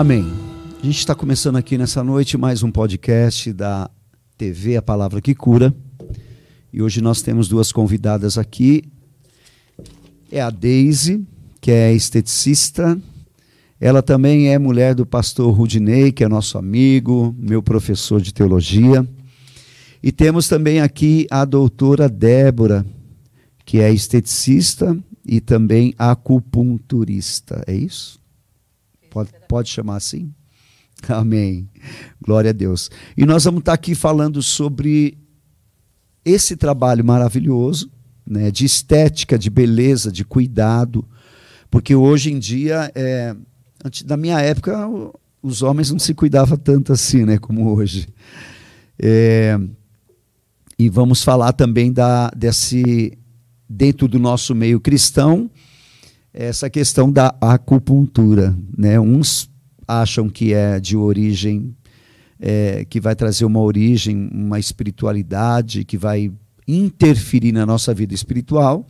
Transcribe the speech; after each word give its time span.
Amém. 0.00 0.24
A 0.82 0.86
gente 0.86 0.96
está 0.96 1.14
começando 1.14 1.56
aqui 1.56 1.76
nessa 1.76 2.02
noite 2.02 2.38
mais 2.38 2.62
um 2.62 2.72
podcast 2.72 3.52
da 3.52 3.90
TV 4.38 4.74
A 4.78 4.80
Palavra 4.80 5.20
que 5.20 5.34
Cura. 5.34 5.74
E 6.72 6.80
hoje 6.80 7.02
nós 7.02 7.20
temos 7.20 7.48
duas 7.48 7.70
convidadas 7.70 8.38
aqui. 8.38 8.84
É 10.32 10.40
a 10.40 10.48
Daisy, 10.48 11.22
que 11.60 11.70
é 11.70 11.92
esteticista. 11.92 12.98
Ela 13.78 14.00
também 14.00 14.48
é 14.48 14.58
mulher 14.58 14.94
do 14.94 15.04
pastor 15.04 15.52
Rudinei, 15.52 16.12
que 16.12 16.24
é 16.24 16.28
nosso 16.28 16.56
amigo, 16.56 17.36
meu 17.38 17.62
professor 17.62 18.22
de 18.22 18.32
teologia. 18.32 19.06
E 20.02 20.10
temos 20.10 20.48
também 20.48 20.80
aqui 20.80 21.26
a 21.30 21.44
doutora 21.44 22.08
Débora, 22.08 22.86
que 23.66 23.80
é 23.80 23.92
esteticista 23.92 24.96
e 25.26 25.42
também 25.42 25.94
acupunturista. 25.98 27.62
É 27.66 27.74
isso? 27.74 28.19
Pode, 29.10 29.30
pode 29.48 29.68
chamar 29.68 29.96
assim? 29.96 30.32
Amém. 31.08 31.68
Glória 32.20 32.50
a 32.50 32.52
Deus. 32.52 32.90
E 33.16 33.26
nós 33.26 33.44
vamos 33.44 33.60
estar 33.60 33.72
aqui 33.72 33.94
falando 33.94 34.42
sobre 34.42 35.18
esse 36.24 36.56
trabalho 36.56 37.04
maravilhoso, 37.04 37.90
né, 38.26 38.50
de 38.50 38.64
estética, 38.64 39.38
de 39.38 39.50
beleza, 39.50 40.12
de 40.12 40.24
cuidado, 40.24 41.06
porque 41.70 41.94
hoje 41.94 42.30
em 42.30 42.38
dia, 42.38 42.92
é, 42.94 43.34
antes 43.84 44.02
da 44.02 44.16
minha 44.16 44.40
época, 44.40 44.76
os 45.42 45.62
homens 45.62 45.90
não 45.90 45.98
se 45.98 46.14
cuidavam 46.14 46.56
tanto 46.56 46.92
assim, 46.92 47.24
né, 47.24 47.38
como 47.38 47.74
hoje. 47.74 48.08
É, 48.98 49.58
e 50.78 50.88
vamos 50.88 51.24
falar 51.24 51.52
também 51.52 51.92
da, 51.92 52.30
desse 52.36 53.16
dentro 53.68 54.06
do 54.06 54.18
nosso 54.18 54.54
meio 54.54 54.80
cristão 54.80 55.50
essa 56.32 56.70
questão 56.70 57.10
da 57.10 57.34
acupuntura. 57.40 58.56
Né? 58.76 58.98
Uns 58.98 59.50
acham 59.86 60.28
que 60.28 60.52
é 60.52 60.78
de 60.78 60.96
origem, 60.96 61.74
é, 62.38 62.84
que 62.84 63.00
vai 63.00 63.14
trazer 63.14 63.44
uma 63.44 63.60
origem, 63.60 64.30
uma 64.32 64.58
espiritualidade, 64.58 65.84
que 65.84 65.98
vai 65.98 66.32
interferir 66.66 67.52
na 67.52 67.66
nossa 67.66 67.92
vida 67.92 68.14
espiritual, 68.14 68.86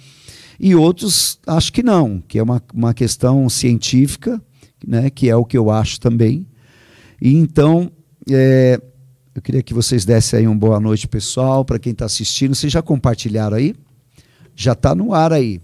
e 0.58 0.74
outros 0.74 1.38
acham 1.46 1.72
que 1.72 1.82
não, 1.82 2.20
que 2.20 2.38
é 2.38 2.42
uma, 2.42 2.62
uma 2.74 2.92
questão 2.92 3.48
científica, 3.48 4.40
né? 4.86 5.08
que 5.08 5.28
é 5.28 5.36
o 5.36 5.44
que 5.44 5.56
eu 5.56 5.70
acho 5.70 5.98
também. 5.98 6.46
E 7.20 7.34
então, 7.34 7.90
é, 8.30 8.80
eu 9.34 9.40
queria 9.40 9.62
que 9.62 9.72
vocês 9.72 10.04
dessem 10.04 10.40
aí 10.40 10.46
uma 10.46 10.56
boa 10.56 10.78
noite, 10.78 11.08
pessoal, 11.08 11.64
para 11.64 11.78
quem 11.78 11.92
está 11.92 12.04
assistindo. 12.04 12.54
Vocês 12.54 12.72
já 12.72 12.82
compartilharam 12.82 13.56
aí? 13.56 13.74
Já 14.54 14.72
está 14.72 14.94
no 14.94 15.14
ar 15.14 15.32
aí. 15.32 15.60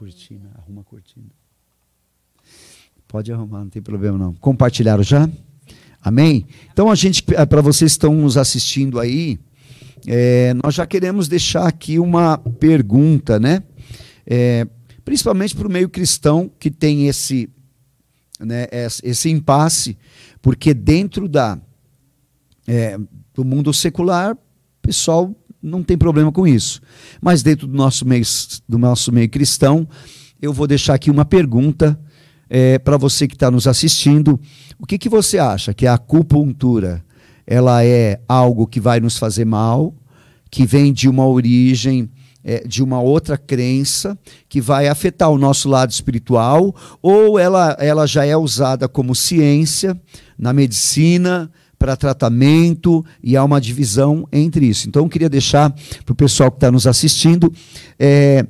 Cortina, 0.00 0.50
arruma 0.56 0.80
a 0.80 0.84
cortina. 0.84 1.26
Pode 3.06 3.30
arrumar, 3.30 3.58
não 3.58 3.68
tem 3.68 3.82
problema 3.82 4.16
não. 4.16 4.32
Compartilharam 4.32 5.02
já? 5.02 5.28
Amém? 6.00 6.46
Então 6.72 6.90
a 6.90 6.94
gente, 6.94 7.22
eh, 7.28 7.44
para 7.44 7.60
vocês 7.60 7.92
que 7.92 7.96
estão 7.96 8.14
nos 8.14 8.38
assistindo 8.38 8.98
aí, 8.98 9.38
é, 10.06 10.54
nós 10.54 10.74
já 10.74 10.86
queremos 10.86 11.28
deixar 11.28 11.66
aqui 11.66 11.98
uma 11.98 12.38
pergunta, 12.38 13.38
né? 13.38 13.62
É, 14.26 14.66
principalmente 15.04 15.54
para 15.54 15.68
o 15.68 15.70
meio 15.70 15.90
cristão 15.90 16.50
que 16.58 16.70
tem 16.70 17.06
esse, 17.06 17.50
né, 18.38 18.68
esse 19.02 19.28
impasse, 19.28 19.98
porque 20.40 20.72
dentro 20.72 21.28
da, 21.28 21.60
é, 22.66 22.98
do 23.34 23.44
mundo 23.44 23.74
secular, 23.74 24.32
o 24.32 24.38
pessoal 24.80 25.34
não 25.62 25.82
tem 25.82 25.96
problema 25.96 26.32
com 26.32 26.46
isso. 26.46 26.80
Mas 27.20 27.42
dentro 27.42 27.66
do 27.66 27.76
nosso 27.76 28.06
meio, 28.06 28.24
do 28.68 28.78
nosso 28.78 29.12
meio 29.12 29.28
cristão, 29.28 29.86
eu 30.40 30.52
vou 30.52 30.66
deixar 30.66 30.94
aqui 30.94 31.10
uma 31.10 31.24
pergunta 31.24 31.98
é, 32.48 32.78
para 32.78 32.96
você 32.96 33.28
que 33.28 33.34
está 33.34 33.50
nos 33.50 33.66
assistindo. 33.66 34.40
O 34.78 34.86
que, 34.86 34.98
que 34.98 35.08
você 35.08 35.38
acha 35.38 35.74
que 35.74 35.86
a 35.86 35.94
acupuntura 35.94 37.04
ela 37.46 37.84
é 37.84 38.20
algo 38.28 38.66
que 38.66 38.80
vai 38.80 39.00
nos 39.00 39.18
fazer 39.18 39.44
mal, 39.44 39.94
que 40.50 40.64
vem 40.64 40.92
de 40.92 41.08
uma 41.08 41.26
origem 41.26 42.10
é, 42.42 42.66
de 42.66 42.82
uma 42.82 43.00
outra 43.00 43.36
crença 43.36 44.18
que 44.48 44.60
vai 44.60 44.88
afetar 44.88 45.30
o 45.30 45.38
nosso 45.38 45.68
lado 45.68 45.90
espiritual, 45.90 46.74
ou 47.02 47.38
ela, 47.38 47.76
ela 47.78 48.06
já 48.06 48.24
é 48.24 48.36
usada 48.36 48.88
como 48.88 49.14
ciência 49.14 50.00
na 50.38 50.52
medicina, 50.52 51.50
para 51.80 51.96
tratamento 51.96 53.02
e 53.24 53.38
há 53.38 53.42
uma 53.42 53.58
divisão 53.58 54.28
entre 54.30 54.66
isso. 54.66 54.86
Então, 54.86 55.04
eu 55.04 55.08
queria 55.08 55.30
deixar 55.30 55.74
para 56.04 56.12
o 56.12 56.14
pessoal 56.14 56.50
que 56.50 56.58
está 56.58 56.70
nos 56.70 56.86
assistindo 56.86 57.50
é, 57.98 58.46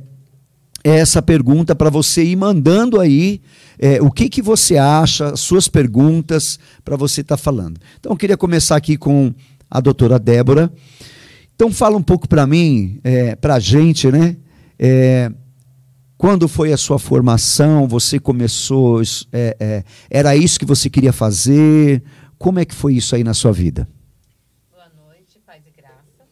essa 0.82 1.22
pergunta 1.22 1.76
para 1.76 1.88
você 1.91 2.24
ir 2.24 2.34
mandando 2.34 2.98
aí 2.98 3.41
é, 3.78 4.02
o 4.02 4.10
que, 4.10 4.28
que 4.28 4.42
você 4.42 4.76
acha, 4.76 5.36
suas 5.36 5.68
perguntas 5.68 6.58
para 6.84 6.96
você 6.96 7.20
estar 7.20 7.36
tá 7.36 7.42
falando. 7.42 7.78
Então, 8.00 8.10
eu 8.10 8.16
queria 8.16 8.36
começar 8.36 8.74
aqui 8.74 8.96
com 8.96 9.32
a 9.70 9.80
doutora 9.80 10.18
Débora. 10.18 10.68
Então, 11.54 11.70
fala 11.70 11.97
um 11.97 12.02
pouco 12.02 12.28
para 12.28 12.44
mim, 12.48 12.98
é, 13.04 13.36
para 13.36 13.54
a 13.54 13.60
gente, 13.60 14.10
né? 14.10 14.36
É, 14.76 15.30
quando 16.18 16.48
foi 16.48 16.72
a 16.72 16.76
sua 16.76 16.98
formação? 16.98 17.86
Você 17.86 18.18
começou? 18.18 19.00
É, 19.32 19.56
é, 19.60 19.84
era 20.10 20.34
isso 20.34 20.58
que 20.58 20.66
você 20.66 20.91
queria 20.91 21.12
fazer? 21.12 22.02
Como 22.40 22.58
é 22.58 22.64
que 22.64 22.74
foi 22.74 22.94
isso 22.94 23.14
aí 23.14 23.22
na 23.22 23.34
sua 23.34 23.52
vida? 23.52 23.86
Boa 24.70 24.88
noite, 24.88 25.38
paz 25.40 25.62
e 25.66 25.70
graça. 25.70 26.26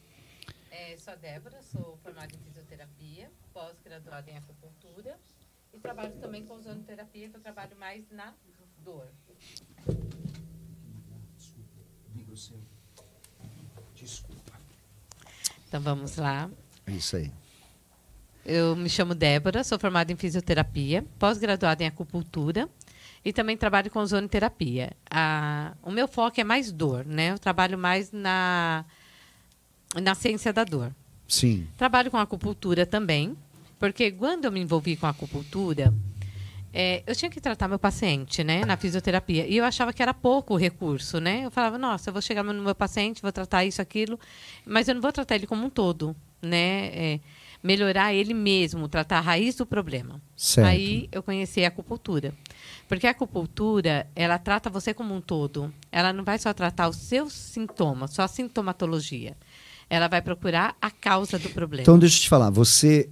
É, 0.70 0.96
sou 0.96 1.12
a 1.12 1.16
Débora, 1.16 1.60
sou 1.62 1.98
formada 2.02 2.34
em 2.34 2.38
fisioterapia, 2.38 3.30
pós-graduada 3.52 4.30
em 4.30 4.38
acupuntura 4.38 5.18
e 5.70 5.78
trabalho 5.78 6.14
também 6.18 6.46
com 6.46 6.54
ozonoterapia, 6.54 7.28
que 7.28 7.36
eu 7.36 7.40
trabalho 7.42 7.76
mais 7.76 8.10
na 8.10 8.32
dor. 8.82 9.06
Desculpa. 13.94 14.58
Então 15.68 15.82
vamos 15.82 16.16
lá. 16.16 16.50
É 16.86 16.92
isso 16.92 17.16
aí. 17.16 17.30
Eu 18.46 18.74
me 18.74 18.88
chamo 18.88 19.14
Débora, 19.14 19.62
sou 19.62 19.78
formada 19.78 20.10
em 20.10 20.16
fisioterapia, 20.16 21.04
pós-graduada 21.18 21.84
em 21.84 21.86
acupuntura 21.86 22.66
e 23.28 23.32
também 23.32 23.58
trabalho 23.58 23.90
com 23.90 24.04
zonoterapia. 24.06 24.92
A, 25.10 25.74
o 25.82 25.90
meu 25.90 26.08
foco 26.08 26.40
é 26.40 26.44
mais 26.44 26.72
dor, 26.72 27.04
né? 27.04 27.32
Eu 27.32 27.38
trabalho 27.38 27.76
mais 27.76 28.10
na, 28.10 28.86
na 30.00 30.14
ciência 30.14 30.50
da 30.50 30.64
dor. 30.64 30.94
Sim. 31.28 31.68
Trabalho 31.76 32.10
com 32.10 32.16
acupuntura 32.16 32.86
também, 32.86 33.36
porque 33.78 34.10
quando 34.10 34.46
eu 34.46 34.50
me 34.50 34.60
envolvi 34.60 34.96
com 34.96 35.06
acupuntura, 35.06 35.92
é, 36.72 37.02
eu 37.06 37.14
tinha 37.14 37.30
que 37.30 37.38
tratar 37.38 37.68
meu 37.68 37.78
paciente, 37.78 38.42
né, 38.42 38.64
na 38.64 38.78
fisioterapia. 38.78 39.46
E 39.46 39.58
eu 39.58 39.64
achava 39.66 39.92
que 39.92 40.02
era 40.02 40.14
pouco 40.14 40.54
o 40.54 40.56
recurso, 40.56 41.20
né? 41.20 41.44
Eu 41.44 41.50
falava, 41.50 41.76
nossa, 41.76 42.08
eu 42.08 42.14
vou 42.14 42.22
chegar 42.22 42.42
no 42.42 42.62
meu 42.62 42.74
paciente, 42.74 43.20
vou 43.20 43.30
tratar 43.30 43.62
isso, 43.66 43.82
aquilo, 43.82 44.18
mas 44.64 44.88
eu 44.88 44.94
não 44.94 45.02
vou 45.02 45.12
tratar 45.12 45.34
ele 45.34 45.46
como 45.46 45.66
um 45.66 45.70
todo, 45.70 46.16
né? 46.40 46.86
É, 46.94 47.20
melhorar 47.62 48.14
ele 48.14 48.34
mesmo, 48.34 48.88
tratar 48.88 49.18
a 49.18 49.20
raiz 49.20 49.56
do 49.56 49.66
problema. 49.66 50.20
Certo. 50.36 50.66
Aí 50.66 51.08
eu 51.10 51.22
conheci 51.22 51.64
a 51.64 51.68
acupuntura. 51.68 52.32
Porque 52.88 53.06
a 53.06 53.10
acupuntura, 53.10 54.06
ela 54.14 54.38
trata 54.38 54.70
você 54.70 54.94
como 54.94 55.14
um 55.14 55.20
todo. 55.20 55.72
Ela 55.90 56.12
não 56.12 56.24
vai 56.24 56.38
só 56.38 56.52
tratar 56.52 56.88
os 56.88 56.96
seus 56.96 57.32
sintomas, 57.32 58.12
só 58.12 58.22
a 58.22 58.28
sintomatologia. 58.28 59.36
Ela 59.90 60.08
vai 60.08 60.22
procurar 60.22 60.76
a 60.80 60.90
causa 60.90 61.38
do 61.38 61.48
problema. 61.50 61.82
Então, 61.82 61.98
deixa 61.98 62.18
eu 62.18 62.22
te 62.22 62.28
falar, 62.28 62.50
você 62.50 63.08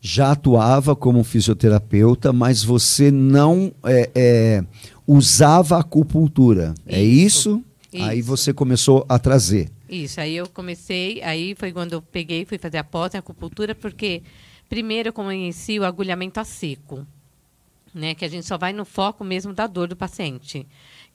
já 0.00 0.32
atuava 0.32 0.94
como 0.94 1.24
fisioterapeuta, 1.24 2.32
mas 2.32 2.62
você 2.62 3.10
não 3.10 3.72
é, 3.84 4.10
é, 4.14 4.64
usava 5.06 5.76
a 5.76 5.80
acupuntura. 5.80 6.74
É 6.86 7.02
isso. 7.02 7.02
É 7.02 7.02
isso? 7.02 7.64
isso? 7.92 8.04
Aí 8.04 8.22
você 8.22 8.52
começou 8.52 9.04
a 9.08 9.18
trazer. 9.18 9.70
Isso, 9.88 10.20
aí 10.20 10.36
eu 10.36 10.48
comecei, 10.48 11.22
aí 11.22 11.54
foi 11.54 11.72
quando 11.72 11.94
eu 11.94 12.02
peguei, 12.02 12.44
fui 12.44 12.58
fazer 12.58 12.78
a 12.78 12.84
pós 12.84 13.14
em 13.14 13.18
acupuntura, 13.18 13.74
porque 13.74 14.22
primeiro 14.68 15.08
eu 15.08 15.12
conheci 15.12 15.78
o 15.78 15.84
agulhamento 15.84 16.38
a 16.38 16.44
seco, 16.44 17.06
né, 17.94 18.14
que 18.14 18.24
a 18.24 18.28
gente 18.28 18.46
só 18.46 18.58
vai 18.58 18.72
no 18.72 18.84
foco 18.84 19.24
mesmo 19.24 19.54
da 19.54 19.66
dor 19.66 19.88
do 19.88 19.96
paciente. 19.96 20.66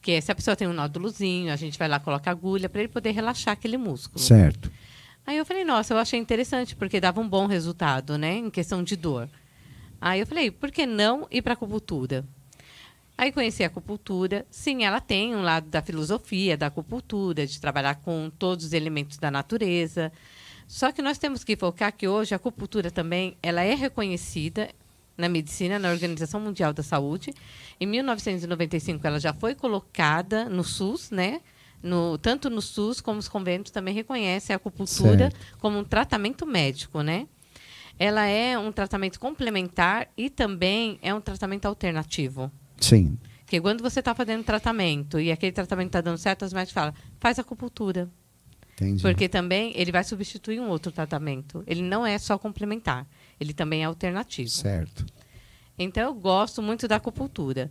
Que 0.02 0.14
é, 0.14 0.22
se 0.22 0.32
a 0.32 0.36
pessoa 0.36 0.56
tem 0.56 0.68
um 0.68 0.74
nódulozinho, 0.74 1.54
a 1.54 1.56
gente 1.56 1.78
vai 1.78 1.88
lá, 1.88 2.00
coloca 2.00 2.30
a 2.30 2.34
agulha 2.34 2.68
para 2.68 2.82
ele 2.82 2.90
poder 2.90 3.12
relaxar 3.12 3.54
aquele 3.54 3.78
músculo. 3.78 4.20
Certo. 4.20 4.72
Aí 5.26 5.38
eu 5.38 5.46
falei, 5.46 5.64
nossa, 5.64 5.94
eu 5.94 5.98
achei 5.98 6.20
interessante, 6.20 6.76
porque 6.76 7.00
dava 7.00 7.22
um 7.22 7.30
bom 7.30 7.46
resultado, 7.46 8.18
né, 8.18 8.36
em 8.36 8.50
questão 8.50 8.84
de 8.84 8.96
dor. 8.96 9.30
Aí 10.02 10.20
eu 10.20 10.28
falei, 10.28 10.52
por 10.52 10.72
que 10.72 10.86
não 10.86 11.28
ir 11.32 11.42
para 11.42 11.54
a 11.54 11.56
acupuntura? 11.56 12.26
Aí 13.18 13.32
conheci 13.32 13.64
a 13.64 13.68
acupuntura. 13.68 14.46
Sim, 14.50 14.84
ela 14.84 15.00
tem 15.00 15.36
um 15.36 15.42
lado 15.42 15.70
da 15.70 15.82
filosofia 15.82 16.58
da 16.58 16.68
acupuntura, 16.68 17.46
de 17.46 17.60
trabalhar 17.60 17.96
com 17.96 18.32
todos 18.38 18.66
os 18.66 18.74
elementos 18.74 19.18
da 19.18 19.30
natureza. 19.30 20.12
Só 20.68 20.92
que 20.92 21.02
nós 21.02 21.18
temos 21.18 21.44
que 21.44 21.56
focar 21.56 21.96
que 21.96 22.08
hoje 22.08 22.34
a 22.34 22.38
acupuntura 22.38 22.90
também 22.90 23.38
ela 23.42 23.62
é 23.62 23.76
reconhecida 23.76 24.70
na 25.16 25.30
medicina, 25.30 25.78
na 25.78 25.92
Organização 25.92 26.40
Mundial 26.40 26.74
da 26.74 26.82
Saúde. 26.82 27.34
Em 27.80 27.86
1995 27.86 29.06
ela 29.06 29.20
já 29.20 29.34
foi 29.34 29.54
colocada 29.54 30.50
no 30.50 30.64
SUS, 30.64 31.12
né? 31.12 31.42
No, 31.84 32.18
tanto 32.18 32.50
no 32.50 32.62
SUS 32.62 33.02
como 33.02 33.20
os 33.20 33.28
convênios 33.28 33.70
também 33.70 33.94
reconhecem 33.94 34.54
a 34.54 34.58
acupuntura 34.58 35.30
certo. 35.30 35.58
como 35.60 35.78
um 35.78 35.84
tratamento 35.84 36.46
médico, 36.46 37.02
né? 37.02 37.28
ela 38.00 38.26
é 38.26 38.58
um 38.58 38.72
tratamento 38.72 39.20
complementar 39.20 40.10
e 40.18 40.30
também 40.30 40.98
é 41.02 41.14
um 41.14 41.22
tratamento 41.22 41.66
alternativo. 41.66 42.52
Sim. 42.80 43.18
Porque 43.40 43.62
quando 43.62 43.82
você 43.82 44.00
está 44.00 44.16
fazendo 44.16 44.44
tratamento 44.44 45.20
e 45.20 45.32
aquele 45.32 45.52
tratamento 45.52 45.88
está 45.88 46.02
dando 46.02 46.18
certo, 46.18 46.44
as 46.44 46.54
médicos 46.54 46.74
falam, 46.74 46.94
faz 47.20 47.38
acupuntura. 47.38 48.10
Entendi. 48.74 49.02
Porque 49.02 49.30
também 49.30 49.72
ele 49.76 49.92
vai 49.92 50.04
substituir 50.04 50.60
um 50.60 50.70
outro 50.70 50.92
tratamento. 50.92 51.64
Ele 51.68 51.82
não 51.82 52.06
é 52.06 52.18
só 52.18 52.38
complementar, 52.38 53.08
ele 53.40 53.54
também 53.54 53.84
é 53.84 53.86
alternativo. 53.86 54.50
Certo. 54.50 55.06
Então 55.78 56.04
eu 56.04 56.14
gosto 56.14 56.62
muito 56.62 56.88
da 56.88 56.96
acupuntura. 56.96 57.70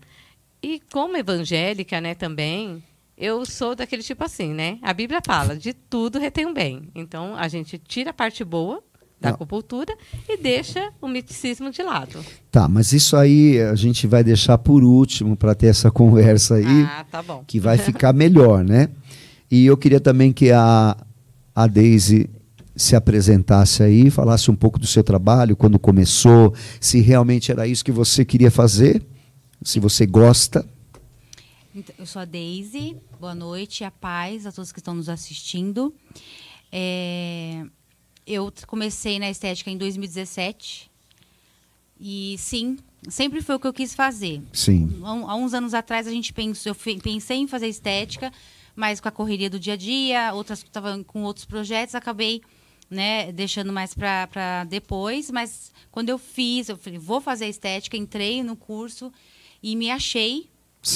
E 0.62 0.80
como 0.92 1.16
evangélica, 1.16 2.00
né, 2.00 2.14
também, 2.14 2.82
eu 3.16 3.44
sou 3.44 3.74
daquele 3.74 4.02
tipo 4.02 4.22
assim, 4.22 4.54
né? 4.54 4.78
A 4.82 4.92
Bíblia 4.92 5.20
fala, 5.24 5.56
de 5.56 5.72
tudo 5.72 6.20
retém 6.20 6.46
um 6.46 6.54
bem. 6.54 6.88
Então 6.94 7.34
a 7.34 7.48
gente 7.48 7.78
tira 7.78 8.10
a 8.10 8.14
parte 8.14 8.44
boa 8.44 8.82
da 9.22 9.28
Não. 9.30 9.34
acupuntura 9.36 9.96
e 10.28 10.36
deixa 10.36 10.90
o 11.00 11.08
misticismo 11.08 11.70
de 11.70 11.82
lado. 11.82 12.18
Tá, 12.50 12.68
mas 12.68 12.92
isso 12.92 13.16
aí 13.16 13.60
a 13.60 13.74
gente 13.74 14.06
vai 14.06 14.22
deixar 14.24 14.58
por 14.58 14.82
último 14.84 15.36
para 15.36 15.54
ter 15.54 15.68
essa 15.68 15.88
conversa 15.92 16.56
aí, 16.56 16.82
Ah, 16.82 17.06
tá 17.10 17.22
bom. 17.22 17.44
que 17.46 17.58
vai 17.60 17.78
ficar 17.78 18.12
melhor, 18.12 18.64
né? 18.64 18.88
E 19.50 19.64
eu 19.66 19.76
queria 19.76 20.00
também 20.00 20.32
que 20.32 20.50
a, 20.50 20.96
a 21.54 21.66
Daisy 21.66 22.28
se 22.74 22.96
apresentasse 22.96 23.82
aí, 23.82 24.10
falasse 24.10 24.50
um 24.50 24.56
pouco 24.56 24.78
do 24.78 24.86
seu 24.86 25.04
trabalho, 25.04 25.54
quando 25.54 25.78
começou, 25.78 26.54
se 26.80 27.00
realmente 27.00 27.52
era 27.52 27.66
isso 27.66 27.84
que 27.84 27.92
você 27.92 28.24
queria 28.24 28.50
fazer, 28.50 29.02
se 29.62 29.78
você 29.78 30.06
gosta. 30.06 30.66
Então, 31.74 31.94
eu 31.98 32.06
sou 32.06 32.20
a 32.20 32.24
Daisy, 32.24 32.96
boa 33.20 33.34
noite, 33.34 33.84
a 33.84 33.90
paz 33.90 34.46
a 34.46 34.52
todos 34.52 34.72
que 34.72 34.78
estão 34.80 34.94
nos 34.94 35.08
assistindo. 35.08 35.94
É, 36.70 37.64
eu 38.26 38.52
comecei 38.66 39.18
na 39.18 39.30
estética 39.30 39.70
em 39.70 39.76
2017 39.76 40.90
e 42.00 42.36
sim, 42.36 42.78
sempre 43.08 43.40
foi 43.40 43.54
o 43.54 43.60
que 43.60 43.66
eu 43.66 43.72
quis 43.72 43.94
fazer. 43.94 44.42
Sim. 44.52 45.00
Há, 45.04 45.36
uns 45.36 45.54
anos 45.54 45.72
atrás 45.72 46.06
a 46.06 46.10
gente 46.10 46.32
pensou, 46.32 46.72
eu 46.72 47.00
pensei 47.00 47.36
em 47.36 47.46
fazer 47.46 47.68
estética, 47.68 48.32
mas 48.74 49.00
com 49.00 49.08
a 49.08 49.12
correria 49.12 49.48
do 49.48 49.58
dia 49.58 49.74
a 49.74 49.76
dia, 49.76 50.32
outras 50.34 50.60
estava 50.60 51.02
com 51.04 51.22
outros 51.22 51.44
projetos, 51.44 51.94
acabei 51.94 52.42
né, 52.90 53.30
deixando 53.32 53.72
mais 53.72 53.94
para 53.94 54.64
depois. 54.64 55.30
Mas 55.30 55.72
quando 55.92 56.08
eu 56.08 56.18
fiz, 56.18 56.68
eu 56.68 56.76
falei, 56.76 56.98
vou 56.98 57.20
fazer 57.20 57.48
estética, 57.48 57.96
entrei 57.96 58.42
no 58.42 58.56
curso 58.56 59.12
e 59.62 59.76
me 59.76 59.90
achei. 59.90 60.50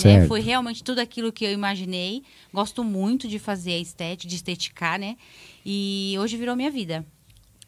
Né? 0.05 0.27
Foi 0.27 0.41
realmente 0.41 0.83
tudo 0.83 0.99
aquilo 0.99 1.33
que 1.33 1.45
eu 1.45 1.53
imaginei. 1.53 2.25
Gosto 2.53 2.83
muito 2.83 3.29
de 3.29 3.39
fazer 3.39 3.75
a 3.75 3.79
estética, 3.79 4.29
de 4.29 4.35
esteticar, 4.35 4.99
né? 4.99 5.17
E 5.65 6.17
hoje 6.19 6.37
virou 6.37 6.57
minha 6.57 6.73
vida. 6.73 7.07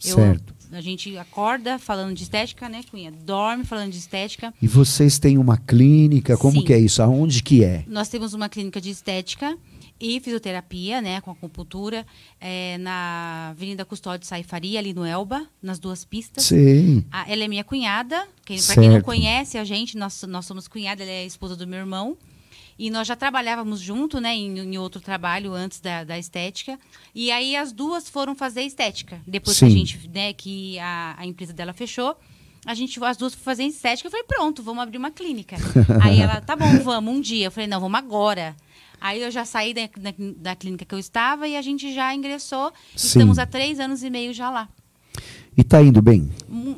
Eu- 0.05 0.15
Certo. 0.17 0.55
a 0.73 0.81
gente 0.81 1.17
acorda 1.19 1.79
falando 1.79 2.15
de 2.15 2.23
estética, 2.23 2.69
né, 2.69 2.83
Cunha? 2.91 3.11
Dorme 3.11 3.65
falando 3.65 3.91
de 3.91 3.99
estética. 3.99 4.53
E 4.62 4.69
vocês 4.69 5.19
têm 5.19 5.39
uma 5.39 5.56
clínica, 5.56 6.37
como 6.37 6.59
Sim. 6.61 6.65
que 6.65 6.73
é 6.73 6.79
isso? 6.79 7.03
Aonde 7.03 7.43
que 7.43 7.65
é? 7.65 7.85
Nós 7.87 8.09
temos 8.09 8.35
uma 8.35 8.49
clínica 8.49 8.81
de 8.81 8.91
estética 8.91 9.56
e 10.00 10.21
fisioterapia, 10.21 11.00
né, 11.00 11.21
com 11.21 11.33
acupuntura, 11.33 12.06
é, 12.41 12.79
na 12.79 13.49
Avenida 13.50 13.85
Custódio 13.85 14.25
Saifaria, 14.29 14.79
ali 14.79 14.95
no 14.95 15.05
Elba, 15.05 15.45
nas 15.61 15.81
duas 15.81 16.05
pistas. 16.05 16.44
Sim. 16.44 17.05
A- 17.11 17.29
ela 17.29 17.43
é 17.43 17.49
minha 17.49 17.65
cunhada. 17.65 18.25
Quem, 18.44 18.62
pra 18.62 18.75
quem 18.77 18.89
não 18.91 19.01
conhece 19.01 19.59
a 19.59 19.65
gente, 19.65 19.97
nós, 19.99 20.23
nós 20.29 20.47
somos 20.47 20.69
cunhada, 20.69 21.03
ela 21.03 21.11
é 21.11 21.23
a 21.23 21.27
esposa 21.27 21.56
do 21.56 21.67
meu 21.67 21.81
irmão. 21.81 22.17
E 22.79 22.91
nós 22.91 23.09
já 23.09 23.17
trabalhávamos 23.17 23.81
junto, 23.81 24.21
né, 24.21 24.35
em, 24.35 24.57
em 24.59 24.79
outro 24.79 25.01
trabalho 25.01 25.53
antes 25.53 25.81
da, 25.81 26.05
da 26.05 26.19
estética. 26.19 26.79
E 27.15 27.31
aí 27.31 27.57
as 27.57 27.73
duas 27.73 28.09
foram 28.09 28.35
fazer 28.37 28.63
estética. 28.63 29.21
Depois 29.27 29.59
que 29.59 29.65
a 29.65 29.69
Sim. 29.69 29.79
gente, 29.79 30.09
né, 30.09 30.33
que 30.33 30.79
a, 30.79 31.17
a 31.19 31.27
empresa 31.27 31.53
dela 31.53 31.73
fechou, 31.73 32.17
a 32.65 32.75
gente, 32.75 33.03
as 33.03 33.17
duas 33.17 33.35
foram 33.35 33.45
fazer 33.45 33.65
estética. 33.65 34.07
Eu 34.07 34.11
falei, 34.13 34.27
pronto, 34.27 34.63
vamos 34.63 34.83
abrir 34.83 34.99
uma 34.99 35.11
clínica. 35.11 35.57
aí 36.03 36.21
ela, 36.21 36.41
tá 36.41 36.55
bom, 36.55 36.79
vamos 36.85 37.13
um 37.15 37.21
dia. 37.21 37.47
Eu 37.47 37.51
falei, 37.51 37.67
não, 37.67 37.81
vamos 37.81 37.99
agora. 37.99 38.55
Aí 39.01 39.23
eu 39.23 39.31
já 39.31 39.45
saí 39.45 39.75
da, 39.75 39.83
da, 39.97 40.15
da 40.37 40.57
clínica 40.57 40.85
que 40.85 40.95
eu 40.95 40.99
estava 40.99 41.49
e 41.49 41.57
a 41.57 41.63
gente 41.63 41.93
já 41.93 42.15
ingressou. 42.15 42.73
Sim. 42.95 43.07
Estamos 43.09 43.39
há 43.39 43.47
três 43.47 43.81
anos 43.81 44.03
e 44.05 44.11
meio 44.11 44.33
já 44.33 44.51
lá. 44.51 44.69
E 45.57 45.65
tá 45.65 45.83
indo 45.83 46.01
bem? 46.01 46.31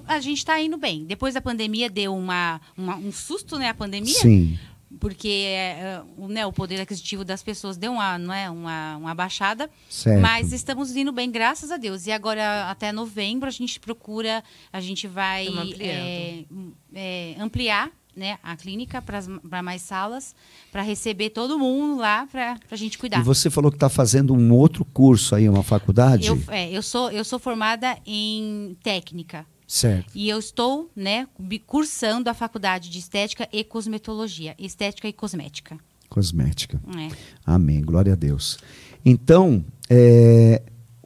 A 0.07 0.21
gente 0.21 0.39
está 0.39 0.59
indo 0.59 0.79
bem. 0.79 1.05
Depois 1.05 1.35
da 1.35 1.41
pandemia 1.43 1.91
deu 1.91 2.15
uma, 2.17 2.59
uma- 2.77 2.97
um 2.97 3.13
susto, 3.13 3.59
né? 3.59 3.69
A 3.69 3.75
pandemia, 3.75 4.15
Sim. 4.15 4.59
Porque 4.99 5.45
é, 5.47 6.03
o, 6.17 6.27
né, 6.27 6.45
o 6.45 6.53
poder 6.53 6.81
aquisitivo 6.81 7.25
das 7.25 7.43
pessoas 7.43 7.77
deu 7.77 7.93
uma, 7.93 8.19
não 8.19 8.35
é, 8.35 8.51
uma, 8.51 8.97
uma 8.97 9.15
baixada. 9.15 9.71
Certo. 9.89 10.21
Mas 10.21 10.53
estamos 10.53 10.97
indo 10.97 11.13
bem, 11.13 11.31
graças 11.31 11.71
a 11.71 11.77
Deus. 11.77 12.07
E 12.07 12.13
agora, 12.13 12.69
até 12.71 12.91
novembro, 12.91 13.47
a 13.47 13.53
gente 13.53 13.79
procura, 13.79 14.43
a 14.73 14.81
gente 14.81 15.07
vai 15.07 15.47
é, 15.79 16.45
é, 16.93 17.37
ampliar 17.39 17.91
né, 18.17 18.39
a 18.43 18.57
clínica 18.57 19.01
para 19.01 19.63
mais 19.63 19.83
salas, 19.83 20.35
para 20.73 20.83
receber 20.83 21.31
todo 21.31 21.59
mundo 21.59 22.01
lá, 22.01 22.27
para 22.27 22.59
a 22.71 22.77
gente 22.77 22.99
cuidar. 22.99 23.21
E 23.21 23.23
você 23.23 23.49
falou 23.49 23.71
que 23.71 23.77
está 23.77 23.89
fazendo 23.89 24.35
um 24.35 24.53
outro 24.53 24.85
curso 24.85 25.35
aí, 25.35 25.49
uma 25.49 25.63
faculdade? 25.63 26.27
Eu, 26.27 26.43
é, 26.49 26.71
eu, 26.71 26.83
sou, 26.83 27.11
eu 27.11 27.25
sou 27.25 27.39
formada 27.39 27.97
em 28.05 28.77
técnica. 28.83 29.47
Certo. 29.71 30.11
E 30.17 30.29
eu 30.29 30.37
estou, 30.37 30.91
né, 30.97 31.29
cursando 31.65 32.29
a 32.29 32.35
faculdade 32.35 32.91
de 32.91 32.99
estética 32.99 33.49
e 33.53 33.63
cosmetologia, 33.63 34.53
estética 34.59 35.07
e 35.07 35.13
cosmética. 35.13 35.79
Cosmética. 36.09 36.83
É. 36.99 37.17
Amém, 37.47 37.81
glória 37.81 38.15
a 38.15 38.17
Deus. 38.17 38.59
Então, 39.05 39.65
é, 39.89 40.61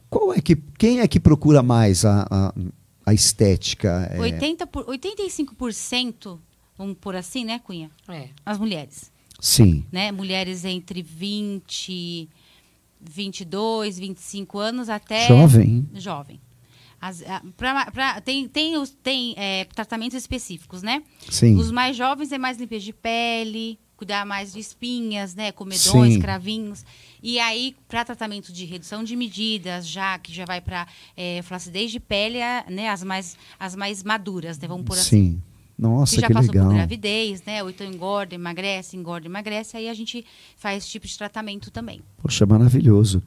qual 0.09 0.33
é 0.33 0.41
que, 0.41 0.55
quem 0.79 0.99
é 0.99 1.07
que 1.07 1.19
procura 1.19 1.61
mais 1.61 2.03
a, 2.05 2.25
a, 2.27 2.53
a 3.05 3.13
estética? 3.13 4.09
É, 4.11 4.19
80 4.19 4.65
por, 4.65 4.83
85%, 4.85 6.39
vamos 6.75 6.97
por 6.99 7.15
assim, 7.15 7.45
né, 7.45 7.59
Cunha? 7.59 7.91
É. 8.07 8.29
As 8.43 8.57
mulheres, 8.57 9.11
Sim, 9.39 9.85
né? 9.91 10.11
Mulheres 10.11 10.65
entre 10.65 11.03
20, 11.03 12.27
22, 12.99 13.99
25 13.99 14.57
anos 14.57 14.89
até 14.89 15.27
jovem. 15.27 15.87
jovem. 15.93 16.41
As- 17.07 17.23
pra- 17.57 17.91
pra- 17.91 18.21
tem 18.21 18.47
tem, 18.47 18.77
os, 18.77 18.89
tem 18.89 19.33
é, 19.37 19.65
tratamentos 19.65 20.17
específicos, 20.17 20.81
né? 20.81 21.03
Sim, 21.29 21.55
Os 21.57 21.71
mais 21.71 21.95
jovens 21.95 22.31
é 22.31 22.37
mais 22.37 22.57
limpeza 22.57 22.85
de 22.85 22.93
pele, 22.93 23.77
cuidar 23.97 24.25
mais 24.25 24.51
de 24.53 24.59
espinhas, 24.59 25.35
né, 25.35 25.51
comedões, 25.51 26.13
Sim. 26.15 26.19
cravinhos. 26.19 26.83
E 27.23 27.39
aí, 27.39 27.75
para 27.87 28.03
tratamento 28.03 28.51
de 28.51 28.65
redução 28.65 29.03
de 29.03 29.15
medidas, 29.15 29.87
já 29.87 30.17
que 30.19 30.33
já 30.33 30.45
vai 30.45 30.59
para 30.61 30.87
flacidez 31.43 31.91
de 31.91 31.99
pele, 31.99 32.41
a- 32.41 32.65
né, 32.69 32.89
as 32.89 33.03
mais 33.03 33.37
as 33.59 33.75
mais 33.75 34.03
maduras, 34.03 34.57
né, 34.59 34.67
vamos 34.67 34.85
por 34.85 34.97
assim. 34.97 35.33
sim. 35.33 35.41
Nossa, 35.77 36.15
Que 36.15 36.21
já 36.21 36.27
que 36.27 36.33
passou 36.33 36.53
legal. 36.53 36.67
por 36.69 36.75
gravidez, 36.75 37.43
né? 37.43 37.61
Ou 37.61 37.69
então 37.69 37.85
engorda, 37.85 38.33
emagrece, 38.33 38.95
engorda, 38.95 39.27
emagrece. 39.27 39.75
Aí 39.75 39.89
a 39.89 39.93
gente 39.93 40.25
faz 40.55 40.77
esse 40.83 40.89
tipo 40.91 41.05
de 41.05 41.17
tratamento 41.17 41.69
também. 41.69 42.01
Poxa, 42.17 42.45
maravilhoso. 42.45 43.21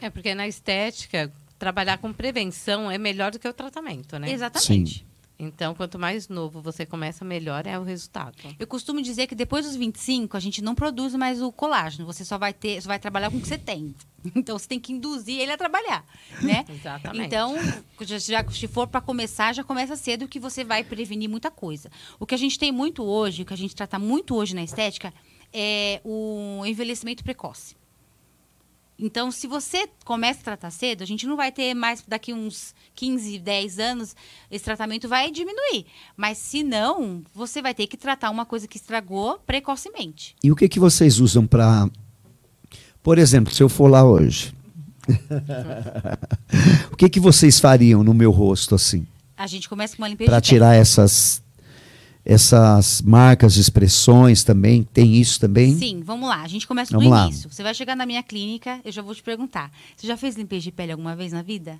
É 0.00 0.08
porque 0.08 0.34
na 0.34 0.48
estética, 0.48 1.30
trabalhar 1.60 1.98
com 1.98 2.12
prevenção 2.12 2.90
é 2.90 2.98
melhor 2.98 3.30
do 3.30 3.38
que 3.38 3.46
o 3.46 3.52
tratamento, 3.52 4.18
né? 4.18 4.32
Exatamente. 4.32 5.06
Então, 5.42 5.74
quanto 5.74 5.98
mais 5.98 6.28
novo 6.28 6.60
você 6.60 6.84
começa, 6.84 7.24
melhor 7.24 7.66
é 7.66 7.78
o 7.78 7.82
resultado. 7.82 8.36
Eu 8.58 8.66
costumo 8.66 9.00
dizer 9.00 9.26
que 9.26 9.34
depois 9.34 9.64
dos 9.64 9.74
25, 9.74 10.36
a 10.36 10.40
gente 10.40 10.60
não 10.60 10.74
produz 10.74 11.14
mais 11.14 11.40
o 11.40 11.50
colágeno. 11.50 12.04
Você 12.04 12.26
só 12.26 12.36
vai 12.36 12.52
ter, 12.52 12.78
só 12.82 12.88
vai 12.88 12.98
trabalhar 12.98 13.30
com 13.30 13.38
o 13.38 13.40
que 13.40 13.46
você 13.48 13.56
tem. 13.58 13.94
Então 14.36 14.58
você 14.58 14.68
tem 14.68 14.78
que 14.78 14.92
induzir 14.92 15.40
ele 15.40 15.50
a 15.50 15.56
trabalhar, 15.56 16.04
né? 16.42 16.62
Exatamente. 16.68 17.24
Então, 17.24 17.56
já, 18.02 18.18
já- 18.18 18.44
se 18.50 18.68
for 18.68 18.86
para 18.86 19.00
começar, 19.00 19.54
já 19.54 19.64
começa 19.64 19.96
cedo 19.96 20.28
que 20.28 20.38
você 20.38 20.62
vai 20.62 20.84
prevenir 20.84 21.26
muita 21.26 21.50
coisa. 21.50 21.90
O 22.18 22.26
que 22.26 22.34
a 22.34 22.38
gente 22.38 22.58
tem 22.58 22.70
muito 22.70 23.02
hoje, 23.02 23.40
o 23.40 23.46
que 23.46 23.54
a 23.54 23.56
gente 23.56 23.74
trata 23.74 23.98
muito 23.98 24.36
hoje 24.36 24.54
na 24.54 24.62
estética, 24.62 25.10
é 25.54 26.02
o 26.04 26.62
envelhecimento 26.66 27.24
precoce. 27.24 27.74
Então, 29.00 29.30
se 29.30 29.46
você 29.46 29.88
começa 30.04 30.40
a 30.40 30.44
tratar 30.44 30.70
cedo, 30.70 31.02
a 31.02 31.06
gente 31.06 31.26
não 31.26 31.34
vai 31.34 31.50
ter 31.50 31.72
mais 31.72 32.04
daqui 32.06 32.34
uns 32.34 32.74
15, 32.94 33.38
10 33.38 33.78
anos, 33.78 34.14
esse 34.50 34.62
tratamento 34.62 35.08
vai 35.08 35.30
diminuir. 35.30 35.86
Mas 36.14 36.36
se 36.36 36.62
não, 36.62 37.22
você 37.34 37.62
vai 37.62 37.72
ter 37.72 37.86
que 37.86 37.96
tratar 37.96 38.28
uma 38.30 38.44
coisa 38.44 38.68
que 38.68 38.76
estragou 38.76 39.40
precocemente. 39.46 40.36
E 40.44 40.52
o 40.52 40.56
que, 40.56 40.68
que 40.68 40.78
vocês 40.78 41.18
usam 41.18 41.46
para. 41.46 41.88
Por 43.02 43.16
exemplo, 43.16 43.54
se 43.54 43.62
eu 43.62 43.70
for 43.70 43.88
lá 43.88 44.04
hoje. 44.04 44.54
o 46.92 46.96
que, 46.96 47.08
que 47.08 47.18
vocês 47.18 47.58
fariam 47.58 48.04
no 48.04 48.12
meu 48.12 48.30
rosto 48.30 48.74
assim? 48.74 49.06
A 49.34 49.46
gente 49.46 49.66
começa 49.66 49.96
com 49.96 50.02
uma 50.02 50.08
limpeza 50.08 50.30
Para 50.30 50.40
tirar 50.42 50.74
essas, 50.74 51.42
essas 52.24 53.02
marcas 53.02 53.54
de 53.54 53.60
expressões 53.60 54.44
também? 54.44 54.82
Tem 54.82 55.16
isso 55.16 55.40
também? 55.40 55.76
Sim, 55.76 56.00
vamos 56.04 56.28
lá. 56.28 56.42
A 56.42 56.48
gente 56.48 56.66
começa 56.66 56.90
Vamos 56.92 57.04
do 57.06 57.10
lá. 57.10 57.24
início. 57.26 57.50
Você 57.50 57.62
vai 57.62 57.74
chegar 57.74 57.96
na 57.96 58.06
minha 58.06 58.22
clínica, 58.22 58.80
eu 58.84 58.92
já 58.92 59.02
vou 59.02 59.14
te 59.14 59.22
perguntar. 59.22 59.70
Você 59.96 60.06
já 60.06 60.16
fez 60.16 60.36
limpeza 60.36 60.62
de 60.62 60.72
pele 60.72 60.92
alguma 60.92 61.14
vez 61.16 61.32
na 61.32 61.42
vida? 61.42 61.78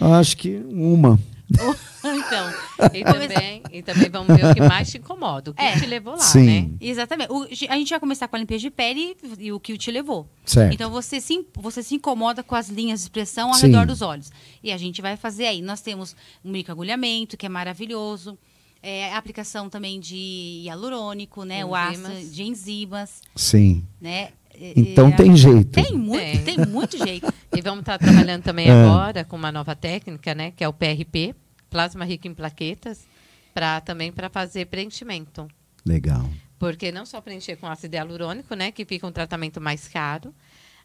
Eu 0.00 0.14
Acho 0.14 0.36
que 0.36 0.62
uma. 0.68 1.18
então, 1.50 2.48
E 2.94 3.02
também, 3.02 3.62
e 3.72 3.82
também 3.82 4.08
vamos 4.08 4.36
ver 4.36 4.44
o 4.46 4.54
que 4.54 4.60
mais 4.60 4.88
te 4.88 4.98
incomoda, 4.98 5.50
o 5.50 5.54
que 5.54 5.60
É. 5.60 5.76
te 5.76 5.84
levou 5.84 6.12
lá, 6.12 6.20
Sim. 6.20 6.44
né? 6.46 6.70
exatamente. 6.80 7.32
O- 7.32 7.42
a 7.68 7.76
gente 7.76 7.90
vai 7.90 7.98
começar 7.98 8.28
com 8.28 8.36
a 8.36 8.38
limpeza 8.38 8.60
de 8.60 8.70
pele 8.70 9.16
e, 9.40 9.46
e 9.46 9.52
o 9.52 9.58
que 9.58 9.76
te 9.76 9.90
levou. 9.90 10.28
Certo. 10.46 10.72
Então 10.72 10.88
você 10.92 11.20
se, 11.20 11.44
você 11.56 11.82
se 11.82 11.96
incomoda 11.96 12.44
com 12.44 12.54
as 12.54 12.68
linhas 12.68 13.00
de 13.00 13.06
expressão 13.06 13.48
ao 13.48 13.54
Sim. 13.54 13.66
redor 13.66 13.84
dos 13.84 14.00
olhos. 14.00 14.30
E 14.62 14.70
a 14.70 14.78
gente 14.78 15.02
vai 15.02 15.16
fazer 15.16 15.46
aí. 15.46 15.60
Nós 15.60 15.80
temos 15.80 16.14
um 16.44 16.52
microagulhamento, 16.52 17.36
que 17.36 17.44
é 17.46 17.48
maravilhoso. 17.48 18.38
É, 18.82 19.12
a 19.12 19.18
aplicação 19.18 19.68
também 19.68 20.00
de 20.00 20.62
hialurônico, 20.64 21.44
né? 21.44 21.64
O 21.64 21.74
ácido 21.74 22.08
Enzimas. 22.12 22.34
de 22.34 22.42
enzimas, 22.42 23.22
Sim. 23.36 23.84
né? 24.00 24.30
E- 24.58 24.72
Então 24.76 25.10
e- 25.10 25.16
tem 25.16 25.36
jeito. 25.36 25.70
Tem 25.70 25.92
muito, 25.96 26.20
Tem. 26.44 26.56
tem, 26.56 26.66
muito 26.66 26.96
jeito. 26.98 27.32
E 27.56 27.60
vamos 27.60 27.80
estar 27.80 27.98
trabalhando 27.98 28.42
também 28.44 28.68
É. 28.68 28.70
agora 28.72 29.24
com 29.24 29.36
uma 29.36 29.50
nova 29.52 29.74
técnica, 29.74 30.34
né? 30.34 30.50
Que 30.52 30.62
é 30.64 30.68
o 30.68 30.72
PRP, 30.72 31.34
plasma 31.68 32.04
rico 32.04 32.26
em 32.28 32.32
plaquetas, 32.34 33.06
para 33.52 33.80
também 33.80 34.10
para 34.12 34.30
fazer 34.30 34.66
preenchimento. 34.66 35.46
Legal. 35.84 36.28
Porque 36.58 36.92
não 36.92 37.04
só 37.04 37.20
preencher 37.20 37.56
com 37.56 37.66
ácido 37.66 37.96
hialurônico, 37.96 38.54
né? 38.54 38.70
Que 38.70 38.84
fica 38.84 39.06
um 39.06 39.12
tratamento 39.12 39.60
mais 39.60 39.88
caro. 39.88 40.32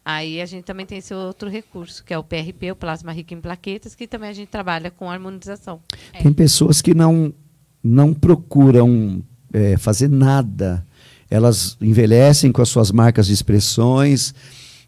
Aí 0.04 0.40
a 0.40 0.46
gente 0.46 0.64
também 0.64 0.84
tem 0.86 0.98
esse 0.98 1.14
outro 1.14 1.48
recurso, 1.48 2.04
que 2.04 2.12
é 2.12 2.18
o 2.18 2.24
PRP, 2.24 2.72
o 2.72 2.76
plasma 2.76 3.12
rico 3.12 3.32
em 3.34 3.40
plaquetas, 3.40 3.94
que 3.94 4.06
também 4.06 4.28
a 4.30 4.32
gente 4.32 4.48
trabalha 4.48 4.90
com 4.90 5.10
harmonização. 5.10 5.80
É. 6.12 6.22
Tem 6.22 6.32
pessoas 6.32 6.80
que 6.82 6.94
não, 6.94 7.32
não 7.86 8.12
procuram 8.12 9.22
é, 9.52 9.76
fazer 9.76 10.08
nada. 10.08 10.84
Elas 11.30 11.76
envelhecem 11.80 12.52
com 12.52 12.62
as 12.62 12.68
suas 12.68 12.90
marcas 12.90 13.26
de 13.26 13.32
expressões. 13.32 14.34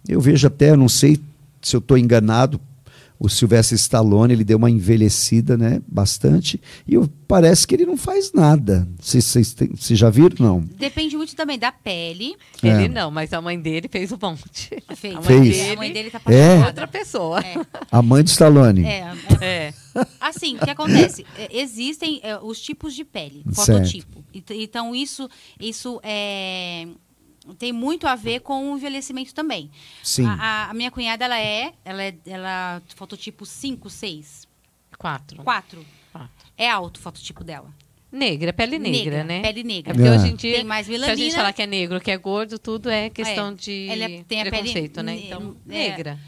Eu 0.06 0.20
vejo 0.20 0.46
até, 0.46 0.76
não 0.76 0.88
sei 0.88 1.20
se 1.62 1.76
eu 1.76 1.78
estou 1.78 1.96
enganado, 1.98 2.60
o 3.18 3.28
Sylvester 3.28 3.76
Stallone, 3.76 4.32
ele 4.32 4.44
deu 4.44 4.56
uma 4.58 4.70
envelhecida 4.70 5.56
né, 5.56 5.80
bastante. 5.88 6.60
E 6.86 6.94
eu- 6.94 7.08
parece 7.26 7.66
que 7.66 7.74
ele 7.74 7.84
não 7.84 7.96
faz 7.96 8.32
nada. 8.32 8.88
Vocês 9.00 9.44
já 9.90 10.08
viram? 10.08 10.36
Não. 10.38 10.60
Depende 10.60 11.16
muito 11.16 11.34
também 11.36 11.58
da 11.58 11.70
pele. 11.72 12.36
É. 12.62 12.68
Ele 12.68 12.88
não, 12.88 13.10
mas 13.10 13.32
a 13.32 13.40
mãe 13.40 13.60
dele 13.60 13.88
fez 13.90 14.12
um 14.12 14.18
monte. 14.22 14.70
Fez. 14.96 15.14
A 15.14 15.20
mãe 15.20 15.24
Fez. 15.26 15.56
dele, 15.56 15.70
A 15.72 15.76
mãe 15.76 15.92
dele 15.92 16.10
tá 16.10 16.20
É? 16.26 16.48
passando. 16.54 16.66
outra 16.66 16.86
pessoa. 16.88 17.40
É. 17.40 17.56
A 17.90 18.00
mãe 18.02 18.22
do 18.22 18.28
Stallone. 18.28 18.84
É, 18.84 19.12
é. 19.40 19.74
Assim, 20.20 20.56
o 20.56 20.60
que 20.60 20.70
acontece? 20.70 21.26
É, 21.36 21.48
Existem 21.60 22.20
é, 22.22 22.38
os 22.38 22.60
tipos 22.60 22.94
de 22.94 23.04
pele, 23.04 23.42
Certo. 23.52 23.78
fototipo. 23.78 24.24
Ent- 24.32 24.50
Então, 24.52 24.94
isso, 24.94 25.28
isso 25.60 25.98
é, 26.04 26.86
tem 27.54 27.72
muito 27.72 28.06
a 28.06 28.14
ver 28.14 28.40
com 28.40 28.72
o 28.72 28.76
envelhecimento 28.76 29.34
também. 29.34 29.70
Sim. 30.02 30.26
A, 30.26 30.70
a- 30.70 30.74
minha 30.74 30.90
cunhada, 30.90 31.24
ela 31.24 31.38
é, 31.38 31.72
ela 31.84 32.02
é 32.02 32.14
ela, 32.26 32.82
fototipo 32.96 33.44
5, 33.46 33.88
6, 33.90 34.46
Quatro. 34.98 35.42
4. 35.44 35.86
Quatro. 36.12 36.30
É 36.56 36.68
alto 36.68 36.96
o 36.96 37.00
fototipo 37.00 37.44
dela. 37.44 37.72
Negra, 38.10 38.52
pele 38.52 38.78
negra, 38.78 39.22
né? 39.22 39.42
Pele 39.42 39.60
É 39.60 39.64
negra. 39.64 39.94
porque 39.94 40.08
É. 40.08 40.12
hoje 40.12 40.28
em 40.28 40.34
dia, 40.34 40.54
Tem 40.56 40.64
mais 40.64 40.86
se 40.86 40.92
a 40.92 40.96
gente 40.98 41.06
melanina. 41.06 41.36
falar 41.36 41.52
que 41.52 41.62
é 41.62 41.66
negro, 41.66 42.00
que 42.00 42.10
é 42.10 42.16
gordo, 42.16 42.58
tudo 42.58 42.88
é 42.90 43.10
questão 43.10 43.50
É. 43.50 43.54
de 43.54 43.86
Ela 43.88 44.04
é- 44.04 44.22
tem 44.24 44.40
a 44.40 44.44
pele 44.44 44.50
preconceito, 44.56 45.02
né? 45.02 45.14
ne- 45.14 45.26
Então, 45.26 45.56
é. 45.68 45.72
negra. 45.72 46.18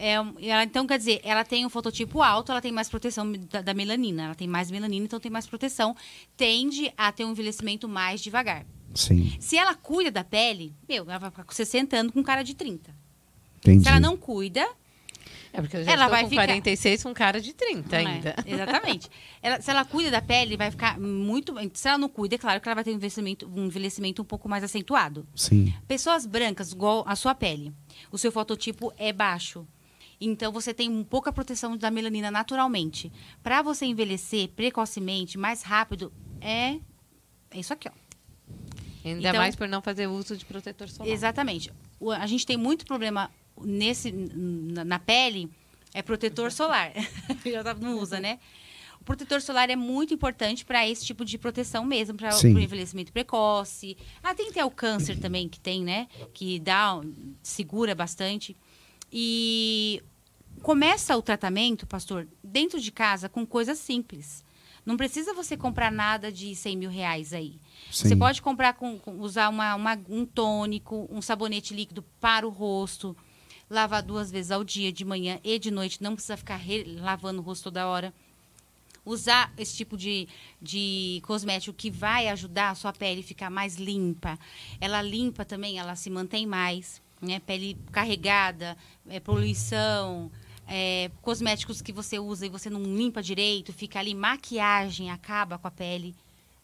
É, 0.00 0.12
ela, 0.12 0.62
então, 0.62 0.86
quer 0.86 0.96
dizer, 0.96 1.20
ela 1.24 1.44
tem 1.44 1.66
um 1.66 1.68
fototipo 1.68 2.22
alto, 2.22 2.52
ela 2.52 2.60
tem 2.60 2.70
mais 2.70 2.88
proteção 2.88 3.30
da, 3.32 3.60
da 3.60 3.74
melanina. 3.74 4.26
Ela 4.26 4.34
tem 4.36 4.46
mais 4.46 4.70
melanina, 4.70 5.04
então 5.06 5.18
tem 5.18 5.28
mais 5.30 5.44
proteção. 5.44 5.94
Tende 6.36 6.92
a 6.96 7.10
ter 7.10 7.24
um 7.24 7.32
envelhecimento 7.32 7.88
mais 7.88 8.20
devagar. 8.20 8.64
Sim. 8.94 9.36
Se 9.40 9.56
ela 9.56 9.74
cuida 9.74 10.10
da 10.10 10.24
pele, 10.24 10.74
meu, 10.88 11.04
ela 11.04 11.18
vai 11.18 11.30
ficar 11.30 11.44
com 11.44 11.52
60 11.52 11.96
anos 11.96 12.12
com 12.12 12.22
cara 12.22 12.42
de 12.42 12.54
30. 12.54 12.94
Entendi. 13.58 13.82
Se 13.84 13.88
ela 13.88 14.00
não 14.00 14.16
cuida, 14.16 14.66
É 15.52 15.60
porque 15.62 15.78
eu 15.78 15.84
já 15.84 15.92
Ela 15.92 16.04
estou 16.04 16.10
vai 16.10 16.22
com 16.24 16.30
ficar- 16.30 16.42
46 16.46 17.02
com 17.02 17.14
cara 17.14 17.40
de 17.40 17.52
30 17.54 18.02
não 18.02 18.10
é? 18.10 18.14
ainda. 18.14 18.34
Exatamente. 18.46 19.08
Ela- 19.42 19.60
se 19.60 19.70
ela 19.70 19.84
cuida 19.84 20.10
da 20.10 20.20
pele, 20.22 20.56
vai 20.56 20.70
ficar 20.70 20.98
muito. 21.00 21.54
Se 21.74 21.88
ela 21.88 21.96
não 21.98 22.08
cuida, 22.08 22.34
é 22.34 22.38
claro 22.38 22.60
que 22.60 22.68
ela 22.68 22.74
vai 22.74 22.84
ter 22.84 22.90
um 22.90 22.94
envelhecimento, 22.94 23.50
um 23.54 23.64
envelhecimento 23.66 24.20
um 24.22 24.24
pouco 24.24 24.48
mais 24.48 24.62
acentuado. 24.62 25.26
Sim. 25.34 25.72
Pessoas 25.88 26.26
brancas, 26.26 26.72
igual 26.72 27.02
a 27.06 27.16
sua 27.16 27.34
pele, 27.34 27.72
o 28.12 28.18
seu 28.18 28.30
fototipo 28.30 28.92
é 28.98 29.12
baixo. 29.12 29.66
Então 30.20 30.52
você 30.52 30.74
tem 30.74 30.88
um 30.90 31.02
pouca 31.02 31.32
proteção 31.32 31.76
da 31.76 31.90
melanina 31.90 32.30
naturalmente. 32.30 33.10
Para 33.42 33.62
você 33.62 33.86
envelhecer 33.86 34.48
precocemente, 34.50 35.38
mais 35.38 35.62
rápido, 35.62 36.12
é, 36.40 36.76
é 37.50 37.58
isso 37.58 37.72
aqui, 37.72 37.88
ó. 37.88 37.92
Ainda 39.14 39.28
Então- 39.28 39.40
mais 39.40 39.56
por 39.56 39.68
não 39.68 39.80
fazer 39.82 40.06
uso 40.06 40.36
de 40.36 40.44
protetor 40.44 40.88
solar. 40.88 41.10
Exatamente. 41.12 41.72
O- 42.00 42.10
a 42.12 42.26
gente 42.26 42.46
tem 42.46 42.56
muito 42.56 42.84
problema 42.86 43.30
nesse 43.60 44.12
na, 44.12 44.84
na 44.84 44.98
pele, 44.98 45.50
é 45.94 46.02
protetor 46.02 46.52
solar. 46.52 46.92
Já 47.44 47.74
não 47.74 47.98
usa, 47.98 48.20
né? 48.20 48.38
O 49.00 49.04
protetor 49.04 49.40
solar 49.40 49.70
é 49.70 49.76
muito 49.76 50.12
importante 50.12 50.64
para 50.64 50.86
esse 50.86 51.04
tipo 51.06 51.24
de 51.24 51.38
proteção 51.38 51.84
mesmo, 51.84 52.14
para 52.16 52.34
o 52.36 52.58
envelhecimento 52.58 53.10
precoce. 53.12 53.96
Ah, 54.22 54.34
tem 54.34 54.48
até 54.50 54.62
o 54.64 54.70
câncer 54.70 55.18
também 55.18 55.48
que 55.48 55.58
tem, 55.58 55.82
né? 55.82 56.08
Que 56.34 56.58
dá, 56.58 57.00
segura 57.42 57.94
bastante. 57.94 58.54
E 59.12 60.02
começa 60.62 61.16
o 61.16 61.22
tratamento, 61.22 61.86
pastor, 61.86 62.28
dentro 62.42 62.80
de 62.80 62.90
casa 62.92 63.28
com 63.28 63.46
coisas 63.46 63.78
simples. 63.78 64.44
Não 64.88 64.96
precisa 64.96 65.34
você 65.34 65.54
comprar 65.54 65.92
nada 65.92 66.32
de 66.32 66.54
100 66.56 66.74
mil 66.78 66.88
reais 66.90 67.34
aí. 67.34 67.60
Você 67.92 68.08
Sim. 68.08 68.18
pode 68.18 68.40
comprar 68.40 68.72
com, 68.72 68.98
com- 68.98 69.20
usar 69.20 69.50
uma, 69.50 69.74
uma- 69.74 70.00
um 70.08 70.24
tônico, 70.24 71.06
um 71.12 71.20
sabonete 71.20 71.74
líquido 71.74 72.02
para 72.18 72.46
o 72.46 72.50
rosto, 72.50 73.14
lavar 73.68 74.02
duas 74.02 74.30
vezes 74.30 74.50
ao 74.50 74.64
dia, 74.64 74.90
de 74.90 75.04
manhã 75.04 75.38
e 75.44 75.58
de 75.58 75.70
noite. 75.70 76.02
Não 76.02 76.14
precisa 76.14 76.38
ficar 76.38 76.58
lavando 77.02 77.42
o 77.42 77.44
rosto 77.44 77.64
toda 77.64 77.86
hora. 77.86 78.14
Usar 79.04 79.52
esse 79.58 79.76
tipo 79.76 79.94
de, 79.94 80.26
de 80.60 81.20
cosmético 81.26 81.76
que 81.76 81.90
vai 81.90 82.26
ajudar 82.28 82.70
a 82.70 82.74
sua 82.74 82.90
pele 82.94 83.22
ficar 83.22 83.50
mais 83.50 83.76
limpa. 83.76 84.38
Ela 84.80 85.02
limpa 85.02 85.44
também, 85.44 85.78
ela 85.78 85.96
se 85.96 86.08
mantém 86.08 86.46
mais. 86.46 87.02
Né? 87.20 87.40
Pele 87.40 87.76
carregada, 87.92 88.74
é, 89.06 89.20
poluição, 89.20 90.30
é, 90.68 91.10
cosméticos 91.22 91.80
que 91.82 91.92
você 91.92 92.18
usa 92.18 92.46
e 92.46 92.48
você 92.48 92.68
não 92.70 92.82
limpa 92.82 93.22
direito, 93.22 93.72
fica 93.72 93.98
ali, 93.98 94.14
maquiagem 94.14 95.10
acaba 95.10 95.58
com 95.58 95.66
a 95.66 95.70
pele. 95.70 96.14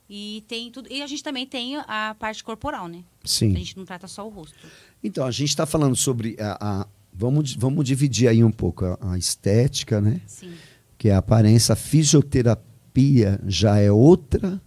E 0.08 0.44
tem 0.46 0.70
tudo. 0.70 0.92
E 0.92 1.00
a 1.02 1.06
gente 1.06 1.22
também 1.22 1.46
tem 1.46 1.76
a 1.78 2.14
parte 2.18 2.44
corporal, 2.44 2.86
né? 2.88 3.02
Sim. 3.24 3.52
A 3.54 3.58
gente 3.58 3.76
não 3.76 3.86
trata 3.86 4.06
só 4.06 4.26
o 4.26 4.28
rosto. 4.28 4.54
Então, 5.02 5.26
a 5.26 5.30
gente 5.30 5.48
está 5.48 5.64
falando 5.64 5.96
sobre 5.96 6.36
a. 6.38 6.82
a- 6.82 6.86
vamos, 7.12 7.54
vamos 7.54 7.84
dividir 7.86 8.28
aí 8.28 8.44
um 8.44 8.50
pouco 8.52 8.84
a, 8.84 8.98
a 9.12 9.18
estética, 9.18 10.00
né? 10.02 10.20
Sim. 10.26 10.52
Que 10.98 11.08
é 11.08 11.14
a 11.14 11.18
aparência. 11.18 11.72
A 11.72 11.76
fisioterapia 11.76 13.40
já 13.46 13.78
é 13.78 13.90
outra 13.90 14.60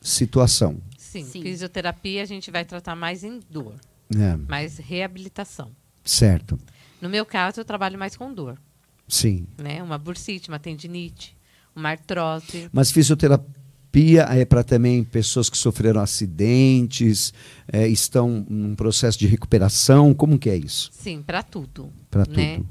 situação. 0.00 0.80
Sim, 0.98 1.24
Sim. 1.24 1.42
fisioterapia 1.42 2.22
a 2.22 2.26
gente 2.26 2.50
vai 2.50 2.64
tratar 2.64 2.96
mais 2.96 3.22
em 3.22 3.40
dor, 3.48 3.74
né? 4.12 4.36
mais 4.48 4.78
reabilitação. 4.78 5.70
Certo. 6.04 6.58
No 7.04 7.10
meu 7.10 7.26
caso, 7.26 7.60
eu 7.60 7.66
trabalho 7.66 7.98
mais 7.98 8.16
com 8.16 8.32
dor, 8.32 8.58
Sim. 9.06 9.46
né? 9.58 9.82
Uma 9.82 9.98
bursite, 9.98 10.48
uma 10.48 10.58
tendinite, 10.58 11.36
uma 11.76 11.90
artrose. 11.90 12.70
Mas 12.72 12.90
fisioterapia 12.90 14.22
é 14.30 14.46
para 14.46 14.64
também 14.64 15.04
pessoas 15.04 15.50
que 15.50 15.58
sofreram 15.58 16.00
acidentes, 16.00 17.34
é, 17.70 17.86
estão 17.86 18.46
num 18.48 18.74
processo 18.74 19.18
de 19.18 19.26
recuperação. 19.26 20.14
Como 20.14 20.38
que 20.38 20.48
é 20.48 20.56
isso? 20.56 20.88
Sim, 20.94 21.20
para 21.20 21.42
tudo. 21.42 21.92
Para 22.10 22.24
né? 22.26 22.56
tudo. 22.56 22.68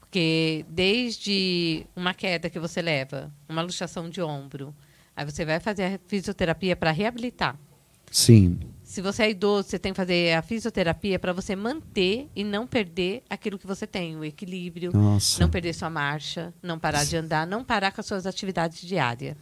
Porque 0.00 0.64
desde 0.70 1.86
uma 1.94 2.14
queda 2.14 2.48
que 2.48 2.58
você 2.58 2.80
leva, 2.80 3.30
uma 3.46 3.60
luxação 3.60 4.08
de 4.08 4.22
ombro, 4.22 4.74
aí 5.14 5.26
você 5.26 5.44
vai 5.44 5.60
fazer 5.60 5.82
a 5.84 6.00
fisioterapia 6.08 6.74
para 6.74 6.90
reabilitar. 6.92 7.58
Sim. 8.10 8.58
Se 8.96 9.02
você 9.02 9.24
é 9.24 9.30
idoso, 9.30 9.68
você 9.68 9.78
tem 9.78 9.92
que 9.92 9.96
fazer 9.98 10.32
a 10.32 10.40
fisioterapia 10.40 11.18
para 11.18 11.30
você 11.30 11.54
manter 11.54 12.30
e 12.34 12.42
não 12.42 12.66
perder 12.66 13.24
aquilo 13.28 13.58
que 13.58 13.66
você 13.66 13.86
tem, 13.86 14.16
o 14.16 14.24
equilíbrio, 14.24 14.90
Nossa. 14.90 15.38
não 15.38 15.50
perder 15.50 15.74
sua 15.74 15.90
marcha, 15.90 16.54
não 16.62 16.78
parar 16.78 17.04
de 17.04 17.14
andar, 17.14 17.46
não 17.46 17.62
parar 17.62 17.92
com 17.92 18.00
as 18.00 18.06
suas 18.06 18.24
atividades 18.24 18.80
diárias. 18.80 19.36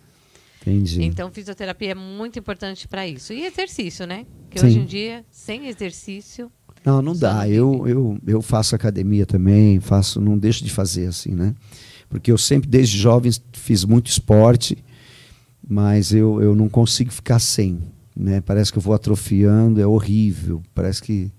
Entendi. 0.61 1.05
Então, 1.05 1.31
fisioterapia 1.31 1.93
é 1.93 1.95
muito 1.95 2.37
importante 2.37 2.89
para 2.89 3.07
isso. 3.07 3.33
E 3.33 3.47
exercício, 3.47 4.09
né? 4.09 4.27
Que 4.51 4.59
Sim. 4.59 4.67
hoje 4.67 4.79
em 4.81 4.85
dia, 4.87 5.25
sem 5.31 5.69
exercício, 5.69 6.51
Não, 6.85 7.01
não 7.01 7.15
dá. 7.15 7.49
Eu, 7.49 7.87
eu, 7.87 8.19
eu 8.27 8.43
faço 8.43 8.75
academia 8.75 9.25
também, 9.25 9.79
faço, 9.79 10.21
não 10.21 10.37
deixo 10.37 10.65
de 10.65 10.71
fazer 10.73 11.07
assim, 11.07 11.31
né? 11.31 11.55
Porque 12.09 12.33
eu 12.33 12.39
sempre, 12.39 12.69
desde 12.69 12.99
jovem, 12.99 13.31
fiz 13.53 13.85
muito 13.85 14.09
esporte, 14.09 14.85
mas 15.65 16.13
eu, 16.13 16.43
eu 16.43 16.57
não 16.57 16.69
consigo 16.69 17.13
ficar 17.13 17.39
sem. 17.39 17.94
Né? 18.17 18.41
Parece 18.41 18.71
que 18.73 18.79
eu 18.79 18.83
vou 18.83 18.95
atrofiando, 18.95 19.81
é 19.81 19.87
horrível. 19.87 20.63
Parece 20.75 21.03
que. 21.03 21.31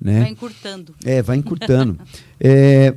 Né? 0.00 0.20
Vai 0.20 0.30
encurtando. 0.30 0.94
É, 1.04 1.22
vai 1.22 1.36
encurtando. 1.36 1.98
É, 2.46 2.94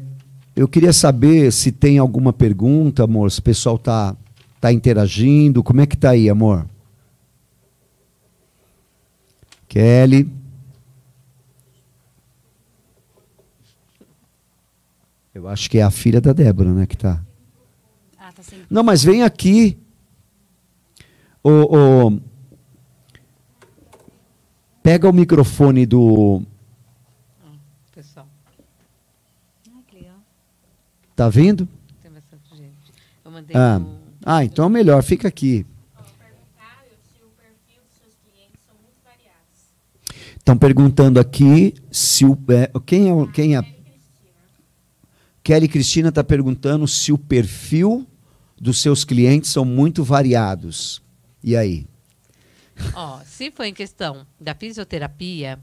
eu 0.55 0.67
queria 0.67 0.91
saber 0.91 1.53
se 1.53 1.71
tem 1.71 1.99
alguma 1.99 2.33
pergunta, 2.33 3.03
amor, 3.03 3.31
se 3.31 3.39
o 3.39 3.43
pessoal 3.43 3.77
tá, 3.77 4.15
tá 4.59 4.73
interagindo. 4.73 5.63
Como 5.63 5.79
é 5.79 5.85
que 5.85 5.95
tá 5.95 6.09
aí, 6.09 6.29
amor? 6.29 6.67
Kelly. 9.67 10.29
Eu 15.33 15.47
acho 15.47 15.69
que 15.69 15.77
é 15.77 15.83
a 15.83 15.91
filha 15.91 16.19
da 16.19 16.33
Débora, 16.33 16.73
né, 16.73 16.87
que 16.87 16.97
tá. 16.97 17.23
Ah, 18.17 18.31
tá. 18.31 18.41
Não, 18.67 18.81
mas 18.81 19.03
vem 19.03 19.21
aqui. 19.21 19.77
Ô, 21.43 21.51
ô, 21.77 22.19
pega 24.87 25.09
o 25.09 25.11
microfone 25.11 25.85
do. 25.85 26.41
Pessoal, 27.93 28.25
Ah, 29.67 29.81
legal. 29.93 30.15
Tá 31.13 31.27
vendo? 31.27 31.67
tem 32.01 32.09
bastante 32.09 32.49
gente. 32.55 32.93
Eu 33.25 33.29
mandei 33.31 33.53
Ah, 33.53 33.79
um- 33.81 33.99
ah 34.25 34.45
então 34.45 34.65
é 34.65 34.69
melhor, 34.69 35.03
fica 35.03 35.27
aqui. 35.27 35.65
Estão 40.37 40.57
perguntando 40.57 41.19
aqui 41.19 41.73
se 41.91 42.23
o. 42.23 42.37
é, 42.47 42.71
quem 42.85 43.09
é, 43.09 43.13
o- 43.13 43.27
quem 43.27 43.57
é? 43.57 43.75
Kelly 45.43 45.67
Cristina 45.67 46.07
está 46.07 46.23
perguntando 46.23 46.87
se 46.87 47.11
o 47.11 47.17
perfil 47.17 48.07
dos 48.57 48.81
seus 48.81 49.03
clientes 49.03 49.49
são 49.49 49.65
muito 49.65 50.01
variados. 50.01 51.01
E 51.43 51.57
aí? 51.57 51.85
Ó, 52.93 53.19
se 53.25 53.51
for 53.51 53.63
em 53.63 53.73
questão 53.73 54.25
da 54.39 54.53
fisioterapia, 54.55 55.59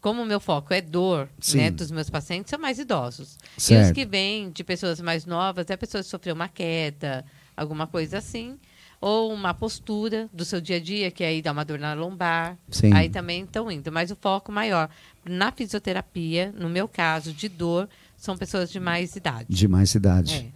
como 0.00 0.22
o 0.22 0.26
meu 0.26 0.40
foco 0.40 0.72
é 0.72 0.80
dor, 0.80 1.28
Sim. 1.38 1.58
né, 1.58 1.70
dos 1.70 1.90
meus 1.90 2.08
pacientes 2.08 2.50
são 2.50 2.58
mais 2.58 2.78
idosos. 2.78 3.34
E 3.54 3.58
os 3.58 3.62
Certo. 3.64 3.94
que 3.94 4.06
vêm 4.06 4.50
de 4.50 4.64
pessoas 4.64 5.00
mais 5.00 5.26
novas 5.26 5.68
é 5.68 5.76
pessoas 5.76 6.06
que 6.06 6.10
sofreu 6.10 6.34
uma 6.34 6.48
queda, 6.48 7.24
alguma 7.56 7.86
coisa 7.86 8.18
assim, 8.18 8.58
ou 9.00 9.32
uma 9.32 9.52
postura 9.54 10.28
do 10.32 10.44
seu 10.44 10.60
dia 10.60 10.76
a 10.76 10.80
dia, 10.80 11.10
que 11.10 11.22
aí 11.24 11.42
dá 11.42 11.52
uma 11.52 11.64
dor 11.64 11.78
na 11.78 11.92
lombar. 11.94 12.56
Sim. 12.70 12.92
Aí 12.94 13.08
também 13.10 13.44
estão 13.44 13.70
indo, 13.70 13.90
mas 13.92 14.10
o 14.10 14.16
foco 14.16 14.50
maior 14.50 14.88
na 15.24 15.52
fisioterapia, 15.52 16.52
no 16.56 16.68
meu 16.68 16.88
caso, 16.88 17.32
de 17.32 17.48
dor, 17.48 17.88
são 18.16 18.36
pessoas 18.36 18.70
de 18.70 18.80
mais 18.80 19.16
idade. 19.16 19.46
De 19.48 19.68
mais 19.68 19.94
idade. 19.94 20.52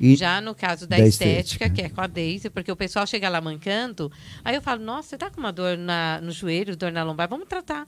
E- 0.00 0.16
Já 0.16 0.40
no 0.40 0.54
caso 0.54 0.86
da, 0.86 0.96
da 0.96 1.06
estética, 1.06 1.40
estética. 1.66 1.70
que 1.70 1.82
é 1.82 1.88
com 1.88 2.00
a 2.00 2.06
Daisy, 2.06 2.50
porque 2.50 2.70
o 2.72 2.76
pessoal 2.76 3.06
chega 3.06 3.28
lá 3.28 3.40
mancando, 3.40 4.10
aí 4.44 4.54
eu 4.54 4.62
falo, 4.62 4.82
nossa, 4.82 5.10
você 5.10 5.18
tá 5.18 5.30
com 5.30 5.40
uma 5.40 5.52
dor 5.52 5.76
na, 5.78 6.20
no 6.20 6.30
joelho, 6.32 6.76
dor 6.76 6.90
na 6.92 7.02
lombar, 7.04 7.28
vamos 7.28 7.46
tratar. 7.48 7.86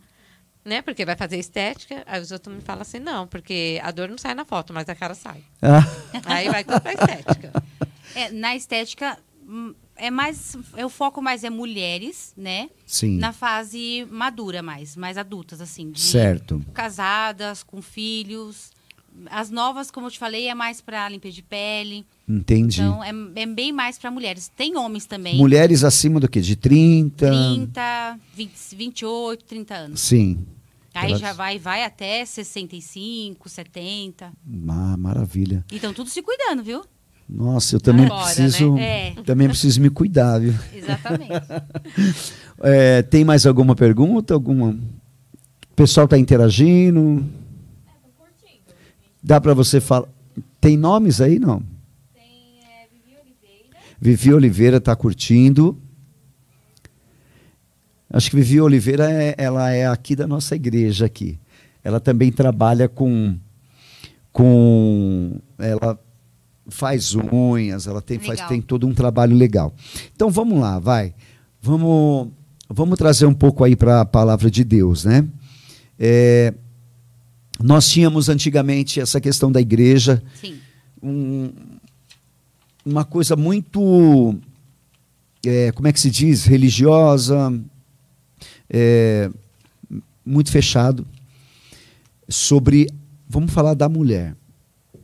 Né? 0.64 0.82
Porque 0.82 1.04
vai 1.04 1.14
fazer 1.14 1.38
estética, 1.38 2.02
aí 2.06 2.20
os 2.20 2.32
outros 2.32 2.52
me 2.54 2.60
falam 2.60 2.82
assim, 2.82 2.98
não, 2.98 3.24
porque 3.26 3.80
a 3.84 3.90
dor 3.92 4.08
não 4.08 4.18
sai 4.18 4.34
na 4.34 4.44
foto, 4.44 4.72
mas 4.72 4.88
a 4.88 4.94
cara 4.96 5.14
sai. 5.14 5.44
Ah, 5.62 5.80
Aí 6.24 6.48
vai 6.48 6.64
tudo 6.64 6.80
pra 6.80 6.92
estética. 6.92 7.52
É, 8.16 8.30
na 8.32 8.56
estética, 8.56 9.16
hum, 9.48 9.72
é 9.94 10.10
mais. 10.10 10.56
O 10.84 10.88
foco 10.88 11.22
mais 11.22 11.44
é 11.44 11.50
mulheres, 11.50 12.32
né? 12.36 12.68
sim. 12.84 13.16
Na 13.18 13.32
fase 13.32 14.08
madura 14.10 14.60
mais, 14.60 14.96
mais 14.96 15.16
adultas, 15.16 15.60
assim. 15.60 15.90
de 15.92 16.00
Certo. 16.00 16.60
Casadas, 16.74 17.62
com 17.62 17.80
filhos. 17.80 18.72
As 19.30 19.50
novas, 19.50 19.90
como 19.90 20.06
eu 20.06 20.10
te 20.10 20.18
falei, 20.18 20.48
é 20.48 20.54
mais 20.54 20.80
para 20.80 21.08
limpeza 21.08 21.34
de 21.34 21.42
pele. 21.42 22.04
Entendi. 22.28 22.80
Então, 22.80 23.02
é, 23.02 23.10
é 23.42 23.46
bem 23.46 23.72
mais 23.72 23.98
para 23.98 24.10
mulheres. 24.10 24.50
Tem 24.56 24.76
homens 24.76 25.06
também. 25.06 25.36
Mulheres 25.36 25.84
acima 25.84 26.20
do 26.20 26.28
que? 26.28 26.40
De 26.40 26.56
30? 26.56 27.26
30, 27.26 28.18
20, 28.34 28.76
28, 28.76 29.44
30 29.44 29.74
anos. 29.74 30.00
Sim. 30.00 30.44
Aí 30.94 31.14
já 31.16 31.32
vai, 31.32 31.58
vai 31.58 31.84
até 31.84 32.24
65, 32.24 33.48
70. 33.48 34.32
Ah, 34.68 34.96
maravilha. 34.96 35.64
Então, 35.70 35.92
tudo 35.92 36.08
se 36.08 36.22
cuidando, 36.22 36.62
viu? 36.62 36.82
Nossa, 37.28 37.76
eu 37.76 37.80
também 37.80 38.06
Agora, 38.06 38.24
preciso. 38.24 38.74
né? 38.74 39.08
É. 39.08 39.14
Também 39.24 39.48
preciso 39.48 39.80
me 39.80 39.90
cuidar, 39.90 40.38
viu? 40.38 40.54
Exatamente. 40.74 41.32
É, 42.58 43.02
tem 43.02 43.22
mais 43.22 43.44
alguma 43.44 43.74
pergunta? 43.76 44.32
Alguma? 44.32 44.70
O 44.70 45.76
pessoal 45.76 46.06
está 46.06 46.16
interagindo? 46.16 47.22
Dá 49.26 49.40
para 49.40 49.54
você 49.54 49.80
falar? 49.80 50.06
Tem 50.60 50.76
nomes 50.76 51.20
aí, 51.20 51.40
não? 51.40 51.60
Tem 52.14 52.60
é, 52.62 52.86
Vivi 52.86 53.16
Oliveira, 53.20 53.76
Vivi 54.00 54.32
Oliveira 54.32 54.76
está 54.76 54.94
curtindo. 54.94 55.76
Acho 58.08 58.30
que 58.30 58.36
Vivi 58.36 58.60
Oliveira 58.60 59.10
é, 59.10 59.34
ela 59.36 59.72
é 59.72 59.88
aqui 59.88 60.14
da 60.14 60.28
nossa 60.28 60.54
igreja 60.54 61.06
aqui. 61.06 61.40
Ela 61.82 61.98
também 61.98 62.30
trabalha 62.30 62.88
com 62.88 63.36
com 64.30 65.40
ela 65.58 65.98
faz 66.68 67.16
unhas, 67.16 67.88
ela 67.88 68.00
tem 68.00 68.20
faz 68.20 68.40
tem 68.42 68.62
todo 68.62 68.86
um 68.86 68.94
trabalho 68.94 69.34
legal. 69.34 69.74
Então 70.14 70.30
vamos 70.30 70.60
lá, 70.60 70.78
vai. 70.78 71.12
Vamos 71.60 72.28
vamos 72.70 72.96
trazer 72.96 73.26
um 73.26 73.34
pouco 73.34 73.64
aí 73.64 73.74
para 73.74 74.02
a 74.02 74.04
palavra 74.04 74.48
de 74.48 74.62
Deus, 74.62 75.04
né? 75.04 75.26
É, 75.98 76.54
nós 77.62 77.88
tínhamos 77.88 78.28
antigamente 78.28 79.00
essa 79.00 79.20
questão 79.20 79.50
da 79.50 79.60
igreja, 79.60 80.22
um- 81.02 81.50
uma 82.84 83.04
coisa 83.04 83.34
muito, 83.36 84.36
é, 85.44 85.72
como 85.72 85.88
é 85.88 85.92
que 85.92 86.00
se 86.00 86.10
diz, 86.10 86.44
religiosa, 86.44 87.52
é, 88.70 89.30
muito 90.24 90.50
fechado, 90.50 91.06
sobre, 92.28 92.88
vamos 93.28 93.52
falar 93.52 93.74
da 93.74 93.88
mulher, 93.88 94.34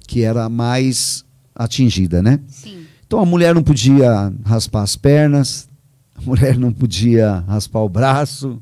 que 0.07 0.23
era 0.23 0.45
a 0.45 0.49
mais 0.49 1.25
atingida, 1.55 2.23
né? 2.23 2.41
Sim. 2.49 2.85
Então 3.07 3.21
a 3.21 3.27
mulher 3.27 3.55
não 3.55 3.63
podia 3.63 4.33
raspar 4.45 4.83
as 4.83 4.97
pernas, 4.97 5.69
a 6.17 6.23
mulher 6.23 6.59
não 6.59 6.73
podia 6.73 7.41
raspar 7.47 7.81
o 7.81 7.89
braço, 7.89 8.61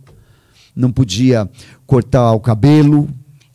não 0.75 0.91
podia 0.93 1.49
cortar 1.87 2.33
o 2.33 2.41
cabelo. 2.41 3.09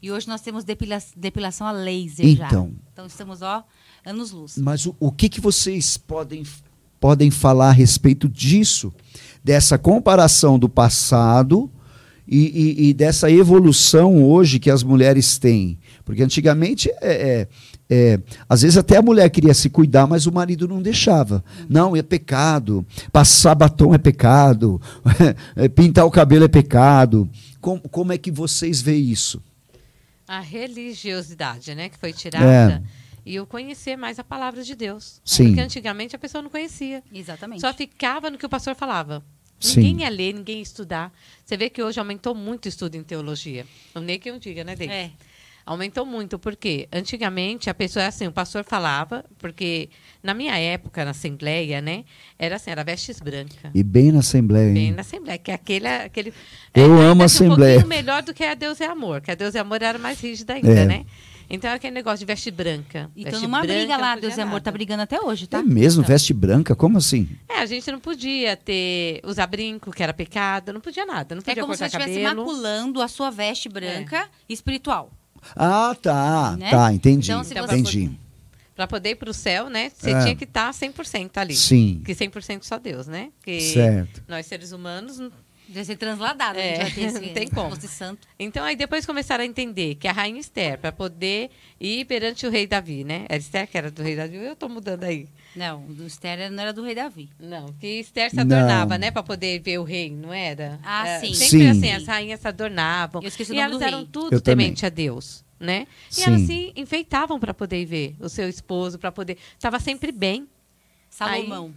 E 0.05 0.11
hoje 0.11 0.27
nós 0.27 0.39
temos 0.39 0.63
depila- 0.63 1.01
depilação 1.17 1.65
a 1.65 1.71
laser 1.71 2.27
já. 2.35 2.45
Então. 2.45 2.71
Então 2.93 3.07
estamos, 3.07 3.41
ó, 3.41 3.63
anos 4.05 4.29
luz. 4.29 4.55
Mas 4.55 4.85
o, 4.85 4.95
o 4.99 5.11
que, 5.11 5.27
que 5.27 5.41
vocês 5.41 5.97
podem, 5.97 6.43
podem 6.99 7.31
falar 7.31 7.69
a 7.69 7.71
respeito 7.71 8.29
disso? 8.29 8.93
Dessa 9.43 9.79
comparação 9.79 10.59
do 10.59 10.69
passado 10.69 11.71
e, 12.27 12.37
e- 12.37 12.89
e 12.89 12.93
dessa 12.93 13.31
evolução 13.31 14.23
hoje 14.23 14.59
que 14.59 14.69
as 14.69 14.83
mulheres 14.83 15.39
têm. 15.39 15.79
Porque 16.03 16.21
antigamente, 16.21 16.87
é, 17.01 17.39
é- 17.41 17.47
é, 17.89 18.19
às 18.47 18.61
vezes 18.61 18.77
até 18.77 18.97
a 18.97 19.01
mulher 19.01 19.27
queria 19.31 19.55
se 19.55 19.71
cuidar, 19.71 20.05
mas 20.05 20.27
o 20.27 20.31
marido 20.31 20.67
não 20.67 20.83
deixava. 20.83 21.43
Não, 21.67 21.95
é 21.95 22.03
pecado. 22.03 22.85
Passar 23.11 23.55
batom 23.55 23.91
é 23.95 23.97
pecado. 23.97 24.79
Pintar 25.73 26.05
o 26.05 26.11
cabelo 26.11 26.45
é 26.45 26.47
pecado. 26.47 27.27
Como, 27.59 27.81
como 27.89 28.13
é 28.13 28.19
que 28.19 28.29
vocês 28.29 28.83
veem 28.83 29.09
isso? 29.09 29.41
A 30.27 30.39
religiosidade, 30.39 31.75
né, 31.75 31.89
que 31.89 31.97
foi 31.97 32.11
tirada. 32.11 32.83
E 33.25 33.35
eu 33.35 33.47
conhecer 33.47 33.95
mais 33.95 34.19
a 34.19 34.23
palavra 34.23 34.63
de 34.63 34.75
Deus. 34.75 35.19
Sim. 35.25 35.47
Porque 35.47 35.61
antigamente 35.61 36.15
a 36.15 36.19
pessoa 36.19 36.41
não 36.41 36.49
conhecia. 36.49 37.03
Exatamente. 37.11 37.61
Só 37.61 37.73
ficava 37.73 38.29
no 38.29 38.38
que 38.38 38.45
o 38.45 38.49
pastor 38.49 38.75
falava. 38.75 39.23
Sim. 39.59 39.81
Ninguém 39.81 40.01
ia 40.01 40.09
ler, 40.09 40.33
ninguém 40.33 40.57
ia 40.57 40.61
estudar. 40.61 41.11
Você 41.43 41.57
vê 41.57 41.69
que 41.69 41.81
hoje 41.81 41.99
aumentou 41.99 42.35
muito 42.35 42.65
o 42.65 42.69
estudo 42.69 42.95
em 42.95 43.03
teologia. 43.03 43.65
Não 43.95 44.01
nem 44.01 44.19
que 44.19 44.29
eu 44.29 44.38
diga, 44.38 44.63
né, 44.63 44.75
Deide? 44.75 44.93
É. 44.93 45.11
Aumentou 45.65 46.06
muito, 46.06 46.38
porque 46.38 46.88
antigamente 46.93 47.71
a 47.71 47.73
pessoa 47.73 48.04
é 48.04 48.08
assim, 48.08 48.28
o 48.28 48.32
pastor 48.32 48.63
falava, 48.63 49.25
porque 49.39 49.89
na 50.21 50.34
minha 50.36 50.56
época, 50.58 51.04
na 51.04 51.10
Assembleia, 51.10 51.82
né, 51.82 52.06
era 52.38 52.58
assim, 52.58 52.69
era 52.69 52.84
vestes 52.84 53.19
brancas. 53.19 53.71
E 53.73 53.82
bem 53.82 54.12
na 54.12 54.19
Assembleia. 54.19 54.71
Bem 54.71 54.86
hein? 54.88 54.91
na 54.91 55.01
Assembleia, 55.01 55.39
que 55.39 55.49
é 55.49 55.56
aquele. 55.56 55.88
aquele 55.88 56.34
Eu 56.73 56.93
ainda 56.93 57.01
amo 57.06 57.21
a 57.23 57.25
Assembleia. 57.25 57.78
Um 57.80 57.82
pouquinho 57.82 57.97
melhor 57.97 58.21
do 58.21 58.32
que 58.32 58.43
a 58.43 58.54
Deus 58.54 58.80
é 58.80 58.86
Amor, 58.86 59.21
que 59.21 59.32
a 59.32 59.36
Deus 59.36 59.56
é 59.56 59.60
Amor 59.60 59.82
era 59.82 59.97
mais 59.97 60.19
rígida 60.21 60.54
ainda, 60.54 60.69
É. 60.71 60.86
né? 60.86 61.06
Então 61.49 61.69
é 61.69 61.73
aquele 61.73 61.93
negócio 61.93 62.19
de 62.19 62.25
veste 62.25 62.49
branca. 62.51 63.10
E 63.15 63.23
veste 63.23 63.41
numa 63.41 63.60
branca, 63.62 63.75
briga 63.75 63.97
lá, 63.97 64.15
Deus 64.15 64.36
e 64.38 64.41
Amor 64.41 64.54
nada. 64.54 64.63
tá 64.65 64.71
brigando 64.71 65.01
até 65.04 65.19
hoje, 65.21 65.45
tá? 65.47 65.60
É 65.60 65.63
mesmo, 65.63 66.01
Então. 66.01 66.13
veste 66.13 66.34
branca? 66.34 66.75
Como 66.75 66.97
assim? 66.97 67.28
É, 67.49 67.60
a 67.60 67.65
gente 67.67 67.91
não 67.91 67.99
podia 67.99 68.56
ter 68.56 69.19
usar 69.23 69.45
brinco, 69.47 69.91
que 69.91 70.01
era 70.01 70.12
pecado, 70.13 70.73
não 70.73 70.82
podia 70.82 71.06
nada, 71.06 71.34
não 71.36 71.41
É 71.41 71.43
podia 71.45 71.62
como 71.63 71.73
se 71.73 71.80
você 71.80 71.86
estivesse 71.86 72.19
maculando 72.36 72.99
a 73.01 73.08
sua 73.08 73.30
veste 73.32 73.67
branca 73.69 74.28
espiritual. 74.49 75.12
Ah, 75.55 75.95
tá. 76.01 76.55
Né? 76.58 76.69
Tá, 76.71 76.93
entendi. 76.93 77.31
Então, 77.31 77.43
se 77.43 77.53
você- 77.53 77.75
entendi. 77.77 78.12
Para 78.75 78.88
poder 78.88 79.12
ir 79.12 79.15
para 79.15 79.29
o 79.29 79.34
céu, 79.34 79.69
né? 79.69 79.89
Você 79.95 80.12
É. 80.12 80.21
tinha 80.23 80.36
que 80.36 80.43
estar 80.43 80.73
100% 80.73 81.38
ali. 81.38 81.55
Sim. 81.55 82.01
Que 82.05 82.13
100% 82.13 82.63
só 82.65 82.77
Deus, 82.77 83.08
né? 83.08 83.29
Que 83.41 83.62
Certo. 83.62 84.21
nós 84.27 84.45
seres 84.45 84.73
humanos 84.73 85.17
Deve 85.67 85.86
ser 85.86 85.95
transladado. 85.97 86.60
É, 86.60 86.78
não 87.13 87.34
tem 87.34 87.47
como. 87.47 87.71
fosse 87.71 87.88
santo. 87.88 88.28
Então 88.38 88.63
aí 88.63 88.75
depois 88.75 89.06
começaram 89.06 89.43
a 89.43 89.47
entender 89.47 89.95
que 89.95 90.08
a 90.08 90.12
rainha 90.12 90.39
Esther, 90.39 90.78
para 90.80 90.91
poder 90.91 91.49
ir 91.80 92.06
perante 92.06 92.45
o 92.45 92.49
rei 92.51 92.67
Davi, 92.67 93.04
né? 93.04 93.25
Era 93.28 93.38
Esther 93.39 93.67
que 93.67 93.78
era 93.78 93.89
do 93.91 94.04
rei 94.04 94.15
Davi, 94.15 94.36
eu 94.38 94.54
estou 94.54 94.69
mudando 94.69 95.04
aí. 95.04 95.28
Não, 95.56 95.86
o 95.86 95.93
do 95.93 96.06
Esther 96.06 96.51
não 96.51 96.62
era 96.62 96.73
do 96.73 96.84
rei 96.84 96.93
Davi. 96.95 97.30
Não, 97.39 97.67
que 97.80 97.88
Esther 97.99 98.30
se 98.30 98.36
Não. 98.36 98.43
adornava, 98.43 98.97
né? 98.97 99.10
Para 99.10 99.23
poder 99.23 99.60
ver 99.62 99.80
o 99.80 99.84
rei, 99.84 100.12
não 100.12 100.32
era? 100.34 100.80
Ah, 100.84 101.08
É, 101.08 101.19
sim. 101.21 101.34
Sempre 101.34 101.60
Sim. 101.60 101.69
assim, 101.69 101.91
as 101.93 102.06
rainhas 102.06 102.39
se 102.41 102.47
adornavam. 102.47 103.21
Eu 103.21 103.28
esqueci 103.28 103.51
o 103.51 103.54
e 103.54 103.58
nome 103.58 103.67
elas 103.69 103.80
do 103.80 103.84
eram 103.86 103.97
rei. 103.99 104.10
tudo 104.12 104.36
Eu 104.36 104.41
também. 104.41 104.65
temente 104.67 104.86
a 104.86 104.89
Deus, 104.89 105.43
né? 105.60 105.88
E 106.12 106.15
Sim. 106.15 106.23
elas 106.25 106.41
se 106.41 106.73
enfeitavam 106.75 107.39
para 107.39 107.54
poder 107.54 107.86
ver 107.86 108.15
o 108.19 108.28
seu 108.30 108.47
esposo, 108.49 108.99
para 108.99 109.12
poder... 109.12 109.38
Estava 109.58 109.80
sempre 109.80 110.12
bem. 110.12 110.47
Salomão. 111.10 111.73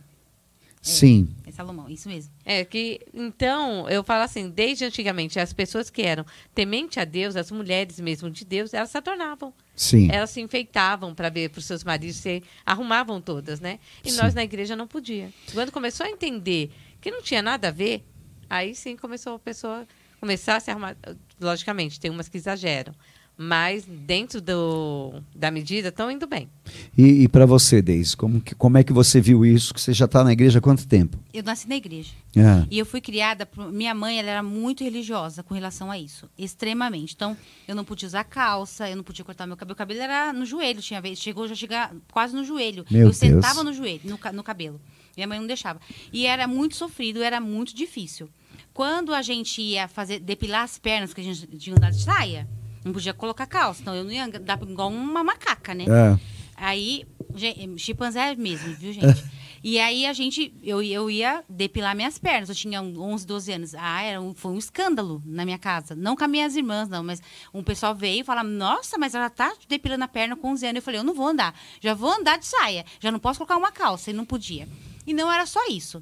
Sim. 0.81 1.29
É 1.47 1.51
Salomão, 1.51 1.89
isso 1.89 2.09
mesmo. 2.09 2.33
É 2.45 2.65
que, 2.65 3.01
então, 3.13 3.89
eu 3.89 4.03
falo 4.05 4.23
assim, 4.23 4.49
desde 4.49 4.85
antigamente, 4.85 5.39
as 5.39 5.53
pessoas 5.53 5.91
que 5.91 6.03
eram 6.03 6.25
temente 6.55 7.01
a 7.01 7.05
Deus, 7.05 7.37
as 7.37 7.51
mulheres 7.51 7.99
mesmo 8.01 8.31
de 8.31 8.45
Deus, 8.45 8.73
elas 8.73 8.91
se 8.91 8.99
adornavam. 8.99 9.53
Sim. 9.75 10.09
Elas 10.11 10.31
se 10.31 10.41
enfeitavam 10.41 11.15
para 11.15 11.29
ver 11.29 11.51
para 11.51 11.59
os 11.59 11.65
seus 11.65 11.85
maridos, 11.85 12.17
se 12.17 12.43
arrumavam 12.65 13.21
todas, 13.21 13.61
né? 13.61 13.79
E 14.05 14.11
Sim. 14.11 14.19
nós 14.19 14.35
na 14.35 14.43
igreja 14.45 14.75
não 14.75 14.87
podia. 14.87 15.33
Quando 15.53 15.73
começou 15.73 16.07
a 16.07 16.11
entender 16.11 16.71
que 17.01 17.11
não 17.11 17.23
tinha 17.23 17.43
nada 17.43 17.69
a 17.69 17.73
ver, 17.73 18.05
aí 18.49 18.75
sim 18.75 18.97
começou 18.97 19.35
a 19.35 19.39
pessoa 19.39 19.87
começar 20.21 20.57
a 20.57 20.61
se 20.61 20.71
arrumar. 20.71 20.97
Logicamente, 21.41 22.01
tem 22.01 22.11
umas 22.11 22.29
que 22.29 22.37
exageram, 22.37 22.93
mas 23.41 23.85
dentro 23.87 24.41
do, 24.41 25.23
da 25.33 25.49
medida 25.49 25.89
estão 25.91 26.11
indo 26.11 26.27
bem. 26.27 26.49
E, 26.97 27.23
e 27.23 27.29
para 27.29 27.47
você, 27.47 27.81
Deise, 27.81 28.17
como, 28.17 28.41
que- 28.41 28.55
como 28.57 28.77
é 28.77 28.83
que 28.83 28.93
você 28.93 29.21
viu 29.21 29.47
isso? 29.47 29.73
Que 29.73 29.81
você 29.81 29.93
já 29.93 30.07
está 30.07 30.25
na 30.25 30.33
igreja 30.33 30.59
há 30.59 30.63
quanto 30.63 30.87
tempo? 30.89 31.17
Eu 31.33 31.45
nasci 31.45 31.69
na 31.69 31.77
igreja. 31.77 32.11
É. 32.37 32.67
E 32.69 32.79
eu 32.79 32.85
fui 32.85 33.01
criada 33.01 33.47
por 33.47 33.71
minha 33.73 33.95
mãe, 33.95 34.19
ela 34.19 34.29
era 34.29 34.43
muito 34.43 34.83
religiosa 34.83 35.43
com 35.45 35.55
relação 35.55 35.89
a 35.89 35.97
isso, 35.99 36.29
extremamente. 36.37 37.15
Então, 37.15 37.37
eu 37.69 37.77
não 37.77 37.85
podia 37.85 38.09
usar 38.09 38.25
calça, 38.25 38.91
eu 38.91 38.97
não 38.97 39.05
podia 39.05 39.25
cortar 39.25 39.47
meu 39.47 39.57
cabelo, 39.57 39.75
o 39.75 39.77
cabelo 39.79 40.01
era 40.01 40.33
no 40.33 40.45
joelho, 40.45 40.83
tinha 40.83 41.01
vez, 41.01 41.21
chegou 41.21 41.47
já 41.47 41.55
chegar 41.55 41.95
quase 42.13 42.35
no 42.35 42.45
joelho. 42.45 42.85
Meu 42.91 43.03
eu 43.03 43.05
Deus. 43.07 43.17
sentava 43.19 43.63
no 43.63 43.73
joelho, 43.73 44.01
no, 44.05 44.19
no 44.33 44.43
cabelo. 44.43 44.81
Minha 45.17 45.29
mãe 45.29 45.39
não 45.39 45.47
deixava. 45.47 45.81
E 46.13 46.27
era 46.27 46.47
muito 46.49 46.75
sofrido, 46.77 47.23
era 47.23 47.41
muito 47.41 47.75
difícil. 47.75 48.29
Quando 48.75 49.13
a 49.15 49.23
gente 49.23 49.61
ia 49.63 49.89
fazer 49.89 50.21
depilar 50.21 50.63
as 50.63 50.79
pernas, 50.79 51.13
que 51.15 51.21
a 51.21 51.25
gente 51.25 51.47
tinha 51.59 51.75
andado 51.77 51.95
de 51.97 52.03
saia, 52.05 52.49
não 52.85 52.93
podia 52.93 53.13
colocar 53.15 53.47
calça, 53.47 53.81
então 53.83 53.95
eu 53.95 54.05
não 54.05 54.13
ia 54.13 54.25
andar 54.25 54.59
igual 54.63 54.89
uma 54.91 55.23
macaca, 55.25 55.75
né? 55.75 55.85
É. 55.85 56.19
Aí, 56.57 57.05
gen- 57.35 57.77
chimpanzé 57.79 58.35
mesmo, 58.35 58.75
viu, 58.75 58.93
gente? 58.93 59.25
E 59.61 59.77
aí 59.81 60.07
a 60.07 60.13
gente, 60.13 60.55
eu, 60.63 60.81
eu 60.81 61.11
ia 61.11 61.43
depilar 61.49 61.95
minhas 61.97 62.17
pernas. 62.17 62.49
Eu 62.49 62.55
tinha 62.55 62.81
um 62.81 62.97
11, 63.01 63.27
12 63.27 63.53
anos. 63.53 63.75
Ah, 63.75 64.03
era 64.03 64.21
um, 64.21 64.33
foi 64.33 64.53
um 64.53 64.57
escândalo 64.57 65.21
na 65.27 65.45
minha 65.45 65.59
casa. 65.59 65.97
Não 65.97 66.15
com 66.15 66.23
as 66.23 66.31
minhas 66.31 66.55
irmãs, 66.55 66.89
não, 66.89 67.03
mas 67.03 67.21
um 67.53 67.61
pessoal 67.61 67.93
veio 67.93 68.21
e 68.21 68.25
falava: 68.25 68.49
Nossa, 68.49 68.97
mas 68.97 69.17
ela 69.17 69.29
tá 69.29 69.53
depilando 69.69 70.05
a 70.05 70.09
perna 70.09 70.37
com 70.37 70.53
11 70.53 70.65
anos. 70.65 70.77
Eu 70.77 70.83
falei: 70.83 71.01
Eu 71.01 71.05
não 71.05 71.13
vou 71.13 71.27
andar. 71.27 71.53
Já 71.81 71.93
vou 71.93 72.09
andar 72.13 72.39
de 72.39 72.47
saia. 72.47 72.85
Já 73.01 73.11
não 73.11 73.19
posso 73.19 73.41
colocar 73.41 73.57
uma 73.57 73.73
calça. 73.73 74.11
E 74.11 74.15
não 74.15 74.25
podia. 74.25 74.69
E 75.05 75.13
não 75.13 75.31
era 75.31 75.45
só 75.45 75.67
isso. 75.67 76.01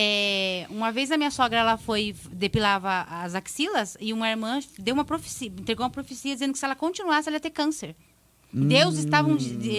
É, 0.00 0.64
uma 0.70 0.92
vez 0.92 1.10
a 1.10 1.16
minha 1.16 1.30
sogra 1.32 1.58
ela 1.58 1.76
foi 1.76 2.14
depilava 2.30 3.04
as 3.10 3.34
axilas 3.34 3.96
e 3.98 4.12
uma 4.12 4.30
irmã 4.30 4.60
deu 4.78 4.94
uma 4.94 5.04
profecia, 5.04 5.48
entregou 5.48 5.84
uma 5.84 5.90
profecia 5.90 6.32
dizendo 6.32 6.52
que 6.52 6.58
se 6.60 6.64
ela 6.64 6.76
continuasse 6.76 7.28
ela 7.28 7.34
ia 7.34 7.40
ter 7.40 7.50
câncer. 7.50 7.96
Deus 8.52 8.96
estava 8.96 9.28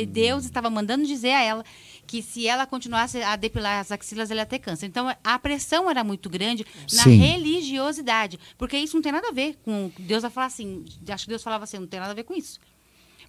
Deus 0.09 0.43
estava 0.43 0.69
mandando 0.69 1.05
dizer 1.05 1.31
a 1.31 1.41
ela 1.41 1.63
que 2.05 2.21
se 2.21 2.45
ela 2.45 2.65
continuasse 2.65 3.23
a 3.23 3.37
depilar 3.37 3.79
as 3.79 3.93
axilas 3.93 4.29
ela 4.29 4.41
ia 4.41 4.45
ter 4.45 4.59
câncer. 4.59 4.87
Então 4.87 5.07
a 5.23 5.39
pressão 5.39 5.89
era 5.89 6.03
muito 6.03 6.29
grande 6.29 6.65
na 6.91 7.03
Sim. 7.03 7.15
religiosidade, 7.15 8.37
porque 8.57 8.77
isso 8.77 8.97
não 8.97 9.01
tem 9.01 9.13
nada 9.13 9.29
a 9.29 9.31
ver 9.31 9.57
com 9.63 9.89
Deus 9.97 10.21
vai 10.23 10.31
falar 10.31 10.47
assim, 10.47 10.83
acho 11.07 11.23
que 11.23 11.29
Deus 11.29 11.41
falava 11.41 11.63
assim, 11.63 11.79
não 11.79 11.87
tem 11.87 11.97
nada 11.97 12.11
a 12.11 12.15
ver 12.15 12.23
com 12.23 12.33
isso. 12.33 12.59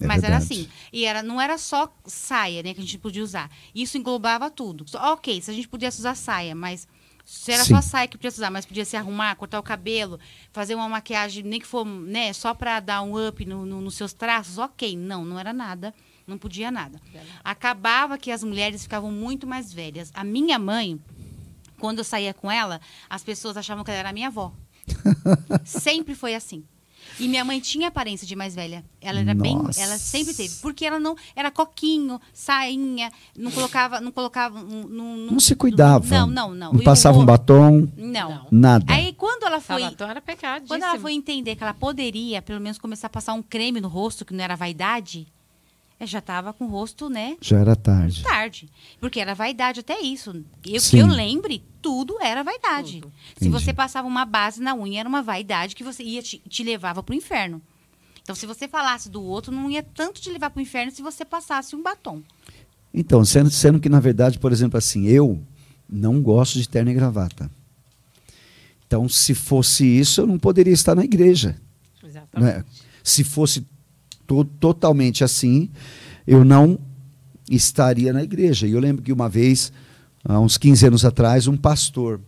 É 0.00 0.06
Mas 0.06 0.22
era 0.24 0.38
verdade. 0.38 0.60
assim. 0.62 0.68
E 0.92 1.04
era, 1.04 1.22
não 1.22 1.40
era 1.40 1.58
só 1.58 1.92
saia, 2.06 2.62
né, 2.62 2.72
que 2.72 2.80
a 2.80 2.82
gente 2.82 2.98
podia 2.98 3.22
usar. 3.22 3.50
Isso 3.74 3.98
englobava 3.98 4.50
tudo. 4.50 4.88
Só- 4.88 5.12
ok, 5.12 5.40
se 5.42 5.50
a 5.50 5.54
gente 5.54 5.68
pudesse 5.68 5.98
usar 5.98 6.14
saia, 6.14 6.54
mas 6.54 6.88
se 7.24 7.52
era 7.52 7.62
Sim. 7.64 7.74
só 7.74 7.80
saia 7.82 8.08
que 8.08 8.16
podia 8.16 8.30
usar, 8.30 8.50
mas 8.50 8.64
podia 8.66 8.84
se 8.84 8.96
arrumar, 8.96 9.36
cortar 9.36 9.58
o 9.60 9.62
cabelo, 9.62 10.18
fazer 10.52 10.74
uma 10.74 10.88
maquiagem, 10.88 11.44
nem 11.44 11.60
que 11.60 11.66
for, 11.66 11.84
né, 11.84 12.32
só 12.32 12.54
para 12.54 12.80
dar 12.80 13.02
um 13.02 13.28
up 13.28 13.44
no- 13.44 13.66
no- 13.66 13.80
nos 13.82 13.94
seus 13.94 14.12
traços, 14.12 14.56
ok. 14.58 14.96
Não, 14.96 15.24
não 15.24 15.38
era 15.38 15.52
nada. 15.52 15.94
Não 16.26 16.38
podia 16.38 16.70
nada. 16.70 17.00
Acabava 17.44 18.16
que 18.16 18.30
as 18.30 18.42
mulheres 18.44 18.82
ficavam 18.82 19.10
muito 19.12 19.46
mais 19.46 19.72
velhas. 19.72 20.10
A 20.14 20.22
minha 20.24 20.58
mãe, 20.58 21.00
quando 21.78 21.98
eu 21.98 22.04
saía 22.04 22.32
com 22.32 22.50
ela, 22.50 22.80
as 23.08 23.22
pessoas 23.22 23.56
achavam 23.56 23.82
que 23.84 23.90
ela 23.90 24.00
era 24.00 24.12
minha 24.12 24.28
avó. 24.28 24.52
sempre 25.64 26.14
foi 26.14 26.34
assim. 26.34 26.64
E 27.20 27.28
minha 27.28 27.44
mãe 27.44 27.60
tinha 27.60 27.88
aparência 27.88 28.26
de 28.26 28.34
mais 28.34 28.54
velha. 28.54 28.82
Ela 29.00 29.20
era 29.20 29.34
bem, 29.34 29.56
Nossa. 29.56 29.80
ela 29.80 29.98
sempre 29.98 30.32
teve, 30.34 30.56
porque 30.62 30.84
ela 30.86 30.98
não 30.98 31.14
era 31.36 31.50
coquinho, 31.50 32.18
sainha, 32.32 33.10
não 33.36 33.50
colocava, 33.50 34.00
não 34.00 34.10
colocava, 34.10 34.62
não, 34.62 34.88
não, 34.88 35.16
Não 35.32 35.40
se 35.40 35.54
cuidava. 35.54 36.06
Não, 36.14 36.26
não, 36.26 36.54
não. 36.54 36.72
Não 36.72 36.80
E 36.80 36.84
passava 36.84 37.18
um 37.18 37.24
batom, 37.24 37.86
Não. 37.96 38.46
Nada. 38.50 38.84
Aí 38.88 39.12
quando 39.12 39.44
ela 39.44 39.60
foi, 39.60 39.82
Sabatão 39.82 40.08
era 40.10 40.20
pecado. 40.20 40.66
quando 40.66 40.82
ela 40.82 40.98
foi 40.98 41.12
entender 41.12 41.56
que 41.56 41.62
ela 41.62 41.74
poderia, 41.74 42.40
pelo 42.40 42.60
menos 42.60 42.78
começar 42.78 43.06
a 43.08 43.10
passar 43.10 43.34
um 43.34 43.42
creme 43.42 43.80
no 43.80 43.88
rosto, 43.88 44.24
que 44.24 44.32
não 44.32 44.42
era 44.42 44.56
vaidade, 44.56 45.26
ela 46.00 46.06
já 46.06 46.18
estava 46.18 46.52
com 46.54 46.64
o 46.64 46.68
rosto, 46.68 47.10
né, 47.10 47.36
Já 47.42 47.58
era 47.58 47.76
tarde. 47.76 48.22
tarde. 48.22 48.70
Porque 48.98 49.20
era 49.20 49.34
vaidade 49.34 49.80
até 49.80 50.00
isso. 50.00 50.42
Eu, 50.66 50.80
Sim. 50.80 50.96
que 50.96 51.02
eu 51.02 51.06
lembre, 51.06 51.62
tudo 51.82 52.16
era 52.22 52.42
vaidade. 52.42 53.02
Tudo. 53.02 53.12
Se 53.36 53.46
Entendi. 53.46 53.50
você 53.50 53.72
passava 53.74 54.08
uma 54.08 54.24
base 54.24 54.62
na 54.62 54.74
unha, 54.74 55.00
era 55.00 55.08
uma 55.08 55.22
vaidade 55.22 55.76
que 55.76 55.84
você 55.84 56.02
ia 56.02 56.22
te, 56.22 56.38
te 56.48 56.62
levava 56.62 57.02
pro 57.02 57.14
inferno. 57.14 57.60
Então, 58.22 58.34
se 58.34 58.46
você 58.46 58.66
falasse 58.66 59.10
do 59.10 59.22
outro, 59.22 59.52
não 59.52 59.70
ia 59.70 59.82
tanto 59.82 60.22
te 60.22 60.30
levar 60.30 60.48
pro 60.50 60.62
inferno 60.62 60.90
se 60.90 61.02
você 61.02 61.22
passasse 61.22 61.76
um 61.76 61.82
batom. 61.82 62.22
Então, 62.94 63.22
sendo, 63.24 63.50
sendo 63.50 63.78
que, 63.78 63.88
na 63.90 64.00
verdade, 64.00 64.38
por 64.38 64.52
exemplo, 64.52 64.78
assim, 64.78 65.06
eu 65.06 65.42
não 65.86 66.22
gosto 66.22 66.58
de 66.58 66.66
terno 66.66 66.90
e 66.90 66.94
gravata. 66.94 67.50
Então, 68.86 69.06
se 69.08 69.34
fosse 69.34 69.84
isso, 69.84 70.22
eu 70.22 70.26
não 70.26 70.38
poderia 70.38 70.72
estar 70.72 70.94
na 70.94 71.04
igreja. 71.04 71.60
Exatamente. 72.02 72.56
né? 72.58 72.64
Se 73.04 73.22
fosse 73.22 73.66
to- 74.30 74.44
totalmente 74.44 75.24
assim, 75.24 75.68
eu 76.24 76.44
não 76.44 76.78
estaria 77.50 78.12
na 78.12 78.22
igreja. 78.22 78.64
E 78.66 78.70
eu 78.70 78.78
lembro 78.78 79.02
que 79.02 79.12
uma 79.12 79.28
vez, 79.28 79.72
há 80.24 80.38
uns 80.38 80.56
15 80.56 80.86
anos 80.86 81.04
atrás, 81.04 81.48
um 81.48 81.56
pastor 81.56 82.20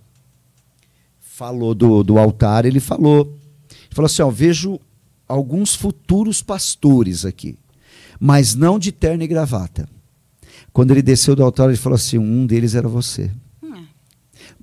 falou 1.20 1.74
do, 1.74 2.02
do 2.02 2.18
altar, 2.18 2.64
ele 2.64 2.80
falou, 2.80 3.38
ele 3.70 3.94
falou 3.94 4.06
assim, 4.06 4.22
ó, 4.22 4.30
vejo 4.30 4.80
alguns 5.28 5.76
futuros 5.76 6.42
pastores 6.42 7.24
aqui, 7.24 7.56
mas 8.18 8.56
não 8.56 8.80
de 8.80 8.90
terno 8.90 9.22
e 9.22 9.28
gravata. 9.28 9.88
Quando 10.72 10.90
ele 10.90 11.02
desceu 11.02 11.36
do 11.36 11.44
altar, 11.44 11.68
ele 11.68 11.76
falou 11.78 11.94
assim, 11.96 12.18
um 12.18 12.44
deles 12.46 12.74
era 12.74 12.88
você. 12.88 13.30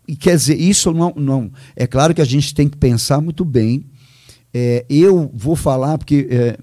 E 0.07 0.15
quer 0.15 0.35
dizer, 0.35 0.59
isso 0.59 0.91
não, 0.91 1.13
não. 1.15 1.51
É 1.75 1.87
claro 1.87 2.13
que 2.13 2.21
a 2.21 2.25
gente 2.25 2.53
tem 2.53 2.67
que 2.67 2.75
pensar 2.75 3.21
muito 3.21 3.45
bem. 3.45 3.85
É, 4.51 4.83
eu 4.89 5.31
vou 5.33 5.55
falar 5.55 5.99
porque 5.99 6.27
é, 6.31 6.57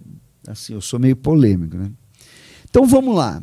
assim, 0.48 0.74
eu 0.74 0.80
sou 0.80 0.98
meio 0.98 1.16
polêmico, 1.16 1.76
né? 1.76 1.90
Então 2.68 2.86
vamos 2.86 3.14
lá. 3.16 3.42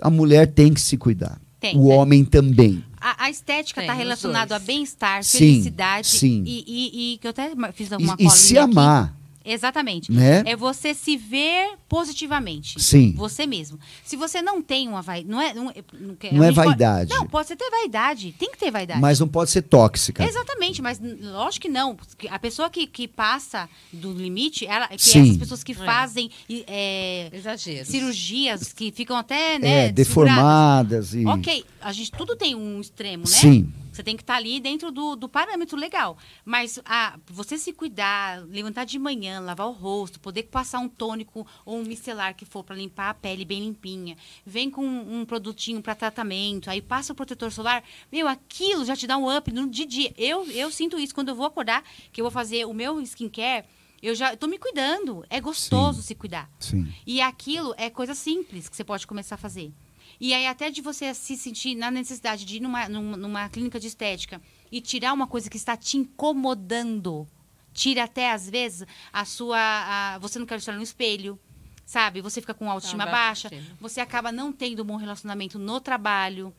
A 0.00 0.10
mulher 0.10 0.46
tem 0.52 0.72
que 0.72 0.80
se 0.80 0.96
cuidar. 0.96 1.40
Tem, 1.60 1.76
o 1.78 1.88
tem. 1.88 1.92
homem 1.96 2.24
também. 2.24 2.84
A, 3.00 3.24
a 3.24 3.30
estética 3.30 3.80
está 3.80 3.92
relacionada 3.92 4.56
a 4.56 4.58
bem-estar, 4.58 5.24
felicidade. 5.24 6.06
sim. 6.08 6.42
E, 6.46 6.64
e- 6.66 7.14
e 7.14 7.18
que 7.18 7.26
eu 7.26 7.30
até 7.30 7.50
fiz 7.72 7.90
E, 7.90 7.96
uma 7.96 8.16
e 8.18 8.28
se 8.30 8.58
amar, 8.58 9.16
Exatamente. 9.46 10.10
né? 10.12 10.42
É 10.46 10.56
você 10.56 10.92
se 10.92 11.16
ver 11.16 11.74
positivamente. 11.88 12.80
Sim. 12.82 13.12
Você 13.16 13.46
mesmo. 13.46 13.78
Se 14.04 14.16
você 14.16 14.42
não 14.42 14.60
tem 14.60 14.88
uma 14.88 15.02
vaidade. 15.02 15.28
Não 15.30 15.40
é, 15.40 15.54
não, 15.54 15.70
é- 15.70 15.74
não, 15.92 16.16
Não 16.32 16.44
é 16.44 16.46
gente 16.48 16.54
pode- 16.56 16.66
vaidade. 16.68 17.10
não, 17.10 17.26
pode 17.26 17.48
ser 17.48 17.56
ter 17.56 17.70
vaidade. 17.70 18.34
Tem 18.38 18.50
que 18.50 18.58
ter 18.58 18.70
vaidade. 18.70 19.00
Mas 19.00 19.20
não 19.20 19.28
pode 19.28 19.50
ser 19.50 19.62
tóxica. 19.62 20.24
Exatamente, 20.24 20.82
mas 20.82 21.00
lógico 21.20 21.62
que 21.62 21.68
não. 21.68 21.94
porque 21.94 22.28
A 22.28 22.38
pessoa 22.38 22.68
que, 22.68 22.86
que 22.86 23.06
passa 23.06 23.68
do 23.92 24.12
limite, 24.12 24.66
ela, 24.66 24.88
que 24.88 24.98
Sim. 25.02 25.22
essas 25.22 25.36
pessoas 25.36 25.64
que 25.64 25.72
É. 25.72 25.74
fazem 25.76 26.30
é, 26.66 27.30
Exagero. 27.32 27.86
cirurgias 27.86 28.72
que 28.72 28.90
ficam 28.92 29.16
até, 29.16 29.58
né? 29.58 29.86
É, 29.86 29.92
desfiguradas. 29.92 31.10
deformadas 31.10 31.14
e. 31.14 31.24
Ok, 31.26 31.64
a 31.80 31.92
gente 31.92 32.10
tudo 32.12 32.34
tem 32.36 32.54
um 32.54 32.80
extremo, 32.80 33.24
né? 33.24 33.30
Sim. 33.30 33.72
Você 33.96 34.02
tem 34.02 34.14
que 34.14 34.22
estar 34.22 34.36
ali 34.36 34.60
dentro 34.60 34.92
do, 34.92 35.16
do 35.16 35.26
parâmetro 35.26 35.74
legal. 35.74 36.18
Mas 36.44 36.78
ah, 36.84 37.18
você 37.26 37.56
se 37.56 37.72
cuidar, 37.72 38.44
levantar 38.46 38.84
de 38.84 38.98
manhã, 38.98 39.40
lavar 39.40 39.66
o 39.66 39.72
rosto, 39.72 40.20
poder 40.20 40.42
passar 40.44 40.80
um 40.80 40.88
tônico 40.88 41.46
ou 41.64 41.78
um 41.78 41.82
micelar 41.82 42.36
que 42.36 42.44
for 42.44 42.62
para 42.62 42.76
limpar 42.76 43.08
a 43.08 43.14
pele 43.14 43.44
bem 43.44 43.60
limpinha. 43.60 44.14
Vem 44.44 44.70
com 44.70 44.84
um 44.84 45.24
produtinho 45.24 45.80
para 45.80 45.94
tratamento, 45.94 46.68
aí 46.68 46.82
passa 46.82 47.14
o 47.14 47.16
protetor 47.16 47.50
solar. 47.50 47.82
Meu, 48.12 48.28
aquilo 48.28 48.84
já 48.84 48.94
te 48.94 49.06
dá 49.06 49.16
um 49.16 49.34
up 49.34 49.50
no 49.50 49.66
dia 49.66 49.86
a 49.86 49.88
dia. 49.88 50.14
Eu, 50.18 50.44
eu 50.50 50.70
sinto 50.70 50.98
isso 50.98 51.14
quando 51.14 51.30
eu 51.30 51.34
vou 51.34 51.46
acordar, 51.46 51.82
que 52.12 52.20
eu 52.20 52.24
vou 52.24 52.30
fazer 52.30 52.66
o 52.66 52.74
meu 52.74 53.00
skincare. 53.00 53.64
Eu 54.02 54.14
já 54.14 54.34
estou 54.34 54.46
me 54.46 54.58
cuidando. 54.58 55.24
É 55.30 55.40
gostoso 55.40 56.02
se 56.02 56.14
cuidar. 56.14 56.50
Sim. 56.60 56.86
E 57.06 57.22
aquilo 57.22 57.74
é 57.78 57.88
coisa 57.88 58.14
simples 58.14 58.68
que 58.68 58.76
você 58.76 58.84
pode 58.84 59.06
começar 59.06 59.36
a 59.36 59.38
fazer. 59.38 59.72
E 60.20 60.32
aí, 60.32 60.46
até 60.46 60.70
de 60.70 60.80
você 60.80 61.12
se 61.14 61.36
sentir 61.36 61.74
na 61.74 61.90
necessidade 61.90 62.44
de 62.44 62.56
ir 62.56 62.60
numa, 62.60 62.88
numa, 62.88 63.16
numa 63.16 63.48
clínica 63.48 63.78
de 63.78 63.86
estética 63.86 64.40
e 64.72 64.80
tirar 64.80 65.12
uma 65.12 65.26
coisa 65.26 65.50
que 65.50 65.56
está 65.56 65.76
te 65.76 65.96
incomodando. 65.98 67.26
Tira 67.72 68.04
até, 68.04 68.32
às 68.32 68.48
vezes, 68.48 68.86
a 69.12 69.24
sua. 69.24 69.58
a- 69.58 70.18
você 70.18 70.38
não 70.38 70.46
quer 70.46 70.56
estar 70.58 70.72
no 70.72 70.82
espelho, 70.82 71.38
sabe? 71.84 72.22
Você 72.22 72.40
fica 72.40 72.54
com 72.54 72.70
autoestima 72.70 73.04
Tá, 73.04 73.10
baixa. 73.12 73.50
Você 73.80 74.00
acaba 74.00 74.32
não 74.32 74.50
tendo 74.52 74.82
um 74.82 74.86
bom 74.86 74.96
relacionamento 74.96 75.58
no 75.58 75.78
trabalho, 75.80 76.52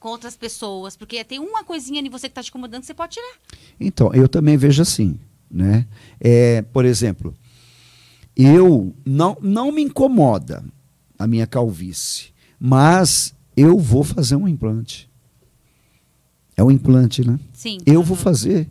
com 0.00 0.08
outras 0.08 0.36
pessoas. 0.36 0.96
Porque 0.96 1.22
tem 1.22 1.38
uma 1.38 1.62
coisinha 1.62 2.00
em 2.00 2.08
você 2.08 2.28
que 2.28 2.32
está 2.32 2.42
te 2.42 2.48
incomodando 2.48 2.80
que 2.80 2.86
você 2.88 2.94
pode 2.94 3.14
tirar. 3.14 3.34
Então, 3.78 4.12
eu 4.12 4.28
também 4.28 4.56
vejo 4.56 4.82
assim, 4.82 5.20
né? 5.48 5.86
É, 6.20 6.62
por 6.62 6.84
exemplo, 6.84 7.32
eu 8.34 8.94
não, 9.04 9.36
não 9.40 9.70
me 9.70 9.82
incomoda 9.82 10.64
a 11.18 11.26
minha 11.26 11.46
calvície, 11.46 12.32
mas 12.60 13.34
eu 13.56 13.78
vou 13.78 14.04
fazer 14.04 14.36
um 14.36 14.46
implante. 14.46 15.08
É 16.56 16.62
um 16.62 16.70
implante, 16.70 17.26
né? 17.26 17.38
Sim. 17.54 17.78
Eu 17.86 18.02
vou 18.02 18.16
fazer. 18.16 18.68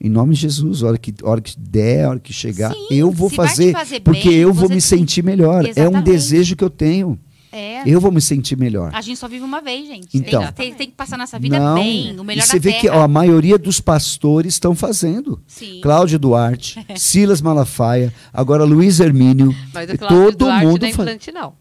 Em 0.00 0.10
nome 0.10 0.34
de 0.34 0.42
Jesus, 0.42 0.82
a 0.82 0.88
hora 0.88 0.98
que, 0.98 1.14
hora 1.22 1.40
que 1.40 1.58
der, 1.58 2.04
a 2.04 2.10
hora 2.10 2.20
que 2.20 2.32
chegar, 2.32 2.72
Sim, 2.74 2.86
eu 2.90 3.10
vou 3.10 3.30
fazer, 3.30 3.72
fazer 3.72 4.00
porque 4.00 4.28
bem, 4.28 4.38
eu 4.38 4.52
vou 4.52 4.64
me 4.64 4.74
tem- 4.74 4.80
sentir 4.80 5.24
melhor. 5.24 5.64
É 5.64 5.68
um 5.68 5.70
Exatamente. 5.70 6.04
desejo 6.04 6.56
que 6.56 6.62
eu 6.64 6.68
tenho. 6.68 7.18
É. 7.50 7.88
Eu 7.88 8.00
vou 8.00 8.10
me 8.10 8.20
sentir 8.20 8.58
melhor. 8.58 8.90
A 8.92 9.00
gente 9.00 9.16
só 9.16 9.28
vive 9.28 9.44
uma 9.44 9.60
vez, 9.62 9.86
gente. 9.86 10.08
Então. 10.12 10.40
tem, 10.42 10.48
que- 10.48 10.52
tem, 10.54 10.74
tem 10.74 10.86
que 10.88 10.94
passar 10.94 11.16
nossa 11.16 11.38
vida 11.38 11.58
Não, 11.58 11.76
bem, 11.76 12.18
o 12.18 12.24
melhor 12.24 12.42
e 12.42 12.46
você 12.46 12.58
da 12.58 12.62
vê 12.62 12.70
terra. 12.72 12.80
que 12.80 12.88
ó, 12.90 13.02
a 13.02 13.08
maioria 13.08 13.56
dos 13.56 13.80
pastores 13.80 14.54
estão 14.54 14.74
fazendo. 14.74 15.40
Sim. 15.46 15.78
Cláudio 15.80 16.18
Duarte, 16.18 16.84
Silas 16.98 17.40
Malafaia, 17.40 18.12
agora 18.32 18.64
Luiz 18.64 18.98
Hermínio. 19.00 19.54
Mas 19.72 19.88
o 19.88 19.96
Cláudio 19.96 20.18
todo 20.32 20.36
Duarte 20.38 20.66
mundo 20.66 20.80
não 20.82 20.88
é 20.88 20.92
faz. 20.92 21.08
implante, 21.08 21.32
não. 21.32 21.52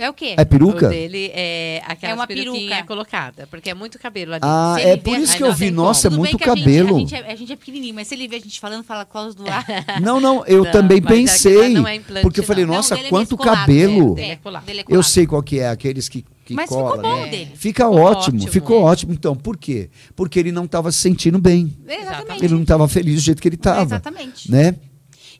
É 0.00 0.08
o 0.10 0.14
quê? 0.14 0.34
É 0.36 0.44
peruca? 0.44 0.86
O 0.86 0.90
dele 0.90 1.30
é 1.34 1.82
aquela 1.86 2.12
É 2.12 2.14
uma 2.14 2.26
peruquinha 2.26 2.68
peruca. 2.70 2.86
colocada, 2.86 3.46
porque 3.50 3.68
é 3.70 3.74
muito 3.74 3.98
cabelo 3.98 4.32
ali. 4.32 4.40
Ah, 4.42 4.76
é 4.80 4.96
por 4.96 5.16
vê- 5.16 5.22
isso 5.22 5.36
que 5.36 5.42
eu 5.42 5.52
vi. 5.52 5.70
Nossa, 5.70 6.08
é 6.08 6.10
muito 6.10 6.38
que 6.38 6.44
a 6.44 6.54
gente- 6.54 6.64
cabelo. 6.64 6.96
A 6.96 6.98
gente, 7.00 7.14
é, 7.14 7.32
a 7.32 7.36
gente 7.36 7.52
é 7.52 7.56
pequenininho, 7.56 7.94
mas 7.94 8.08
se 8.08 8.14
ele 8.14 8.26
vê 8.26 8.36
a 8.36 8.40
gente 8.40 8.58
falando, 8.58 8.82
fala 8.82 9.04
Cláudio 9.04 9.34
Duarte. 9.34 9.70
Não, 10.00 10.18
não, 10.20 10.44
eu 10.46 10.64
Não, 10.64 10.70
também 10.72 11.00
pensei. 11.02 11.76
é 11.76 11.94
implante, 11.94 12.22
porque 12.22 12.40
eu 12.40 12.44
falei, 12.44 12.64
não. 12.64 12.74
nossa, 12.74 12.94
Não, 12.96 13.02
é 13.04 13.08
quanto 13.08 13.36
cabelo. 13.36 14.12
é, 14.12 14.14
Dele 14.16 14.30
é 14.32 14.36
colado. 14.36 14.64
dele 14.64 14.80
é 14.80 14.84
Eu 14.88 15.02
sei 15.02 15.26
qual 15.26 15.42
que 15.42 15.58
é, 15.60 15.68
aqueles 15.68 16.08
que, 16.08 16.24
que 16.44 16.54
Mas 16.54 16.68
cola, 16.68 16.96
ficou 16.96 17.02
bom 17.10 17.16
né? 17.20 17.26
o 17.26 17.30
dele. 17.30 17.50
Fica 17.54 17.84
Ficou 17.84 18.00
ótimo, 18.00 18.36
ótimo, 18.38 18.52
ficou 18.52 18.80
é. 18.80 18.84
ótimo. 18.84 19.12
Então, 19.12 19.36
por 19.36 19.56
quê? 19.56 19.90
Porque 20.16 20.38
ele 20.38 20.50
não 20.52 20.64
estava 20.64 20.90
se 20.90 20.98
sentindo 20.98 21.38
bem. 21.38 21.76
Exatamente. 21.86 22.44
Ele 22.44 22.54
não 22.54 22.62
estava 22.62 22.88
feliz 22.88 23.16
do 23.16 23.20
jeito 23.20 23.42
que 23.42 23.48
ele 23.48 23.56
estava. 23.56 23.82
Exatamente. 23.82 24.50
Né? 24.50 24.74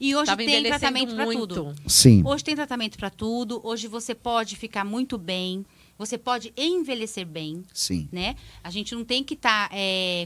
E 0.01 0.17
hoje 0.17 0.27
Tava 0.27 0.43
tem 0.43 0.63
tratamento 0.65 1.15
para 1.15 1.27
tudo. 1.27 1.75
Sim. 1.87 2.23
Hoje 2.25 2.43
tem 2.43 2.57
tratamento 2.57 2.97
para 2.97 3.11
tudo. 3.11 3.61
Hoje 3.63 3.87
você 3.87 4.15
pode 4.15 4.57
ficar 4.57 4.85
muito 4.85 5.19
bem. 5.19 5.65
Você 5.99 6.17
pode 6.17 6.51
envelhecer 6.57 7.27
bem, 7.27 7.63
Sim. 7.75 8.09
né? 8.11 8.35
A 8.65 8.71
gente 8.71 8.95
não 8.95 9.05
tem 9.05 9.23
que 9.23 9.35
estar 9.35 9.71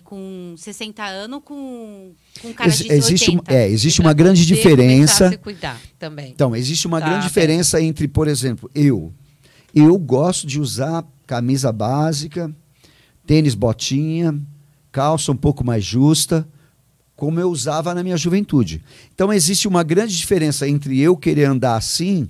com 0.04 0.54
60 0.56 1.04
anos 1.04 1.40
com, 1.44 2.12
com 2.40 2.54
cara 2.54 2.70
Ex- 2.70 2.78
de 2.78 2.92
existe, 2.92 3.30
80. 3.32 3.52
uma, 3.52 3.58
é, 3.58 3.68
existe 3.68 3.96
E 3.96 4.00
pra 4.00 4.06
uma 4.10 4.12
grande 4.14 4.46
diferença. 4.46 5.30
se 5.30 5.36
cuidar 5.38 5.80
também. 5.98 6.30
Então, 6.30 6.54
existe 6.54 6.86
uma 6.86 7.00
Tá, 7.00 7.08
grande 7.08 7.26
diferença 7.26 7.82
entre, 7.82 8.06
por 8.06 8.28
exemplo, 8.28 8.70
eu. 8.72 9.12
Eu 9.74 9.98
gosto 9.98 10.46
de 10.46 10.60
usar 10.60 11.04
camisa 11.26 11.72
básica, 11.72 12.54
tênis 13.26 13.56
botinha, 13.56 14.40
calça 14.92 15.32
um 15.32 15.36
pouco 15.36 15.64
mais 15.64 15.84
justa, 15.84 16.48
como 17.16 17.38
eu 17.38 17.48
usava 17.50 17.94
na 17.94 18.02
minha 18.02 18.16
juventude. 18.16 18.82
Então, 19.14 19.32
existe 19.32 19.68
uma 19.68 19.82
grande 19.82 20.16
diferença 20.16 20.68
entre 20.68 21.00
eu 21.00 21.16
querer 21.16 21.44
andar 21.44 21.76
assim, 21.76 22.28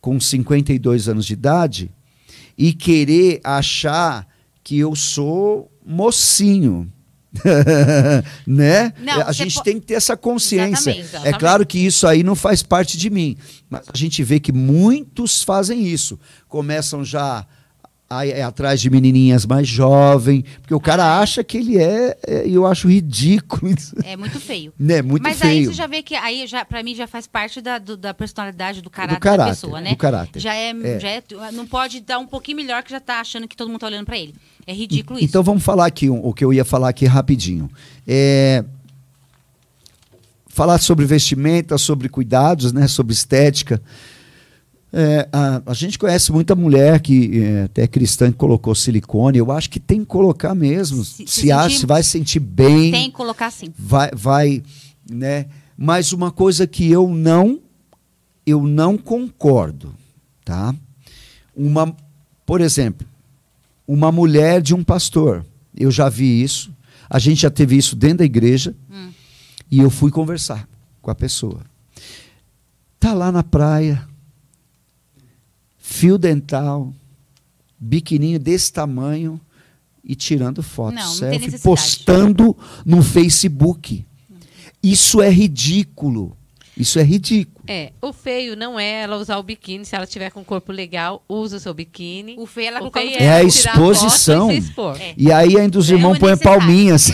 com 0.00 0.18
52 0.18 1.08
anos 1.08 1.26
de 1.26 1.32
idade, 1.34 1.90
e 2.56 2.72
querer 2.72 3.40
achar 3.44 4.26
que 4.64 4.78
eu 4.78 4.94
sou 4.96 5.70
mocinho. 5.84 6.90
né? 8.46 8.92
Não, 8.98 9.20
a 9.22 9.24
você 9.32 9.44
gente 9.44 9.54
po- 9.54 9.62
tem 9.62 9.80
que 9.80 9.86
ter 9.86 9.94
essa 9.94 10.16
consciência. 10.16 10.90
Exatamente, 10.90 11.00
É 11.00 11.04
exatamente. 11.04 11.38
claro 11.38 11.66
que 11.66 11.78
isso 11.78 12.06
aí 12.06 12.22
não 12.22 12.34
faz 12.34 12.62
parte 12.62 12.96
de 12.98 13.08
mim, 13.10 13.36
mas 13.70 13.82
a 13.92 13.96
gente 13.96 14.22
vê 14.22 14.38
que 14.38 14.52
muitos 14.52 15.42
fazem 15.42 15.86
isso. 15.86 16.18
Começam 16.48 17.04
já 17.04 17.46
ir 18.26 18.40
atrás 18.42 18.80
de 18.80 18.88
menininhas 18.90 19.44
mais 19.46 19.66
jovens, 19.66 20.44
porque 20.60 20.74
o 20.74 20.80
cara 20.80 21.02
é. 21.04 21.22
acha 21.22 21.42
que 21.42 21.56
ele 21.58 21.78
é, 21.78 22.16
é, 22.26 22.46
e 22.46 22.54
eu 22.54 22.66
acho 22.66 22.88
ridículo 22.88 23.72
isso. 23.72 23.94
É 24.04 24.16
muito 24.16 24.38
feio. 24.38 24.72
Né? 24.78 25.00
Muito 25.02 25.22
Mas 25.22 25.40
aí 25.42 25.48
feio. 25.58 25.66
você 25.70 25.72
já 25.74 25.86
vê 25.86 26.02
que 26.02 26.14
aí 26.14 26.46
já 26.46 26.64
para 26.64 26.82
mim 26.82 26.94
já 26.94 27.06
faz 27.06 27.26
parte 27.26 27.60
da, 27.60 27.78
do- 27.78 27.96
da 27.96 28.12
personalidade 28.12 28.80
do 28.82 28.90
caráter, 28.90 29.16
do 29.16 29.20
caráter, 29.20 29.44
da 29.44 29.50
pessoa, 29.50 29.80
né? 29.80 29.90
do 29.90 29.96
caráter. 29.96 30.40
Já 30.40 30.54
é, 30.54 30.70
É. 30.70 31.00
já 31.00 31.08
é- 31.08 31.22
não 31.52 31.66
pode 31.66 32.00
dar 32.00 32.18
um 32.18 32.26
pouquinho 32.26 32.56
melhor 32.58 32.82
que 32.82 32.90
já 32.90 33.00
tá 33.00 33.20
achando 33.20 33.46
que 33.48 33.56
todo 33.56 33.68
mundo 33.68 33.80
tá 33.80 33.86
olhando 33.86 34.06
para 34.06 34.18
ele. 34.18 34.34
É 34.66 34.72
ridículo 34.72 35.18
isso. 35.18 35.28
Então 35.28 35.42
vamos 35.42 35.62
falar 35.62 35.86
aqui 35.86 36.08
um- 36.10 36.24
o 36.24 36.32
que 36.32 36.44
eu 36.44 36.52
ia 36.52 36.64
falar 36.64 36.88
aqui 36.88 37.06
rapidinho. 37.06 37.70
É, 38.06 38.64
falar 40.48 40.78
sobre 40.78 41.04
vestimenta, 41.06 41.78
sobre 41.78 42.08
cuidados, 42.08 42.72
né, 42.72 42.86
sobre 42.86 43.12
estética. 43.12 43.80
É, 44.92 45.26
a, 45.32 45.62
a 45.64 45.74
gente 45.74 45.98
conhece 45.98 46.30
muita 46.30 46.54
mulher 46.54 47.00
que 47.00 47.40
é, 47.42 47.62
até 47.64 47.86
cristã 47.86 48.30
que 48.30 48.36
colocou 48.36 48.74
silicone. 48.74 49.38
Eu 49.38 49.50
acho 49.50 49.70
que 49.70 49.80
tem 49.80 50.00
que 50.00 50.06
colocar 50.06 50.54
mesmo. 50.54 51.02
Se- 51.04 51.26
Se, 51.26 51.40
se 51.42 51.52
acha, 51.52 51.78
se 51.78 51.86
vai 51.86 52.02
se 52.02 52.10
sentir 52.10 52.40
bem, 52.40 52.90
Tem 52.90 53.10
que 53.10 53.16
colocar 53.16 53.46
assim. 53.46 53.72
vai, 53.78 54.10
vai, 54.14 54.62
né? 55.10 55.46
Mas 55.78 56.12
uma 56.12 56.30
coisa 56.30 56.66
que 56.66 56.90
eu 56.90 57.08
não, 57.08 57.58
eu 58.46 58.62
não 58.64 58.98
concordo, 58.98 59.94
tá? 60.44 60.74
Uma, 61.56 61.96
por 62.44 62.60
exemplo, 62.60 63.06
uma 63.88 64.12
mulher 64.12 64.60
de 64.60 64.74
um 64.74 64.84
pastor. 64.84 65.44
Eu 65.74 65.90
já 65.90 66.08
vi 66.10 66.42
isso. 66.42 66.70
A 67.08 67.18
gente 67.18 67.40
já 67.42 67.50
teve 67.50 67.76
isso 67.76 67.96
dentro 67.96 68.18
da 68.18 68.24
igreja. 68.24 68.74
Hum. 68.90 69.10
E 69.70 69.78
eu 69.80 69.88
fui 69.88 70.10
conversar 70.10 70.68
com 71.00 71.10
a 71.10 71.14
pessoa. 71.14 71.62
Tá 73.00 73.12
lá 73.14 73.32
na 73.32 73.42
praia, 73.42 74.06
fio 75.84 76.16
dental, 76.16 76.94
biquininho 77.78 78.38
desse 78.38 78.72
tamanho 78.72 79.38
e 80.04 80.14
tirando 80.14 80.62
foto, 80.62 80.94
Não, 80.94 81.02
não 81.02 81.12
selfie, 81.12 81.38
necessidade. 81.40 81.62
postando 81.64 82.56
no 82.86 83.02
Facebook. 83.02 84.06
Isso 84.80 85.20
é 85.20 85.28
ridículo. 85.28 86.36
Isso 86.76 86.98
é 86.98 87.02
ridículo. 87.02 87.64
É, 87.68 87.92
o 88.00 88.12
feio 88.12 88.56
não 88.56 88.80
é 88.80 89.02
ela 89.02 89.16
usar 89.18 89.36
o 89.38 89.42
biquíni. 89.42 89.84
Se 89.84 89.94
ela 89.94 90.06
tiver 90.06 90.30
com 90.30 90.40
o 90.40 90.44
corpo 90.44 90.72
legal, 90.72 91.22
usa 91.28 91.56
o 91.58 91.60
seu 91.60 91.74
biquíni. 91.74 92.34
O 92.38 92.46
feio 92.46 92.68
ela 92.68 92.82
O 92.82 92.90
feio 92.90 93.10
no 93.10 93.16
É 93.18 93.30
a 93.34 93.42
e 93.42 93.46
exposição. 93.46 94.48
se 94.50 94.56
expor. 94.56 94.96
É. 95.00 95.14
E 95.16 95.30
aí 95.30 95.58
ainda 95.58 95.78
os 95.78 95.88
Não 95.90 95.96
irmãos 95.98 96.16
é 96.16 96.18
põem 96.18 96.30
a 96.32 96.34
necessário. 96.36 96.58
palminha 96.60 96.94
assim. 96.94 97.12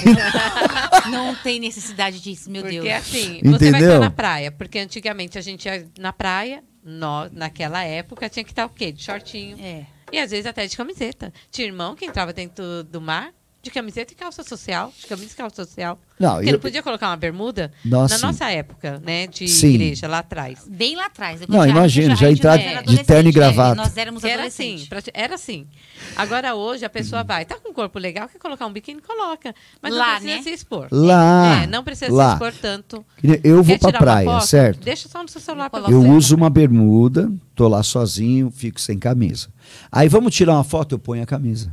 Não 1.10 1.34
tem 1.36 1.58
necessidade 1.58 2.20
disso, 2.20 2.50
meu 2.50 2.62
porque 2.62 2.80
Deus. 2.80 2.94
assim, 2.94 3.40
você 3.42 3.42
vai 3.42 3.52
Entendeu? 3.54 3.80
estar 3.80 4.00
na 4.00 4.10
praia. 4.10 4.52
Porque 4.52 4.78
antigamente 4.78 5.36
a 5.38 5.40
gente 5.40 5.64
ia 5.66 5.86
na 5.98 6.12
praia, 6.12 6.62
nós, 6.88 7.30
naquela 7.32 7.84
época, 7.84 8.28
tinha 8.28 8.42
que 8.42 8.50
estar 8.50 8.64
o 8.64 8.70
quê? 8.70 8.90
De 8.90 9.02
shortinho. 9.02 9.58
É. 9.60 9.86
E 10.10 10.18
às 10.18 10.30
vezes 10.30 10.46
até 10.46 10.66
de 10.66 10.76
camiseta. 10.76 11.32
Tinha 11.50 11.66
irmão 11.66 11.94
que 11.94 12.06
entrava 12.06 12.32
dentro 12.32 12.82
do 12.84 13.00
mar 13.00 13.32
de 13.68 13.74
camiseta 13.74 14.12
e 14.12 14.16
calça 14.16 14.42
social. 14.42 14.92
De 14.98 15.06
camisa 15.06 15.32
e 15.32 15.36
calça 15.36 15.64
social. 15.64 15.98
Não, 16.18 16.34
Porque 16.34 16.48
eu- 16.48 16.52
não 16.54 16.60
podia 16.60 16.82
colocar 16.82 17.08
uma 17.10 17.16
bermuda 17.16 17.70
Nossa. 17.84 18.18
na 18.18 18.26
nossa 18.26 18.50
época, 18.50 19.00
né? 19.04 19.26
De 19.28 19.46
Sim. 19.46 19.74
igreja, 19.74 20.08
lá 20.08 20.18
atrás. 20.18 20.66
Bem 20.68 20.96
lá 20.96 21.06
atrás. 21.06 21.40
Não, 21.46 21.64
imagina, 21.66 22.16
já 22.16 22.30
entrar 22.30 22.56
de 22.82 23.04
terno 23.04 23.30
e 23.30 23.32
né? 23.32 23.32
gravata. 23.32 23.74
Nós 23.76 23.96
éramos 23.96 24.24
era 24.24 24.46
assim, 24.46 24.86
era 25.14 25.34
assim. 25.36 25.66
Agora 26.16 26.54
hoje 26.54 26.84
a 26.84 26.90
pessoa 26.90 27.22
vai, 27.22 27.44
tá 27.44 27.56
com 27.56 27.70
um 27.70 27.72
corpo 27.72 27.98
legal, 27.98 28.28
quer 28.28 28.38
colocar 28.38 28.66
um 28.66 28.72
biquíni, 28.72 29.00
coloca. 29.00 29.54
Mas 29.80 29.94
Lá, 29.94 30.06
não 30.14 30.20
precisa 30.20 30.36
né? 30.36 30.42
se 30.42 30.50
expor. 30.50 30.88
Lá, 30.90 31.62
É, 31.62 31.66
não 31.66 31.84
precisa 31.84 32.12
lá. 32.12 32.28
se 32.30 32.32
expor 32.34 32.52
tanto. 32.60 33.04
Eu 33.44 33.62
vou 33.62 33.78
Quer 33.78 33.90
pra 33.90 33.98
praia, 34.00 34.26
foto? 34.28 34.46
certo? 34.46 34.80
Deixa 34.84 35.08
só 35.08 35.22
no 35.22 35.28
seu 35.28 35.40
celular 35.40 35.70
pra 35.70 35.80
Eu 35.88 36.02
uso 36.10 36.34
uma 36.34 36.50
bermuda, 36.50 37.30
tô 37.54 37.68
lá 37.68 37.82
sozinho, 37.82 38.50
fico 38.50 38.80
sem 38.80 38.98
camisa. 38.98 39.48
Aí 39.92 40.08
vamos 40.08 40.34
tirar 40.34 40.54
uma 40.54 40.64
foto, 40.64 40.94
eu 40.94 40.98
ponho 40.98 41.22
a 41.22 41.26
camisa. 41.26 41.70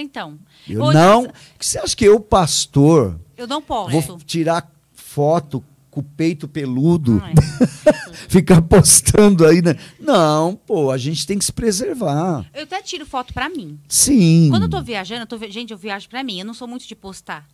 Então. 0.00 0.38
Eu 0.68 0.82
hoje 0.82 0.98
não. 0.98 1.28
Você 1.58 1.78
acha 1.78 1.96
que 1.96 2.04
eu, 2.04 2.20
pastor, 2.20 3.18
Eu 3.36 3.46
não 3.46 3.62
posso. 3.62 3.90
vou 3.90 4.18
tirar 4.18 4.70
foto 4.92 5.64
com 5.90 6.00
o 6.00 6.02
peito 6.02 6.46
peludo, 6.46 7.22
é. 7.24 7.32
ficar 8.28 8.60
postando 8.60 9.46
aí, 9.46 9.62
né? 9.62 9.76
Não, 9.98 10.54
pô, 10.54 10.90
a 10.90 10.98
gente 10.98 11.26
tem 11.26 11.38
que 11.38 11.44
se 11.44 11.52
preservar. 11.52 12.44
Eu 12.52 12.64
até 12.64 12.82
tiro 12.82 13.06
foto 13.06 13.32
pra 13.32 13.48
mim. 13.48 13.78
Sim. 13.88 14.48
Quando 14.50 14.64
eu 14.64 14.68
tô 14.68 14.82
viajando, 14.82 15.22
eu 15.22 15.26
tô 15.26 15.38
gente, 15.48 15.70
eu 15.70 15.78
viajo 15.78 16.06
pra 16.08 16.22
mim. 16.22 16.38
Eu 16.38 16.44
não 16.44 16.52
sou 16.52 16.68
muito 16.68 16.86
de 16.86 16.94
postar. 16.94 17.46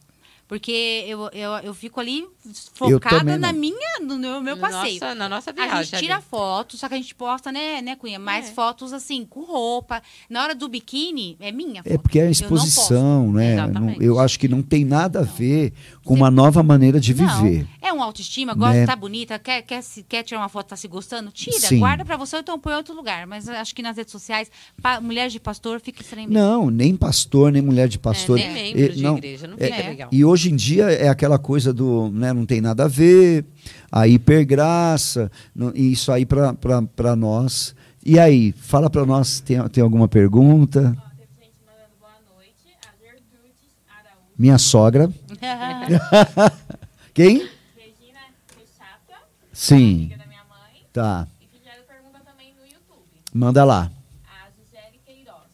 Porque 0.48 1.04
eu, 1.08 1.30
eu, 1.32 1.50
eu 1.64 1.74
fico 1.74 1.98
ali 1.98 2.26
focada 2.74 3.38
na 3.38 3.52
não. 3.52 3.58
minha, 3.58 4.00
no 4.02 4.18
meu, 4.18 4.40
meu 4.42 4.56
passeio. 4.58 5.00
Nossa, 5.00 5.14
na 5.14 5.28
nossa 5.28 5.50
A 5.50 5.52
viagem. 5.54 5.84
gente 5.84 6.00
tira 6.00 6.16
ali. 6.16 6.24
foto, 6.28 6.76
só 6.76 6.88
que 6.88 6.94
a 6.94 6.96
gente 6.98 7.14
posta, 7.14 7.50
né, 7.50 7.80
né, 7.80 7.96
Cunha? 7.96 8.18
Mais 8.18 8.50
É. 8.50 8.52
fotos 8.52 8.92
assim, 8.92 9.24
com 9.24 9.40
roupa. 9.44 10.02
Na 10.28 10.42
hora 10.42 10.54
do 10.54 10.68
biquíni, 10.68 11.36
é 11.40 11.50
minha 11.50 11.82
foto. 11.82 11.92
É 11.92 11.96
porque 11.96 12.18
é 12.18 12.22
a 12.22 12.24
Eu 12.24 12.26
não 12.26 12.32
exposição, 12.32 13.32
né? 13.32 13.56
Não- 13.56 13.64
Exatamente. 13.64 14.04
eu 14.04 14.18
acho 14.18 14.38
que 14.38 14.48
não 14.48 14.62
tem 14.62 14.84
nada 14.84 15.20
a 15.20 15.22
ver 15.22 15.72
com 16.04 16.14
uma 16.14 16.30
nova 16.30 16.62
maneira 16.62 16.98
de 16.98 17.14
Não, 17.14 17.42
viver. 17.44 17.66
é 17.80 17.92
um 17.92 18.02
autoestima, 18.02 18.54
gosta, 18.54 18.74
Né? 18.80 18.86
tá 18.86 18.96
bonita, 18.96 19.38
quer, 19.38 19.62
quer, 19.62 19.82
se- 19.82 20.02
quer 20.02 20.22
tirar 20.22 20.40
uma 20.40 20.48
foto, 20.48 20.68
tá 20.68 20.76
se 20.76 20.88
gostando? 20.88 21.30
Tira, 21.30 21.58
Sim. 21.58 21.78
guarda 21.78 22.04
pra 22.04 22.16
você 22.16 22.36
ou 22.36 22.40
então 22.42 22.58
põe 22.58 22.72
em 22.72 22.76
outro 22.76 22.94
lugar. 22.94 23.26
Mas 23.26 23.48
acho 23.48 23.74
que 23.74 23.82
nas 23.82 23.96
redes 23.96 24.10
sociais, 24.12 24.50
pa, 24.82 25.00
mulheres 25.00 25.32
de 25.32 25.38
pastor 25.40 25.80
fica 25.80 26.02
estranho 26.02 26.28
mesmo. 26.28 26.42
Não, 26.42 26.70
nem 26.70 26.96
pastor, 26.96 27.52
nem 27.52 27.62
mulher 27.62 27.88
de 27.88 27.98
pastor. 27.98 28.38
É, 28.38 28.48
nem 28.52 28.74
membro 28.74 28.92
Eh, 28.92 28.96
de 28.96 29.02
não, 29.02 29.16
igreja, 29.18 29.46
não 29.46 29.56
é- 29.58 29.64
fica 29.66 29.76
é. 29.82 29.88
legal. 29.88 30.08
E 30.10 30.24
hoje 30.24 30.50
em 30.50 30.56
dia 30.56 30.84
é 30.90 31.08
aquela 31.08 31.38
coisa 31.38 31.72
do, 31.72 32.08
né, 32.10 32.32
não 32.32 32.44
tem 32.46 32.60
nada 32.60 32.84
a 32.84 32.88
ver, 32.88 33.44
a 33.90 34.08
hipergraça, 34.08 35.30
não- 35.54 35.72
e 35.74 35.92
isso 35.92 36.10
aí 36.10 36.26
para 36.26 37.16
nós. 37.16 37.74
E 38.04 38.18
aí, 38.18 38.52
fala 38.58 38.90
para 38.90 39.06
nós, 39.06 39.38
tem, 39.40 39.56
tem 39.68 39.82
alguma 39.82 40.08
pergunta? 40.08 40.96
Ó, 40.98 41.12
boa 42.00 42.12
noite. 42.34 42.76
A 42.82 42.90
Gertrudes 43.00 43.70
Araújo, 43.88 44.32
Minha 44.36 44.58
sogra. 44.58 45.08
Quem? 47.14 47.38
Regina 47.76 48.20
Rechata, 48.56 49.22
Sim, 49.52 50.04
amiga 50.06 50.16
da 50.18 50.26
minha 50.26 50.44
mãe, 50.44 50.82
tá. 50.92 51.26
e 51.40 51.46
fizeram 51.58 51.82
pergunta 51.86 52.20
também 52.24 52.54
no 52.54 52.64
YouTube. 52.64 53.02
Manda 53.34 53.64
lá. 53.64 53.90
A 54.26 54.48
Gisele 54.50 54.98
Queiroz. 55.04 55.50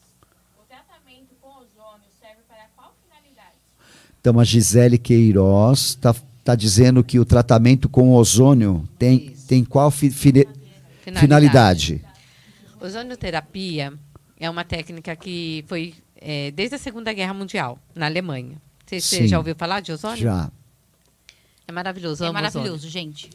O 0.59 0.63
tratamento 0.69 1.35
com 1.41 1.49
ozônio 1.49 2.07
serve 2.21 2.43
para 2.47 2.67
qual 2.77 2.95
finalidade? 3.03 3.57
Então 4.21 4.39
a 4.39 4.45
Gisele 4.45 4.99
Queiroz 4.99 5.81
está 5.81 6.15
tá 6.45 6.55
dizendo 6.55 7.03
que 7.03 7.19
o 7.19 7.25
tratamento 7.25 7.89
com 7.89 8.13
ozônio 8.15 8.89
tem, 8.99 9.33
Isso. 9.33 9.47
tem 9.49 9.65
qual 9.65 9.91
fi- 9.91 10.11
fine- 10.11 10.47
finalidade? 11.17 12.05
Ozonioterapia 12.81 13.93
é 14.39 14.49
uma 14.49 14.65
técnica 14.65 15.17
que 15.17 15.65
foi 15.67 15.95
é, 16.21 16.51
desde 16.53 16.77
a 16.77 16.79
Segunda 16.79 17.13
Guerra 17.13 17.35
Mundial, 17.35 17.79
na 17.95 18.07
Alemanha. 18.07 18.61
Você, 18.89 19.27
já 19.29 19.39
ouviu 19.39 19.55
falar 19.55 19.81
de 19.81 19.93
ozônio? 19.93 20.17
Já. 20.19 20.51
É 21.67 21.73
maravilhoso. 21.73 22.25
É 22.25 22.29
amo 22.29 22.39
ozônio. 22.39 22.53
maravilhoso, 22.53 22.89
gente. 22.89 23.31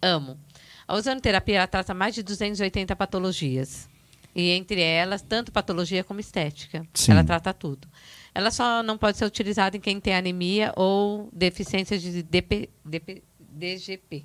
Amo. 0.00 0.38
A 0.86 0.94
ozonoterapia 0.94 1.56
ela 1.56 1.66
trata 1.66 1.94
mais 1.94 2.14
de 2.14 2.22
280 2.22 2.94
patologias. 2.96 3.88
E 4.34 4.50
entre 4.50 4.80
elas, 4.80 5.22
tanto 5.22 5.52
patologia 5.52 6.02
como 6.02 6.18
estética. 6.20 6.84
Sim. 6.92 7.12
Ela 7.12 7.22
trata 7.22 7.54
tudo. 7.54 7.86
Ela 8.34 8.50
só 8.50 8.82
não 8.82 8.98
pode 8.98 9.16
ser 9.16 9.24
utilizada 9.24 9.76
em 9.76 9.80
quem 9.80 10.00
tem 10.00 10.14
anemia 10.14 10.72
ou 10.76 11.28
deficiência 11.32 11.98
de 11.98 12.22
DP, 12.22 12.68
DP, 12.84 13.22
DGP. 13.38 14.24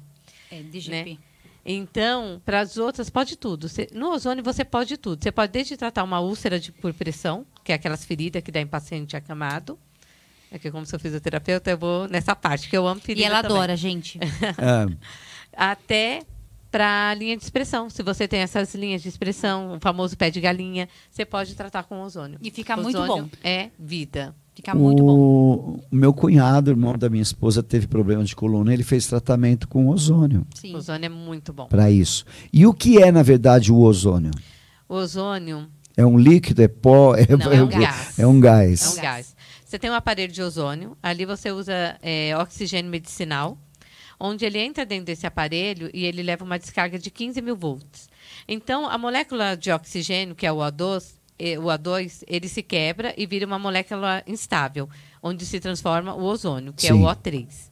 É, 0.49 0.63
DGP. 0.63 0.89
Né? 1.13 1.17
Então, 1.63 2.41
para 2.43 2.61
as 2.61 2.77
outras, 2.77 3.09
pode 3.09 3.37
tudo. 3.37 3.69
Você- 3.69 3.87
no 3.93 4.09
ozônio, 4.11 4.43
você 4.43 4.65
pode 4.65 4.97
tudo. 4.97 5.21
Você 5.21 5.31
pode 5.31 5.51
desde 5.51 5.77
tratar 5.77 6.03
uma 6.03 6.19
úlcera 6.19 6.59
de, 6.59 6.71
por 6.71 6.91
pressão, 6.93 7.45
que 7.63 7.71
é 7.71 7.75
aquelas 7.75 8.03
feridas 8.03 8.41
que 8.41 8.51
dá 8.51 8.59
em 8.59 8.65
paciente 8.65 9.15
acamado. 9.15 9.77
É 10.51 10.57
que, 10.57 10.71
como 10.71 10.85
sou 10.85 10.99
fisioterapeuta, 10.99 11.69
eu 11.69 11.77
vou 11.77 12.07
nessa 12.07 12.35
parte, 12.35 12.69
que 12.69 12.77
eu 12.77 12.87
amo 12.87 12.99
ferida 12.99 13.21
E 13.21 13.25
ela 13.25 13.41
também 13.41 13.57
adora, 13.57 13.75
gente. 13.75 14.19
Ah, 14.57 14.87
até 15.55 16.23
para 16.71 17.13
linha 17.15 17.35
de 17.37 17.43
expressão. 17.43 17.89
Se 17.89 18.01
você 18.03 18.27
tem 18.27 18.41
essas 18.41 18.73
linhas 18.75 19.01
de 19.01 19.09
expressão, 19.09 19.75
o 19.75 19.79
famoso 19.79 20.15
pé 20.17 20.29
de 20.29 20.39
galinha, 20.39 20.87
você 21.09 21.25
pode 21.25 21.55
tratar 21.55 21.83
com 21.83 22.01
ozônio. 22.01 22.37
E 22.41 22.51
fica 22.51 22.75
muito 22.77 22.99
Ozônio 22.99 23.23
bom. 23.25 23.29
É 23.43 23.69
vida. 23.77 24.35
Fica 24.53 24.75
muito 24.75 25.03
bom. 25.03 25.11
o 25.11 25.79
o 25.91 25.95
meu 25.95 26.13
cunhado, 26.13 26.69
irmão 26.69 26.97
da 26.97 27.09
minha 27.09 27.23
esposa, 27.23 27.63
teve 27.63 27.87
problema 27.87 28.23
de 28.23 28.35
coluna. 28.35 28.73
Ele 28.73 28.83
fez 28.83 29.07
tratamento 29.07 29.67
com 29.67 29.87
ozônio 29.87 30.45
Sim. 30.53 30.73
O 30.73 30.77
ozônio 30.77 31.05
é 31.05 31.09
muito 31.09 31.53
bom. 31.53 31.67
para 31.67 31.89
isso. 31.89 32.25
E 32.51 32.65
o 32.67 32.73
que 32.73 33.01
é, 33.01 33.11
na 33.11 33.23
verdade, 33.23 33.71
o 33.71 33.79
ozônio? 33.79 34.31
O 34.87 34.95
ozônio 34.95 35.67
É 35.95 36.05
um 36.05 36.17
líquido? 36.17 36.61
É 36.61 36.67
pó? 36.67 37.15
É, 37.15 37.25
Não, 37.37 37.51
é 37.51 37.61
um 37.61 37.65
o 37.65 37.69
quê? 37.69 37.79
gás. 37.79 38.19
É 38.19 38.27
um 38.27 38.39
gás. 38.39 38.85
é 38.85 38.99
um 38.99 39.01
gás. 39.01 39.35
Você 39.69 39.77
tem 39.77 39.91
um 39.91 39.93
aparelho 39.93 40.33
de 40.33 40.41
ozônio, 40.41 40.97
ali 41.01 41.27
você 41.27 41.51
usa 41.51 41.95
é, 42.01 42.35
oxigênio 42.35 42.89
medicinal, 42.89 43.55
onde 44.19 44.43
ele 44.43 44.57
entra 44.57 44.83
dentro 44.83 45.05
desse 45.05 45.27
aparelho 45.27 45.91
e 45.93 46.05
ele 46.05 46.23
leva 46.23 46.43
uma 46.43 46.57
descarga 46.57 46.97
de 46.97 47.11
15 47.11 47.39
mil 47.39 47.55
volts. 47.55 48.09
Então, 48.47 48.89
a 48.89 48.97
molécula 48.97 49.55
de 49.55 49.71
oxigênio, 49.71 50.33
que 50.33 50.47
é 50.47 50.51
o 50.51 50.55
O2, 50.57 51.13
eh, 51.37 51.59
o 51.59 51.65
O2, 51.65 52.23
ele 52.25 52.47
se 52.49 52.63
quebra 52.63 53.13
e 53.15 53.27
vira 53.27 53.45
uma 53.45 53.59
molécula 53.59 54.23
instável, 54.25 54.89
onde 55.21 55.45
se 55.45 55.59
transforma 55.59 56.15
o 56.15 56.23
ozônio, 56.23 56.73
que 56.73 56.87
é 56.87 56.91
Sim. 56.91 57.03
o 57.03 57.05
O3. 57.05 57.69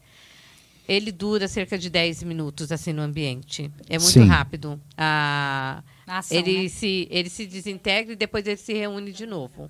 Ele 0.87 1.11
dura 1.11 1.47
cerca 1.47 1.79
de 1.79 1.89
10 1.89 2.21
minutos 2.21 2.71
assim 2.71 2.93
no 2.93 3.01
ambiente. 3.01 3.71
É 3.89 3.97
muito 3.97 4.13
Sim. 4.13 4.27
rápido. 4.27 4.79
A, 4.95 5.81
A 6.05 6.19
ação, 6.19 6.37
ele, 6.37 6.61
né? 6.61 6.69
se, 6.69 7.07
ele 7.09 7.27
se 7.27 7.47
desintegra 7.47 8.13
e 8.13 8.15
depois 8.15 8.45
ele 8.45 8.57
se 8.57 8.73
reúne 8.73 9.11
de 9.11 9.25
novo. 9.25 9.67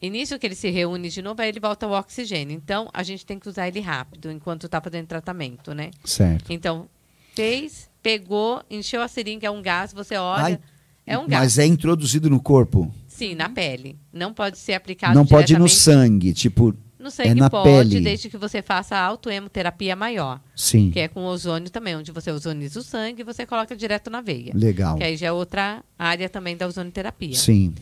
E 0.00 0.08
nisso 0.08 0.38
que 0.38 0.46
ele 0.46 0.54
se 0.54 0.70
reúne 0.70 1.08
de 1.08 1.20
novo, 1.20 1.42
aí 1.42 1.48
ele 1.48 1.58
volta 1.60 1.86
ao 1.86 1.92
oxigênio. 1.92 2.54
Então, 2.54 2.88
a 2.92 3.02
gente 3.02 3.26
tem 3.26 3.38
que 3.38 3.48
usar 3.48 3.66
ele 3.66 3.80
rápido, 3.80 4.30
enquanto 4.30 4.66
está 4.66 4.80
fazendo 4.80 5.06
tratamento, 5.06 5.74
né? 5.74 5.90
Certo. 6.04 6.52
Então, 6.52 6.88
fez, 7.34 7.90
pegou, 8.02 8.62
encheu 8.70 9.02
a 9.02 9.08
seringa, 9.08 9.46
é 9.46 9.50
um 9.50 9.60
gás, 9.60 9.92
você 9.92 10.16
olha, 10.16 10.42
Ai, 10.44 10.58
é 11.06 11.18
um 11.18 11.26
gás. 11.26 11.42
Mas 11.42 11.58
é 11.58 11.66
introduzido 11.66 12.30
no 12.30 12.40
corpo? 12.40 12.92
Sim, 13.06 13.34
na 13.34 13.48
pele. 13.48 13.98
Não 14.12 14.32
pode 14.32 14.58
ser 14.58 14.74
aplicado 14.74 15.14
Não 15.14 15.26
pode 15.26 15.52
ir 15.52 15.58
no 15.58 15.68
sangue, 15.68 16.32
tipo, 16.32 16.72
no 16.98 17.10
sangue. 17.10 17.30
é 17.30 17.34
na 17.34 17.50
pode, 17.50 17.90
pele. 17.90 18.00
desde 18.00 18.28
que 18.28 18.36
você 18.36 18.62
faça 18.62 18.96
a 18.96 19.00
autoemoterapia 19.00 19.96
maior, 19.96 20.40
sim. 20.54 20.90
que 20.92 21.00
é 21.00 21.08
com 21.08 21.24
ozônio 21.24 21.70
também, 21.70 21.96
onde 21.96 22.12
você 22.12 22.30
ozoniza 22.30 22.78
o 22.78 22.82
sangue 22.82 23.22
e 23.22 23.24
você 23.24 23.44
coloca 23.46 23.74
direto 23.74 24.10
na 24.10 24.20
veia. 24.20 24.52
Legal. 24.54 24.96
Que 24.96 25.02
aí 25.02 25.16
já 25.16 25.28
é 25.28 25.32
outra 25.32 25.82
área 25.98 26.28
também 26.28 26.56
da 26.56 26.68
ozonioterapia. 26.68 27.34
Sim. 27.34 27.74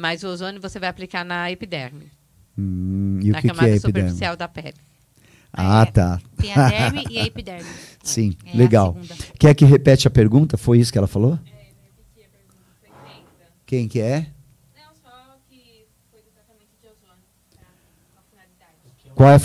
Mas 0.00 0.22
o 0.22 0.28
ozônio 0.28 0.60
você 0.60 0.78
vai 0.78 0.88
aplicar 0.88 1.24
na 1.24 1.50
epiderme, 1.50 2.08
Hum, 2.56 3.18
e 3.20 3.30
o 3.30 3.32
na 3.32 3.40
que, 3.42 3.48
que 3.48 3.54
camada 3.54 3.68
é 3.68 3.74
epiderme? 3.76 4.00
superficial 4.10 4.36
da 4.36 4.46
pele. 4.46 4.74
Ah, 5.52 5.82
É. 5.82 5.90
tá. 5.90 6.20
Tem 6.36 6.52
a 6.54 6.68
derme 6.68 7.04
e 7.10 7.18
a 7.18 7.24
epiderme. 7.26 7.68
Sim, 8.04 8.36
É 8.46 8.52
a 8.52 8.56
legal. 8.56 8.96
Quer 9.40 9.54
que 9.56 9.64
repete 9.64 10.06
a 10.06 10.10
pergunta? 10.10 10.56
Foi 10.56 10.78
isso 10.78 10.92
que 10.92 10.98
ela 10.98 11.08
falou? 11.08 11.36
Quem 13.66 13.88
que 13.88 14.00
é? 14.00 14.30
Não, 14.76 14.94
só 15.02 15.36
que 15.48 15.84
foi 16.10 16.20
do 16.22 16.30
tratamento 16.30 16.70
de 16.80 16.86
ozônio. 16.86 17.24
Pra, 17.50 17.62
qual 18.14 18.24
finalidade? 18.30 18.76
Qual 19.18 19.28
é 19.28 19.34
a 19.34 19.38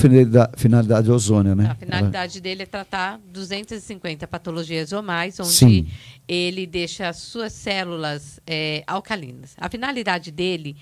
finalidade, 0.55 1.07
do 1.07 1.15
ozônio, 1.15 1.55
né? 1.55 1.71
A 1.71 1.73
finalidade 1.73 2.39
dele 2.39 2.61
é 2.61 2.65
tratar 2.67 3.19
250 3.31 4.27
patologias 4.27 4.91
ou 4.91 5.01
mais, 5.01 5.39
onde 5.39 5.49
Sim. 5.49 5.87
ele 6.27 6.67
deixa 6.67 7.09
as 7.09 7.17
suas 7.17 7.53
células 7.53 8.39
é, 8.45 8.83
alcalinas. 8.85 9.55
A 9.57 9.67
finalidade 9.67 10.29
dele, 10.29 10.75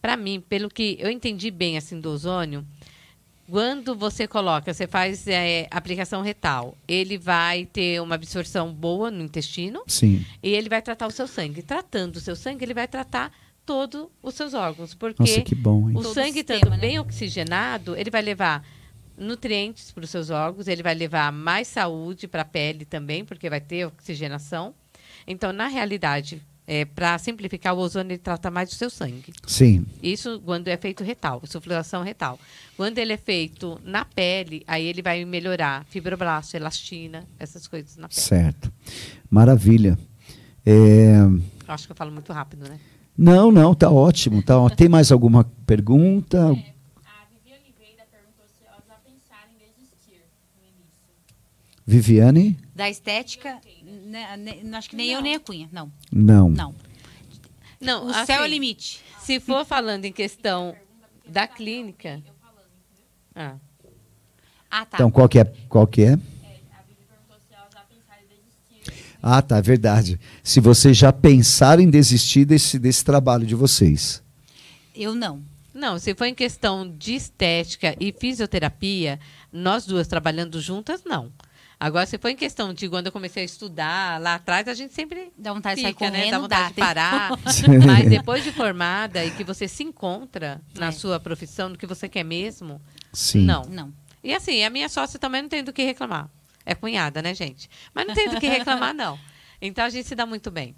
para 0.00 0.16
mim, 0.16 0.42
pelo 0.48 0.70
que 0.70 0.96
eu 0.98 1.10
entendi 1.10 1.50
bem 1.50 1.76
assim 1.76 2.00
do 2.00 2.08
ozônio, 2.08 2.64
quando 3.50 3.94
você 3.94 4.26
coloca, 4.26 4.72
você 4.72 4.86
faz 4.86 5.28
é, 5.28 5.66
aplicação 5.70 6.22
retal, 6.22 6.74
ele 6.88 7.18
vai 7.18 7.66
ter 7.66 8.00
uma 8.00 8.14
absorção 8.14 8.72
boa 8.72 9.10
no 9.10 9.22
intestino 9.22 9.82
Sim. 9.86 10.24
e 10.42 10.48
ele 10.48 10.70
vai 10.70 10.80
tratar 10.80 11.06
o 11.06 11.10
seu 11.10 11.26
sangue. 11.26 11.60
Tratando 11.60 12.16
o 12.16 12.20
seu 12.20 12.34
sangue, 12.34 12.64
ele 12.64 12.72
vai 12.72 12.88
tratar 12.88 13.30
todos 13.68 14.06
os 14.22 14.34
seus 14.34 14.54
órgãos, 14.54 14.94
porque 14.94 15.20
Nossa, 15.22 15.42
que 15.42 15.54
bom, 15.54 15.90
o 15.90 16.02
Todo 16.02 16.14
sangue 16.14 16.38
sistema, 16.38 16.56
estando 16.56 16.72
né? 16.72 16.78
bem 16.78 16.98
oxigenado, 16.98 17.94
ele 17.94 18.08
vai 18.08 18.22
levar 18.22 18.66
nutrientes 19.14 19.90
para 19.90 20.04
os 20.04 20.08
seus 20.08 20.30
órgãos, 20.30 20.66
ele 20.68 20.82
vai 20.82 20.94
levar 20.94 21.30
mais 21.30 21.68
saúde 21.68 22.26
para 22.26 22.40
a 22.40 22.44
pele 22.46 22.86
também, 22.86 23.26
porque 23.26 23.50
vai 23.50 23.60
ter 23.60 23.84
oxigenação. 23.86 24.74
Então, 25.26 25.52
na 25.52 25.66
realidade, 25.66 26.40
para 26.94 27.18
simplificar, 27.18 27.74
o 27.74 27.78
ozônio 27.78 28.12
ele 28.12 28.18
trata 28.18 28.50
mais 28.50 28.70
do 28.70 28.74
seu 28.74 28.88
sangue. 28.88 29.34
Sim. 29.46 29.84
Isso 30.02 30.40
quando 30.46 30.68
é 30.68 30.76
feito 30.78 31.04
retal, 31.04 31.42
insuflação 31.44 32.02
retal. 32.02 32.40
Quando 32.74 32.96
ele 32.96 33.12
é 33.12 33.18
feito 33.18 33.78
na 33.84 34.02
pele, 34.02 34.64
aí 34.66 34.86
ele 34.86 35.02
vai 35.02 35.26
melhorar 35.26 35.84
fibroblasto, 35.90 36.56
elastina, 36.56 37.28
essas 37.38 37.66
coisas 37.66 37.98
na 37.98 38.08
pele. 38.08 38.18
Certo. 38.18 38.72
Maravilha. 39.28 39.98
É, 40.64 41.16
Acho 41.66 41.86
que 41.86 41.92
eu 41.92 41.96
falo 41.96 42.10
muito 42.10 42.32
rápido, 42.32 42.66
né? 42.66 42.80
Não, 43.18 43.50
não, 43.50 43.74
tá 43.74 43.90
ótimo. 43.90 44.42
Tá... 44.42 44.58
ó- 44.60 44.70
Tem 44.70 44.88
mais 44.88 45.10
alguma 45.10 45.42
pergunta? 45.66 46.38
A 46.46 46.52
Vivi 46.52 46.62
Oliveira 47.50 48.06
perguntou 48.10 48.46
se 48.46 48.64
elas 48.64 48.82
já 48.86 48.94
pensaram 48.94 49.50
em 49.54 49.58
desistir 49.58 50.22
no 50.56 50.62
início. 50.64 50.94
Viviane? 51.84 52.56
Da 52.76 52.88
estética, 52.88 53.58
né, 54.06 54.36
ne- 54.36 54.76
acho 54.76 54.88
que 54.90 54.94
nem 54.96 55.10
eu 55.10 55.20
nem 55.20 55.34
a 55.34 55.40
Cunha. 55.40 55.68
Não, 55.72 55.90
Não. 56.12 56.48
não. 56.50 56.74
Não, 57.80 58.06
O 58.06 58.10
assim, 58.10 58.26
céu 58.26 58.42
é 58.42 58.44
o 58.44 58.46
limite. 58.48 59.00
Se 59.20 59.38
for 59.40 59.64
falando 59.64 60.04
em 60.04 60.12
questão 60.12 60.74
da 61.28 61.46
clínica. 61.46 62.22
Ah, 63.34 63.56
Ah, 64.70 64.84
tá. 64.84 64.96
Então, 64.98 65.10
qual 65.10 65.28
que 65.28 65.38
é? 65.38 65.44
Qual 65.68 65.86
que 65.86 66.02
é? 66.02 66.12
A 66.12 66.16
Vivi 66.16 66.26
perguntou 67.08 67.36
se 67.48 67.54
elas 67.54 67.68
já 67.72 67.80
pensaram 67.82 68.22
em 68.24 68.28
desistir. 68.28 69.07
Ah, 69.22 69.42
tá, 69.42 69.58
é 69.58 69.62
verdade. 69.62 70.18
Se 70.42 70.60
vocês 70.60 70.96
já 70.96 71.12
pensaram 71.12 71.82
em 71.82 71.90
desistir 71.90 72.44
desse, 72.44 72.78
desse 72.78 73.04
trabalho 73.04 73.46
de 73.46 73.54
vocês. 73.54 74.22
Eu 74.94 75.14
não. 75.14 75.42
Não, 75.74 75.98
se 75.98 76.14
for 76.14 76.24
em 76.24 76.34
questão 76.34 76.88
de 76.98 77.14
estética 77.14 77.94
e 78.00 78.12
fisioterapia, 78.12 79.18
nós 79.52 79.86
duas 79.86 80.08
trabalhando 80.08 80.60
juntas, 80.60 81.02
não. 81.04 81.30
Agora, 81.80 82.04
se 82.06 82.18
for 82.18 82.28
em 82.28 82.34
questão 82.36 82.74
de 82.74 82.88
quando 82.88 83.06
eu 83.06 83.12
comecei 83.12 83.42
a 83.42 83.46
estudar 83.46 84.20
lá 84.20 84.34
atrás, 84.34 84.66
a 84.66 84.74
gente 84.74 84.92
sempre 84.92 85.30
Dá 85.38 85.52
vontade 85.52 85.76
de 85.76 85.82
sair 85.82 85.92
fica, 85.92 86.10
né? 86.10 86.18
correndo, 86.18 86.30
Dá 86.32 86.38
vontade 86.40 86.62
dá. 86.62 86.68
de 86.68 86.74
Tem- 86.74 86.84
parar. 86.84 87.30
Mas 87.86 88.08
depois 88.10 88.42
de 88.42 88.50
formada 88.50 89.24
e 89.24 89.30
que 89.30 89.44
você 89.44 89.68
se 89.68 89.84
encontra 89.84 90.60
na 90.76 90.88
É. 90.88 90.92
sua 90.92 91.20
profissão, 91.20 91.68
no 91.68 91.78
que 91.78 91.86
você 91.86 92.08
quer 92.08 92.24
mesmo, 92.24 92.80
Sim. 93.12 93.44
não. 93.44 93.62
Não. 93.66 93.92
E 94.24 94.34
assim, 94.34 94.64
a 94.64 94.70
minha 94.70 94.88
sócia 94.88 95.20
também 95.20 95.42
não 95.42 95.48
tem 95.48 95.62
do 95.62 95.72
que 95.72 95.84
reclamar. 95.84 96.28
É 96.68 96.74
cunhada, 96.74 97.22
né, 97.22 97.34
gente? 97.34 97.66
Mas 97.94 98.06
não 98.06 98.14
tem 98.14 98.28
do 98.28 98.38
que 98.38 98.46
reclamar, 98.46 98.92
não. 98.92 99.18
Então 99.60 99.86
a 99.86 99.88
gente 99.88 100.06
se 100.06 100.14
dá 100.14 100.26
muito 100.26 100.50
bem. 100.50 100.74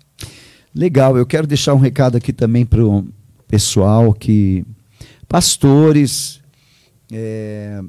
Legal, 0.73 1.19
eu 1.19 1.27
quero 1.27 1.49
deixar 1.49 1.75
um 1.75 1.79
recado 1.81 2.17
aqui 2.17 2.33
também 2.33 2.65
para 2.65 2.87
o 2.87 3.09
pessoal 3.49 4.15
que. 4.15 4.65
Pastores, 5.27 6.41
é, 7.13 7.81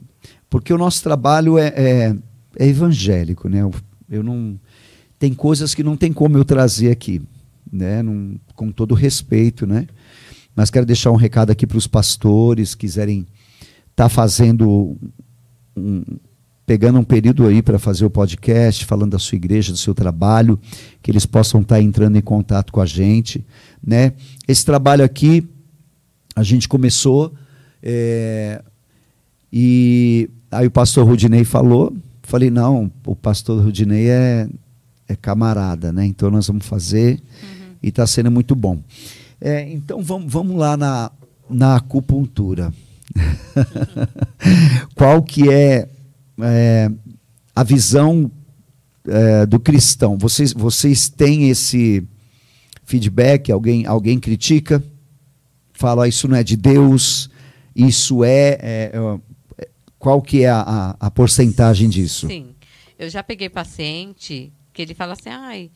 porque 0.50 0.74
o 0.74 0.80
nosso 0.80 1.04
trabalho 1.04 1.60
é, 1.60 1.68
é, 1.76 2.16
é 2.58 2.68
evangélico, 2.68 3.48
né? 3.48 3.62
Eu, 3.62 3.72
eu 4.10 4.24
não. 4.24 4.60
Tem 5.20 5.32
coisas 5.32 5.76
que 5.76 5.84
não 5.84 5.96
tem 5.96 6.12
como 6.12 6.40
eu 6.40 6.44
trazer 6.44 6.90
aqui, 6.90 7.22
né? 7.72 8.02
Não- 8.02 8.40
com 8.56 8.72
todo 8.72 8.96
respeito, 8.96 9.68
né? 9.68 9.86
Mas 10.56 10.72
quero 10.72 10.88
deixar 10.88 11.12
um 11.12 11.16
recado 11.16 11.52
aqui 11.52 11.68
para 11.68 11.78
os 11.78 11.86
pastores 11.86 12.74
quiserem 12.74 13.28
estar 13.92 14.10
fazendo 14.10 14.98
um, 15.78 16.04
pegando 16.72 17.00
um 17.00 17.04
período 17.04 17.46
aí 17.46 17.62
para 17.62 17.78
fazer 17.78 18.06
o 18.06 18.10
podcast, 18.10 18.86
falando 18.86 19.12
da 19.12 19.20
sua 19.20 19.36
igreja, 19.36 19.74
do 19.74 19.78
seu 19.78 19.94
trabalho, 19.94 20.58
que 21.02 21.12
eles 21.12 21.26
possam 21.26 21.60
estar 21.60 21.82
entrando 21.82 22.18
em 22.18 22.22
contato 22.22 22.72
com 22.72 22.80
a 22.80 22.86
gente, 22.86 23.46
né? 23.86 24.14
Esse 24.48 24.66
trabalho 24.66 25.04
aqui 25.04 25.46
a 26.34 26.44
gente 26.44 26.70
começou 26.70 27.34
é, 27.84 28.62
e 29.52 30.30
aí 30.50 30.66
o 30.66 30.72
pastor 30.72 31.06
Rudinei 31.06 31.44
falou, 31.44 31.94
falei, 32.24 32.50
não, 32.50 32.90
o 33.06 33.18
pastor 33.18 33.62
Rudinei 33.62 34.08
é, 34.08 34.48
é 35.10 35.16
camarada, 35.18 35.92
né? 35.92 36.06
Então 36.06 36.32
nós 36.32 36.48
vamos 36.48 36.66
fazer 36.66 37.20
e 37.84 37.90
está 37.90 38.08
sendo 38.08 38.32
muito 38.32 38.56
bom. 38.56 38.80
É, 39.42 39.70
então 39.74 40.02
vamos, 40.02 40.32
vamos 40.32 40.56
lá 40.56 40.78
na, 40.78 41.12
na 41.50 41.76
acupuntura. 41.76 42.74
Qual 44.96 45.22
que 45.22 45.52
é, 45.52 45.90
é 46.42 46.90
a 47.56 47.64
visão 47.64 48.32
é, 49.08 49.46
do 49.46 49.60
cristão? 49.60 50.18
Vocês, 50.18 50.54
vocês 50.54 51.10
têm 51.10 51.50
esse 51.50 52.08
feedback? 52.84 53.52
Alguém, 53.52 53.86
alguém 53.86 54.20
critica? 54.20 54.84
Fala, 55.74 56.06
"Ah, 56.06 56.08
isso 56.08 56.28
não 56.28 56.36
é 56.36 56.44
de 56.44 56.56
Deus, 56.56 57.30
isso 57.76 58.24
é... 58.24 58.58
é, 58.62 58.92
é", 59.58 59.70
qual 59.98 60.22
que 60.22 60.44
é 60.44 60.50
a, 60.50 60.62
a, 60.62 61.08
a 61.08 61.12
porcentagem 61.12 61.88
disso? 61.90 62.28
Sim. 62.28 62.56
Eu 62.98 63.10
já 63.10 63.24
peguei 63.24 63.50
paciente 63.50 64.52
que 64.74 64.82
ele 64.82 64.94
fala 64.94 65.14
assim, 65.14 65.30
ai, 65.30 65.72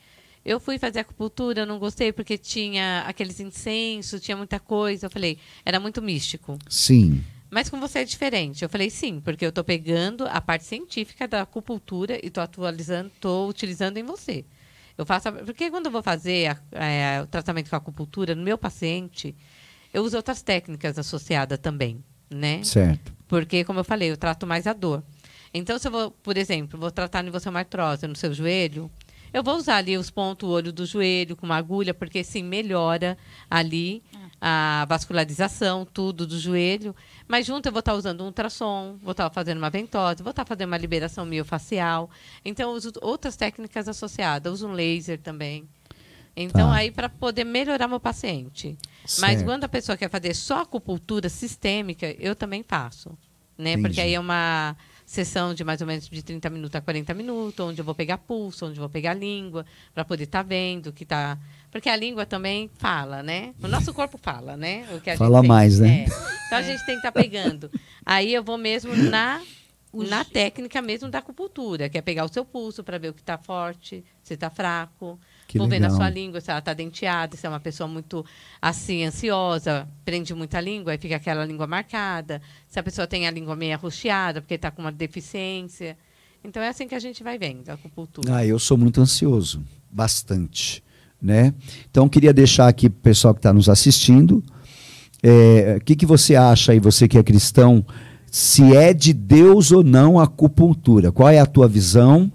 eu 0.46 0.60
fui 0.60 0.78
fazer 0.78 1.00
acupuntura, 1.00 1.62
eu 1.62 1.66
não 1.66 1.80
gostei 1.80 2.12
porque 2.12 2.38
tinha 2.38 3.04
aqueles 3.08 3.40
incensos, 3.40 4.22
tinha 4.22 4.38
muita 4.38 4.60
coisa. 4.60 5.08
Eu 5.08 5.10
falei, 5.10 5.40
era 5.66 5.80
muito 5.80 6.02
místico. 6.02 6.58
Sim, 6.70 7.24
Mas 7.50 7.70
com 7.70 7.80
você 7.80 8.00
é 8.00 8.04
diferente. 8.06 8.64
Eu 8.64 8.70
falei, 8.70 8.90
sim, 8.90 9.20
porque 9.22 9.46
eu 9.46 9.50
estou 9.50 9.64
pegando 9.64 10.26
a 10.28 10.42
parte 10.42 10.66
científica 10.66 11.28
da 11.28 11.42
acupuntura 11.42 12.16
e 12.24 12.28
estou 12.28 12.44
atualizando, 12.44 13.08
estou 13.14 13.48
utilizando 13.50 13.98
em 13.98 14.04
você. 14.04 14.44
Eu 14.98 15.06
faço, 15.06 15.30
a- 15.30 15.32
porque 15.32 15.70
quando 15.70 15.86
eu 15.88 15.92
vou 15.92 16.02
fazer 16.04 16.48
a- 16.72 16.84
é, 16.84 17.22
o 17.22 17.28
tratamento 17.28 17.70
com 17.70 17.76
a 17.76 17.80
acupuntura 17.80 18.34
no 18.36 18.42
meu 18.44 18.58
paciente, 18.58 19.36
eu 19.94 20.04
uso 20.04 20.18
outras 20.18 20.42
técnicas 20.42 20.98
associadas 20.98 21.60
também, 21.60 22.04
né? 22.30 22.64
certo. 22.64 23.14
Porque, 23.28 23.64
como 23.64 23.80
eu 23.80 23.84
falei, 23.84 24.12
eu 24.12 24.18
trato 24.18 24.46
mais 24.46 24.68
a 24.68 24.74
dor. 24.74 25.04
Então, 25.54 25.78
se 25.80 25.88
eu 25.88 25.92
vou, 25.92 26.12
por 26.12 26.38
exemplo, 26.38 26.80
vou 26.80 26.92
tratar 26.92 27.26
em 27.26 27.30
você 27.30 27.48
uma 27.50 27.60
artrose 27.60 28.06
no 28.08 28.16
seu 28.16 28.34
joelho, 28.34 28.92
eu 29.34 29.42
vou 29.44 29.56
usar 29.58 29.78
ali 29.78 29.98
os 29.98 30.10
pontos, 30.10 30.48
o 30.48 30.52
olho 30.52 30.72
do 30.72 30.86
joelho 30.86 31.36
com 31.36 31.46
uma 31.46 31.56
agulha, 31.58 31.94
porque 31.94 32.24
sim, 32.24 32.44
melhora 32.44 33.18
ali 33.50 34.04
a 34.48 34.86
vascularização, 34.88 35.88
tudo 35.92 36.28
do 36.28 36.38
joelho. 36.38 36.96
Mas 37.28 37.48
junto 37.48 37.66
eu 37.68 37.72
vou 37.72 37.80
estar 37.80 37.96
usando 37.96 38.22
um 38.22 38.26
ultrassom, 38.26 38.96
vou 39.02 39.14
estar 39.14 39.28
fazendo 39.32 39.58
uma 39.58 39.72
ventose, 39.72 40.22
vou 40.22 40.30
estar 40.30 40.46
fazendo 40.46 40.68
uma 40.68 40.78
liberação 40.78 41.26
miofacial. 41.26 42.12
Então, 42.46 42.70
eu 42.70 42.78
uso 42.78 42.92
outras 43.02 43.36
técnicas 43.36 43.88
associadas, 43.88 44.54
uso 44.54 44.68
um 44.68 44.74
laser 44.74 45.20
também. 45.20 45.68
Então, 46.38 46.70
Tá. 46.70 46.76
aí 46.76 46.92
para 46.92 47.10
poder 47.10 47.44
melhorar 47.44 47.88
meu 47.88 48.00
paciente. 48.00 48.78
Mas 49.20 49.38
Certo. 49.38 49.46
quando 49.46 49.64
a 49.64 49.70
pessoa 49.70 49.98
quer 49.98 50.12
fazer 50.12 50.36
só 50.36 50.62
acupuntura 50.62 51.28
sistêmica, 51.28 52.16
eu 52.20 52.36
também 52.36 52.62
faço. 52.62 53.18
Né? 53.58 53.72
Entendi. 53.72 53.82
Porque 53.88 54.02
aí 54.02 54.14
é 54.14 54.20
uma 54.20 54.76
sessão 55.06 55.54
de 55.56 55.64
mais 55.64 55.82
ou 55.82 55.88
menos 55.88 56.08
de 56.10 56.22
30 56.22 56.50
minutos 56.50 56.76
a 56.76 56.82
40 56.82 57.14
minutos, 57.14 57.66
onde 57.66 57.80
eu 57.80 57.86
vou 57.86 57.96
pegar 57.96 58.18
pulso, 58.18 58.66
onde 58.66 58.78
eu 58.78 58.82
vou 58.82 58.90
pegar 58.90 59.14
língua, 59.14 59.66
para 59.94 60.04
poder 60.06 60.26
estar 60.26 60.44
vendo 60.44 60.92
que 60.94 61.06
tá. 61.06 61.38
Porque 61.76 61.90
a 61.90 61.96
língua 61.98 62.26
também 62.26 62.72
fala, 62.78 63.22
né? 63.22 63.54
O 63.62 63.68
nosso 63.68 63.94
corpo 63.94 64.18
fala, 64.18 64.56
né? 64.56 64.88
O 64.96 65.02
que 65.02 65.10
a 65.10 65.18
Fala 65.18 65.40
gente 65.42 65.48
mais, 65.50 65.78
tem- 65.78 65.88
né? 65.90 66.06
é. 66.06 66.46
Então 66.46 66.58
a 66.58 66.62
gente 66.62 66.86
tem 66.86 66.96
que 66.96 67.00
estar 67.06 67.12
pegando. 67.12 67.70
Aí 68.06 68.34
eu 68.34 68.42
vou 68.42 68.58
mesmo 68.58 68.96
na 68.96 69.42
na 69.94 70.24
técnica 70.24 70.82
mesmo 70.82 71.10
da 71.10 71.20
acupuntura, 71.20 71.90
que 71.90 71.98
é 71.98 72.02
pegar 72.02 72.24
o 72.24 72.30
seu 72.30 72.46
pulso 72.46 72.82
para 72.82 72.98
ver 72.98 73.10
o 73.10 73.14
que 73.14 73.20
está 73.20 73.38
forte, 73.38 74.06
se 74.24 74.36
está 74.36 74.50
fraco. 74.50 75.20
Que 75.50 75.58
vou 75.58 75.68
ver 75.68 75.80
na 75.80 75.90
sua 75.90 76.10
língua 76.10 76.40
se 76.40 76.50
ela 76.50 76.60
está 76.60 76.74
denteada, 76.74 77.36
se 77.36 77.46
é 77.46 77.50
uma 77.50 77.60
pessoa 77.60 77.88
muito 77.90 78.26
assim, 78.62 79.04
ansiosa, 79.04 79.86
prende 80.06 80.34
muita 80.34 80.62
língua, 80.62 80.94
aí 80.94 80.98
fica 80.98 81.18
aquela 81.18 81.44
língua 81.46 81.68
marcada. 81.68 82.42
Se 82.70 82.80
a 82.80 82.84
pessoa 82.84 83.06
tem 83.06 83.28
a 83.28 83.32
língua 83.32 83.54
meio 83.54 83.74
arroxeada, 83.74 84.40
porque 84.42 84.54
está 84.54 84.72
com 84.72 84.82
uma 84.82 84.94
deficiência. 84.94 85.98
Então 86.42 86.64
é 86.64 86.70
assim 86.70 86.88
que 86.88 86.96
a 86.96 87.00
gente 87.00 87.22
vai 87.22 87.38
vendo 87.38 87.68
a 87.70 87.74
acupuntura. 87.74 88.34
Ah, 88.38 88.46
eu 88.46 88.58
sou 88.60 88.78
muito 88.78 89.02
ansioso, 89.02 89.62
bastante, 89.92 90.82
né? 91.26 91.54
Então 91.90 92.08
queria 92.08 92.32
deixar 92.32 92.68
aqui 92.68 92.90
para 92.90 92.98
o 92.98 93.02
pessoal 93.02 93.34
que 93.34 93.40
está 93.40 93.52
nos 93.52 93.68
assistindo, 93.68 94.44
é, 95.22 95.78
o 95.80 95.84
que, 95.84 95.96
que 95.96 96.06
você 96.06 96.36
acha 96.36 96.72
aí, 96.72 96.80
você 96.80 97.08
que 97.08 97.18
é 97.18 97.24
cristão, 97.24 97.84
se 98.32 98.76
é 98.76 98.94
de 98.94 99.12
Deus 99.12 99.72
ou 99.72 99.84
não 99.84 100.20
a 100.20 100.26
acupuntura? 100.26 101.12
Qual 101.12 101.30
é 101.30 101.40
a 101.40 101.46
tua 101.46 101.68
visão? 101.68 102.32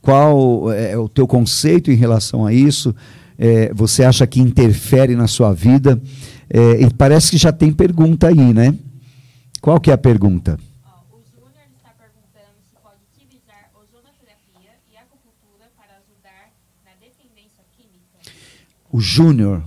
Qual 0.00 0.72
é 0.72 0.96
o 0.96 1.08
teu 1.08 1.26
conceito 1.26 1.92
em 1.92 1.94
relação 1.94 2.44
a 2.44 2.52
isso? 2.52 2.94
É, 3.38 3.72
você 3.72 4.02
acha 4.02 4.26
que 4.26 4.40
interfere 4.40 5.14
na 5.14 5.28
sua 5.28 5.52
vida? 5.52 6.02
É, 6.50 6.82
e 6.82 6.92
parece 6.92 7.30
que 7.30 7.38
já 7.38 7.52
tem 7.52 7.72
pergunta 7.72 8.28
aí, 8.28 8.52
né? 8.52 8.74
Qual 9.60 9.78
que 9.80 9.90
é 9.90 9.94
a 9.94 9.98
pergunta? 9.98 10.58
Ó, 10.84 11.16
o 11.16 11.22
Júnior 11.30 11.64
está 11.76 11.94
perguntando 11.94 12.58
se 12.68 12.74
pode 12.82 12.98
utilizar 13.14 13.70
ozonoterapia 13.78 14.74
e 14.92 14.96
acupuntura 14.96 15.70
para 15.76 16.02
ajudar 16.02 16.50
na 16.84 16.92
dependência 16.98 17.62
química. 17.76 18.18
O 18.92 19.00
Júnior. 19.00 19.62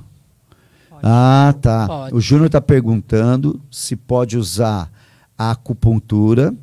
Ah, 1.03 1.53
tá. 1.61 1.87
Pode. 1.87 2.15
O 2.15 2.21
Júnior 2.21 2.45
está 2.45 2.61
perguntando 2.61 3.59
se 3.69 3.95
pode 3.95 4.37
usar 4.37 4.89
a 5.37 5.51
acupuntura, 5.51 6.55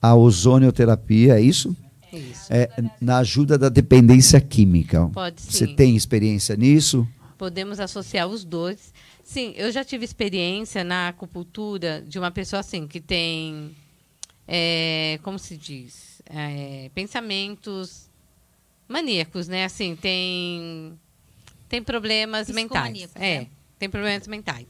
a 0.00 0.14
ozonioterapia, 0.14 1.34
é 1.34 1.40
isso? 1.40 1.74
Isso. 2.12 2.52
É, 2.52 2.68
na 3.00 3.18
ajuda 3.18 3.56
da 3.56 3.68
dependência 3.68 4.40
química. 4.40 5.08
Pode 5.12 5.40
sim. 5.40 5.50
Você 5.50 5.66
tem 5.66 5.96
experiência 5.96 6.54
nisso? 6.54 7.08
Podemos 7.38 7.80
associar 7.80 8.28
os 8.28 8.44
dois. 8.44 8.92
Sim, 9.24 9.54
eu 9.56 9.72
já 9.72 9.82
tive 9.82 10.04
experiência 10.04 10.84
na 10.84 11.08
acupuntura 11.08 12.04
de 12.06 12.18
uma 12.18 12.30
pessoa 12.30 12.60
assim 12.60 12.86
que 12.86 13.00
tem, 13.00 13.74
é, 14.46 15.18
como 15.22 15.38
se 15.38 15.56
diz, 15.56 16.20
É, 16.26 16.90
pensamentos 16.94 18.08
maníacos, 18.88 19.48
né? 19.48 19.64
Assim, 19.64 19.96
tem 19.96 20.98
tem 21.72 21.82
problemas 21.82 22.50
mentais. 22.50 23.08
É, 23.14 23.40
né? 23.40 23.46
tem 23.78 23.88
problemas 23.88 24.28
mentais. 24.28 24.66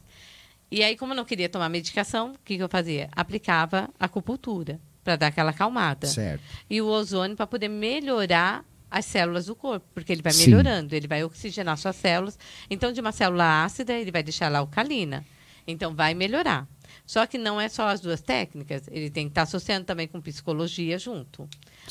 E 0.71 0.85
aí, 0.85 0.97
como 0.97 1.13
eu 1.13 1.17
não 1.17 1.25
queria 1.25 1.49
tomar 1.49 1.69
medicação, 1.69 2.31
o 2.31 2.39
que, 2.45 2.57
que 2.57 2.63
eu 2.63 2.69
fazia? 2.69 3.09
Aplicava 3.11 3.91
acupuntura 3.99 4.81
para 5.03 5.17
dar 5.17 5.27
aquela 5.27 5.51
acalmada 5.51 6.07
Certo. 6.07 6.41
e 6.71 6.81
o 6.81 6.87
ozônio 6.87 7.37
para 7.37 7.45
poder 7.45 7.67
melhorar 7.67 8.65
as 8.89 9.05
células 9.05 9.47
do 9.47 9.57
corpo, 9.57 9.85
porque 9.93 10.13
ele 10.13 10.23
vai 10.23 10.33
Sim. 10.33 10.51
melhorando, 10.51 10.95
ele 10.95 11.09
vai 11.09 11.25
oxigenar 11.25 11.77
suas 11.77 11.97
células. 11.97 12.39
Então, 12.71 12.93
de 12.93 13.01
uma 13.01 13.11
célula 13.11 13.65
ácida, 13.65 13.95
ele 13.95 14.13
vai 14.13 14.23
deixar 14.23 14.47
ela 14.47 14.61
alcalina. 14.61 15.25
Então, 15.67 15.97
vai 15.97 16.15
melhorar. 16.15 16.69
Só 17.07 17.27
que 17.27 17.37
não 17.37 17.61
é 17.61 17.69
só 17.69 17.89
as 17.89 18.01
duas 18.01 18.21
técnicas, 18.21 18.85
ele 18.91 19.11
tem 19.11 19.27
que 19.27 19.33
estar 19.33 19.43
associando 19.43 19.85
também 19.85 20.07
com 20.09 20.21
psicologia 20.21 20.99
junto. 20.99 21.49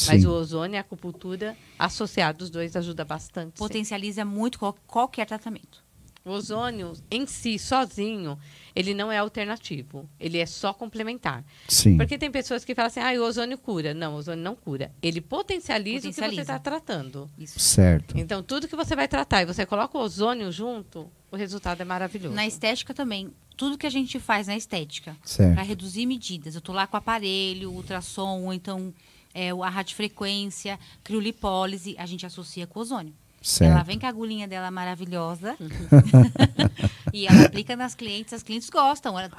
Mas 0.07 0.21
Sim. 0.21 0.27
o 0.27 0.31
ozônio 0.31 0.75
e 0.75 0.77
a 0.77 0.81
acupuntura, 0.81 1.55
associados 1.77 2.45
os 2.45 2.49
dois, 2.49 2.75
ajuda 2.75 3.03
bastante. 3.05 3.51
sim. 3.57 3.57
Potencializa 3.59 4.23
muito 4.25 4.57
qual- 4.57 4.75
qualquer 4.87 5.25
tratamento. 5.25 5.83
O 6.23 6.29
ozônio, 6.29 6.93
em 7.09 7.25
si, 7.25 7.57
sozinho, 7.57 8.37
ele 8.75 8.93
não 8.93 9.11
é 9.11 9.17
alternativo. 9.17 10.07
Ele 10.19 10.37
é 10.37 10.45
só 10.45 10.71
complementar. 10.71 11.43
Sim. 11.67 11.97
Porque 11.97 12.15
tem 12.15 12.29
pessoas 12.31 12.63
que 12.63 12.75
falam 12.75 12.87
assim, 12.87 12.99
ah, 12.99 13.11
o 13.19 13.23
ozônio 13.25 13.57
cura. 13.57 13.91
Não, 13.95 14.13
o 14.13 14.17
ozônio 14.17 14.43
não 14.43 14.55
cura. 14.55 14.91
Ele 15.01 15.19
potencializa, 15.19 16.07
o 16.07 16.09
que 16.11 16.13
você 16.15 16.21
Potencializa. 16.21 16.41
está 16.41 16.59
tratando. 16.59 17.27
Isso. 17.39 17.59
Certo. 17.59 18.15
Então, 18.15 18.43
tudo 18.43 18.67
que 18.67 18.75
você 18.75 18.95
vai 18.95 19.07
tratar 19.07 19.41
e 19.41 19.45
você 19.47 19.65
coloca 19.65 19.97
o 19.97 20.01
ozônio 20.01 20.51
junto, 20.51 21.11
o 21.31 21.35
resultado 21.35 21.81
é 21.81 21.85
maravilhoso. 21.85 22.35
Na 22.35 22.45
estética 22.45 22.93
também. 22.93 23.31
Tudo 23.61 23.77
que 23.77 23.85
a 23.85 23.91
gente 23.91 24.19
faz 24.19 24.47
na 24.47 24.57
estética 24.57 25.15
para 25.53 25.61
reduzir 25.61 26.07
medidas. 26.07 26.55
Eu 26.55 26.61
tô 26.61 26.73
lá 26.73 26.87
com 26.87 26.95
o 26.95 26.97
aparelho, 26.97 27.71
ultrassom, 27.71 28.45
ou 28.45 28.51
então 28.51 28.91
é, 29.35 29.53
o- 29.53 29.63
a 29.63 29.69
radiofrequência, 29.69 30.79
criolipólise, 31.03 31.95
a 31.99 32.07
gente 32.07 32.25
associa 32.25 32.65
com 32.65 32.79
ozônio. 32.79 33.13
Ela 33.13 33.43
Certo. 33.43 33.85
vem 33.85 33.99
com 33.99 34.05
a 34.07 34.09
agulhinha 34.09 34.47
dela 34.47 34.71
maravilhosa 34.71 35.55
e 37.13 37.27
ela 37.27 37.45
aplica 37.45 37.75
nas 37.75 37.93
clientes, 37.93 38.33
as 38.33 38.41
clientes 38.41 38.67
gostam. 38.69 39.17
Ela, 39.19 39.29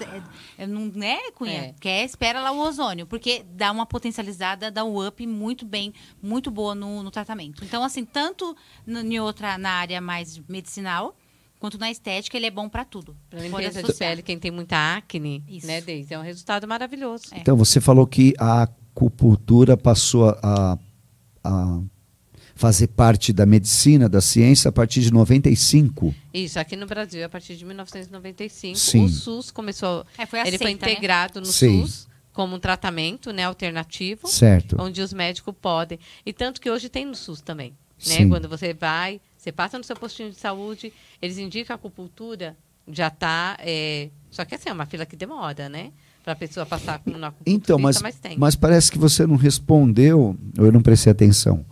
é, 0.59 0.63
é, 0.63 0.67
não 0.69 0.87
né, 0.87 1.19
Cunha? 1.35 1.53
É. 1.53 1.75
Quer, 1.81 2.05
espera 2.05 2.41
lá 2.41 2.53
o 2.53 2.59
ozônio, 2.61 3.07
porque 3.09 3.45
dá 3.55 3.73
uma 3.73 3.87
potencializada, 3.87 4.71
dá 4.71 4.85
um 4.85 5.05
up 5.05 5.27
muito 5.27 5.65
bem, 5.67 5.93
muito 6.23 6.49
boa 6.49 6.75
no, 6.77 7.03
no 7.03 7.11
tratamento. 7.11 7.65
Então, 7.65 7.83
assim, 7.83 8.05
tanto 8.05 8.57
em 8.87 9.19
outra, 9.19 9.59
na 9.59 9.71
área 9.71 10.01
mais 10.01 10.39
medicinal, 10.49 11.17
quanto 11.63 11.79
na 11.79 11.93
estética, 11.93 12.37
ele 12.37 12.47
é 12.47 12.51
bom 12.51 12.69
para 12.69 12.85
tudo. 12.85 13.17
Para 13.31 13.39
Pode 13.39 13.67
limpeza 13.67 13.85
de 13.85 13.95
pele, 13.95 14.21
quem 14.21 14.37
tem 14.37 14.51
muita 14.51 14.97
acne, 14.97 15.45
Isso. 15.47 15.65
né, 15.65 15.81
Deise? 15.81 16.13
É 16.13 16.19
um 16.19 16.23
resultado 16.23 16.67
maravilhoso. 16.67 17.27
É. 17.31 17.39
Então, 17.39 17.57
você 17.57 17.81
falou 17.81 18.05
que 18.05 18.35
a 18.37 18.65
acupuntura 18.65 19.77
passou 19.77 20.31
a, 20.43 20.77
a 21.45 21.81
fazer 22.57 22.89
parte 22.89 23.33
da 23.33 23.47
medicina, 23.47 24.09
da 24.09 24.21
ciência, 24.21 24.71
a 24.71 24.73
partir 24.73 25.03
de 25.03 25.13
95. 25.13 26.13
Isso, 26.35 26.59
aqui 26.59 26.75
no 26.75 26.85
Brasil, 26.85 27.25
a 27.25 27.29
partir 27.29 27.55
de 27.55 27.65
1995, 27.65 28.77
Sim. 28.77 29.05
o 29.05 29.09
SUS 29.09 29.53
começou. 29.53 30.05
É, 30.19 30.27
foi 30.27 30.41
ele 30.41 30.59
foi 30.59 30.67
aceita, 30.67 30.87
né? 30.87 30.93
integrado 30.93 31.39
no 31.39 31.47
Sim. 31.47 31.83
SUS 31.83 32.09
como 32.33 32.57
um 32.57 32.59
tratamento 32.59 33.33
né, 33.33 33.45
alternativo. 33.45 34.27
Certo. 34.27 34.75
onde 34.81 35.01
os 35.01 35.13
médicos 35.13 35.55
podem. 35.61 36.01
E 36.27 36.33
tanto 36.33 36.61
que 36.61 36.69
hoje 36.69 36.89
tem 36.89 37.07
no 37.07 37.15
SUS 37.15 37.41
também. 37.41 37.71
Né? 38.05 38.17
Sim. 38.17 38.29
Quando 38.29 38.49
você 38.49 38.75
vai, 38.75 39.21
você 39.43 39.51
passa 39.51 39.77
no 39.77 39.83
seu 39.83 39.97
postinho 39.97 40.31
de 40.31 40.37
saúde, 40.37 40.93
eles 41.21 41.37
indicam 41.37 41.75
a 41.75 41.77
acupuntura 41.77 42.57
já 42.87 43.09
está. 43.09 43.59
só 44.31 44.45
que 44.45 44.55
assim, 44.55 44.69
é 44.69 44.73
uma 44.73 44.87
fila 44.87 45.05
que 45.05 45.17
demora, 45.17 45.69
né? 45.69 45.91
Para 46.23 46.35
a 46.35 46.37
pessoa 46.37 46.65
passar 46.65 47.01
com 47.01 47.11
na 47.19 47.35
Então, 47.45 47.77
mas, 47.77 48.01
mas, 48.01 48.21
mas 48.39 48.55
parece 48.55 48.93
que 48.93 48.99
você 48.99 49.27
não 49.27 49.35
respondeu, 49.35 50.39
ou 50.57 50.67
eu 50.67 50.71
não 50.71 50.81
prestei 50.81 51.11
atenção. 51.11 51.67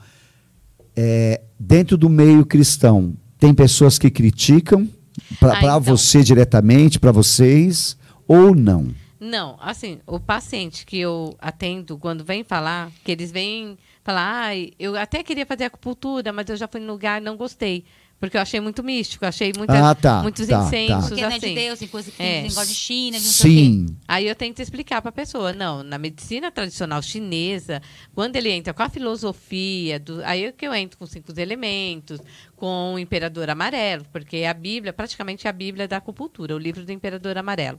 É, 0.97 1.43
dentro 1.59 1.97
do 1.97 2.09
meio 2.09 2.45
cristão, 2.45 3.15
tem 3.39 3.55
pessoas 3.55 3.97
que 3.99 4.11
criticam 4.11 4.89
para 5.39 5.53
Ah, 5.53 5.59
então. 5.59 5.97
você 5.97 6.25
diretamente, 6.25 6.99
para 6.99 7.13
vocês, 7.13 7.97
ou 8.27 8.53
não? 8.53 8.89
Não, 9.21 9.59
assim, 9.61 10.01
o 10.07 10.19
paciente 10.19 10.87
que 10.87 10.99
eu 10.99 11.37
atendo, 11.39 11.99
quando 11.99 12.25
vem 12.25 12.43
falar, 12.43 12.91
que 13.05 13.13
eles 13.13 13.31
vêm 13.31 13.77
falar, 14.03 14.23
ai, 14.47 14.73
eu 14.79 14.97
até 14.97 15.23
queria 15.23 15.45
fazer 15.45 15.65
acupuntura, 15.65 16.33
mas 16.33 16.49
eu 16.49 16.57
já 16.57 16.67
fui 16.67 16.81
no 16.81 16.91
lugar 16.93 17.21
e 17.21 17.25
não 17.25 17.37
gostei. 17.37 17.85
Porque 18.19 18.37
eu 18.37 18.41
achei 18.43 18.61
muito 18.61 18.83
místico, 18.83 19.25
achei 19.25 19.51
muita, 19.57 19.91
Ah, 19.91 19.95
tá, 19.95 20.23
muitos 20.23 20.47
tá, 20.47 20.59
tá. 20.59 20.67
incensos, 20.67 21.09
Porque 21.09 21.23
não 21.23 21.31
é 21.31 21.37
assim. 21.37 21.49
de 21.49 21.55
Deus, 21.55 21.79
tem 21.79 21.89
coisa 21.89 22.11
que 22.11 22.23
É. 22.23 22.27
tem 22.27 22.43
negócio 22.51 22.69
de 22.69 22.75
China, 22.75 23.19
de 23.19 23.25
não 23.25 23.33
sei 23.33 23.51
o 23.51 23.55
quê. 23.55 23.61
Sim. 23.65 23.97
Aí 24.07 24.27
eu 24.29 24.35
tento 24.35 24.61
explicar 24.61 25.01
para 25.01 25.09
a 25.09 25.13
pessoa, 25.13 25.55
não, 25.55 25.83
na 25.83 25.97
medicina 25.97 26.51
tradicional 26.51 27.01
chinesa, 27.01 27.81
quando 28.15 28.37
ele 28.37 28.51
entra 28.51 28.75
com 28.75 28.83
a 28.83 28.91
filosofia, 28.91 29.99
do, 29.99 30.23
aí 30.25 30.45
é 30.45 30.53
que 30.53 30.67
eu 30.67 30.75
entro 30.75 30.99
com 30.99 31.05
os 31.05 31.11
cinco 31.11 31.33
elementos, 31.39 32.21
com 32.57 32.93
o 32.95 32.99
imperador 32.99 33.49
amarelo, 33.49 34.05
porque 34.13 34.45
a 34.45 34.53
Bíblia, 34.53 34.93
praticamente 34.93 35.49
a 35.49 35.53
Bíblia 35.53 35.89
da 35.89 35.97
acupuntura, 35.97 36.55
o 36.55 36.59
livro 36.59 36.85
do 36.85 36.93
imperador 36.93 37.39
amarelo. 37.39 37.79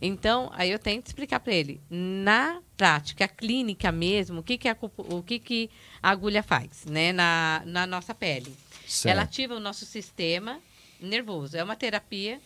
Então, 0.00 0.50
aí 0.54 0.70
eu 0.70 0.78
tento 0.78 1.06
explicar 1.08 1.40
para 1.40 1.52
ele, 1.52 1.80
na 1.90 2.62
prática 2.76 3.28
clínica 3.28 3.92
mesmo, 3.92 4.40
o 4.40 4.42
que, 4.42 4.56
que, 4.56 4.68
a, 4.68 4.76
o 4.96 5.22
que, 5.22 5.38
que 5.38 5.70
a 6.02 6.10
agulha 6.10 6.42
faz 6.42 6.86
né, 6.86 7.12
na, 7.12 7.62
na 7.66 7.86
nossa 7.86 8.14
pele. 8.14 8.56
Certo. 8.86 9.12
Ela 9.12 9.22
ativa 9.22 9.54
o 9.54 9.60
nosso 9.60 9.84
sistema 9.84 10.58
nervoso. 11.00 11.56
É 11.56 11.62
uma 11.62 11.76
terapia 11.76 12.40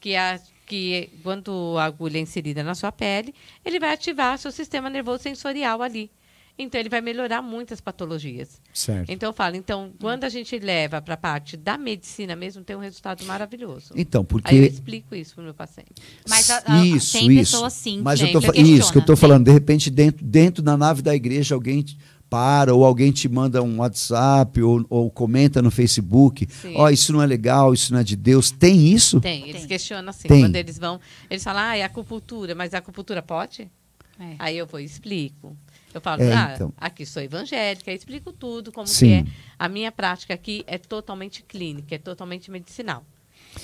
que, 0.00 0.16
a, 0.16 0.40
que 0.66 1.10
quando 1.22 1.76
a 1.78 1.84
agulha 1.84 2.18
é 2.18 2.20
inserida 2.20 2.62
na 2.64 2.74
sua 2.74 2.90
pele, 2.90 3.34
ele 3.64 3.78
vai 3.78 3.92
ativar 3.92 4.36
seu 4.38 4.50
sistema 4.50 4.90
nervoso 4.90 5.22
sensorial 5.22 5.82
ali. 5.82 6.10
Então, 6.58 6.80
ele 6.80 6.88
vai 6.88 7.02
melhorar 7.02 7.42
muitas 7.42 7.80
patologias. 7.82 8.60
Certo. 8.72 9.10
Então, 9.10 9.28
eu 9.28 9.32
falo, 9.34 9.56
então, 9.56 9.92
quando 10.00 10.24
a 10.24 10.28
gente 10.30 10.58
leva 10.58 11.02
para 11.02 11.12
a 11.14 11.16
parte 11.16 11.54
da 11.56 11.76
medicina 11.76 12.34
mesmo, 12.34 12.64
tem 12.64 12.74
um 12.74 12.80
resultado 12.80 13.24
maravilhoso. 13.26 13.92
Então, 13.94 14.20
Aí 14.22 14.24
eu 14.24 14.26
porque 14.26 14.54
explico 14.56 15.14
isso 15.14 15.34
para 15.34 15.42
o 15.42 15.44
meu 15.44 15.54
paciente. 15.54 15.90
Mas 16.28 16.48
a- 16.50 16.62
a- 16.66 16.86
isso, 16.86 17.12
tem 17.12 17.30
isso. 17.32 17.52
pessoas 17.52 17.72
sim, 17.74 18.00
Mas 18.02 18.20
eu 18.20 18.26
tem, 18.28 18.40
tô 18.40 18.52
que 18.52 18.60
isso 18.62 18.90
que 18.90 18.96
eu 18.96 19.00
estou 19.00 19.16
falando, 19.16 19.44
de 19.44 19.50
repente 19.52 19.90
dentro, 19.90 20.24
dentro 20.24 20.62
da 20.62 20.76
nave 20.78 21.02
da 21.02 21.14
igreja 21.14 21.54
alguém 21.54 21.84
para 22.28 22.74
ou 22.74 22.84
alguém 22.84 23.12
te 23.12 23.28
manda 23.28 23.62
um 23.62 23.78
WhatsApp 23.78 24.60
ou, 24.62 24.84
ou 24.90 25.10
comenta 25.10 25.60
no 25.62 25.70
Facebook, 25.70 26.48
ó, 26.74 26.88
isso 26.90 27.12
não 27.12 27.22
é 27.22 27.26
legal, 27.26 27.72
isso 27.74 27.92
não 27.92 28.00
é 28.00 28.04
de 28.04 28.16
Deus. 28.16 28.50
Tem 28.50 28.88
isso? 28.92 29.20
Tem, 29.20 29.42
eles 29.48 29.60
Tem. 29.60 29.68
questionam 29.68 30.08
assim. 30.08 30.26
Tem. 30.26 30.40
Quando 30.42 30.56
eles 30.56 30.76
vão, 30.78 30.98
eles 31.30 31.44
falam, 31.44 31.62
ah, 31.62 31.76
é 31.76 31.84
acupuntura, 31.84 32.54
mas 32.54 32.74
a 32.74 32.78
acupuntura 32.78 33.22
pode? 33.22 33.70
É. 34.18 34.34
Aí 34.38 34.56
eu 34.58 34.66
vou 34.66 34.80
e 34.80 34.84
explico. 34.84 35.54
Eu 35.96 36.00
falo, 36.02 36.22
É, 36.22 36.32
ah, 36.34 36.52
então. 36.54 36.72
aqui 36.76 37.06
sou 37.06 37.22
evangélica, 37.22 37.90
explico 37.90 38.30
tudo, 38.32 38.70
como 38.70 38.86
Sim. 38.86 39.24
que 39.24 39.30
é. 39.30 39.32
A 39.58 39.66
minha 39.68 39.90
prática 39.90 40.34
aqui 40.34 40.62
é 40.66 40.76
totalmente 40.76 41.42
clínica, 41.42 41.94
é 41.94 41.98
totalmente 41.98 42.50
medicinal. 42.50 43.02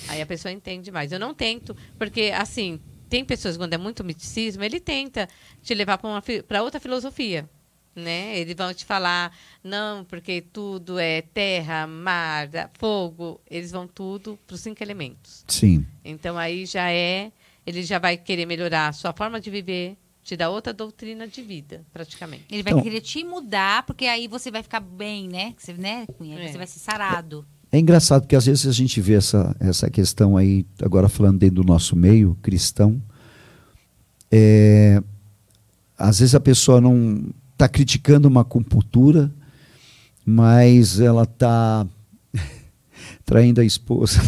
Aí 0.07 0.19
a 0.19 0.25
pessoa 0.25 0.51
entende 0.51 0.91
mais. 0.91 1.11
Eu 1.11 1.19
não 1.19 1.31
tento, 1.33 1.77
porque 1.97 2.33
assim, 2.35 2.79
tem 3.07 3.23
pessoas, 3.23 3.55
quando 3.55 3.73
é 3.73 3.77
muito 3.77 4.03
misticismo, 4.03 4.63
ele 4.63 4.79
tenta 4.79 5.29
te 5.61 5.75
levar 5.75 5.99
para 6.47 6.63
outra 6.63 6.79
filosofia. 6.79 7.47
Né? 7.95 8.39
Eles 8.39 8.55
vão 8.55 8.73
te 8.73 8.83
falar, 8.83 9.31
não, 9.63 10.03
porque 10.03 10.41
tudo 10.41 10.97
é 10.97 11.21
terra, 11.21 11.85
mar, 11.85 12.49
fogo. 12.79 13.39
Eles 13.47 13.69
vão 13.69 13.87
tudo 13.87 14.39
para 14.47 14.55
os 14.55 14.61
cinco 14.61 14.81
elementos. 14.81 15.45
Sim. 15.47 15.85
Então 16.03 16.35
aí 16.35 16.65
já 16.65 16.89
é, 16.91 17.31
ele 17.67 17.83
já 17.83 17.99
vai 17.99 18.17
querer 18.17 18.47
melhorar 18.47 18.87
a 18.87 18.93
sua 18.93 19.13
forma 19.13 19.39
de 19.39 19.51
viver, 19.51 19.95
te 20.23 20.37
dar 20.37 20.49
outra 20.49 20.71
doutrina 20.73 21.27
de 21.27 21.41
vida, 21.41 21.83
praticamente. 21.91 22.45
Ele 22.49 22.63
vai 22.63 22.73
Então- 22.73 22.83
querer 22.83 23.01
te 23.01 23.23
mudar, 23.23 23.85
porque 23.85 24.05
aí 24.05 24.27
você 24.27 24.49
vai 24.49 24.63
ficar 24.63 24.79
bem, 24.79 25.27
né? 25.27 25.53
Você, 25.57 25.73
né? 25.73 26.05
É. 26.21 26.51
Você 26.51 26.57
vai 26.57 26.67
ser 26.67 26.79
sarado. 26.79 27.45
É 27.71 27.79
engraçado 27.79 28.21
porque 28.21 28.35
às 28.35 28.45
vezes 28.45 28.65
a 28.67 28.71
gente 28.71 29.01
vê 29.01 29.13
essa, 29.15 29.55
essa 29.59 29.89
questão 29.89 30.37
aí, 30.37 30.65
agora 30.81 31.09
falando 31.09 31.39
dentro 31.39 31.55
do 31.55 31.63
nosso 31.63 31.95
meio 31.95 32.37
cristão, 32.41 33.01
é, 34.31 35.01
às 35.97 36.19
vezes 36.19 36.35
a 36.35 36.39
pessoa 36.39 36.79
não 36.79 37.29
está 37.53 37.67
criticando 37.67 38.27
uma 38.27 38.41
acupuntura, 38.41 39.31
mas 40.25 40.99
ela 40.99 41.23
está 41.23 41.85
traindo 43.25 43.59
a 43.61 43.65
esposa. 43.65 44.21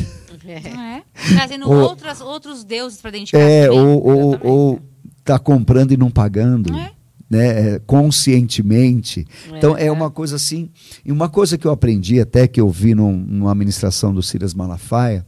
É. 0.46 0.54
É. 0.58 1.04
Trazendo 1.36 1.70
Ou- 1.70 1.82
outras, 1.90 2.22
outros 2.22 2.64
deuses 2.64 3.02
pra 3.02 3.12
dentro 3.12 3.28
de 3.28 3.32
casa. 3.32 3.44
É, 3.44 3.72
ou 3.72 4.80
tá 5.26 5.38
comprando 5.40 5.92
e 5.92 5.98
não 5.98 6.10
pagando, 6.10 6.74
É. 6.74 6.92
né? 7.30 7.74
é, 7.76 7.80
conscientemente. 7.80 9.26
Então 9.52 9.76
é 9.76 9.88
É. 9.88 9.92
uma 9.92 10.10
coisa 10.12 10.36
assim. 10.36 10.70
E 11.04 11.12
uma 11.12 11.28
coisa 11.28 11.58
que 11.58 11.66
eu 11.68 11.72
aprendi 11.72 12.20
até 12.22 12.48
que 12.48 12.62
eu 12.62 12.70
vi 12.70 12.94
num, 12.96 13.18
numa 13.18 13.54
ministração 13.56 14.14
do 14.14 14.22
Silas 14.24 14.54
Malafaia, 14.54 15.26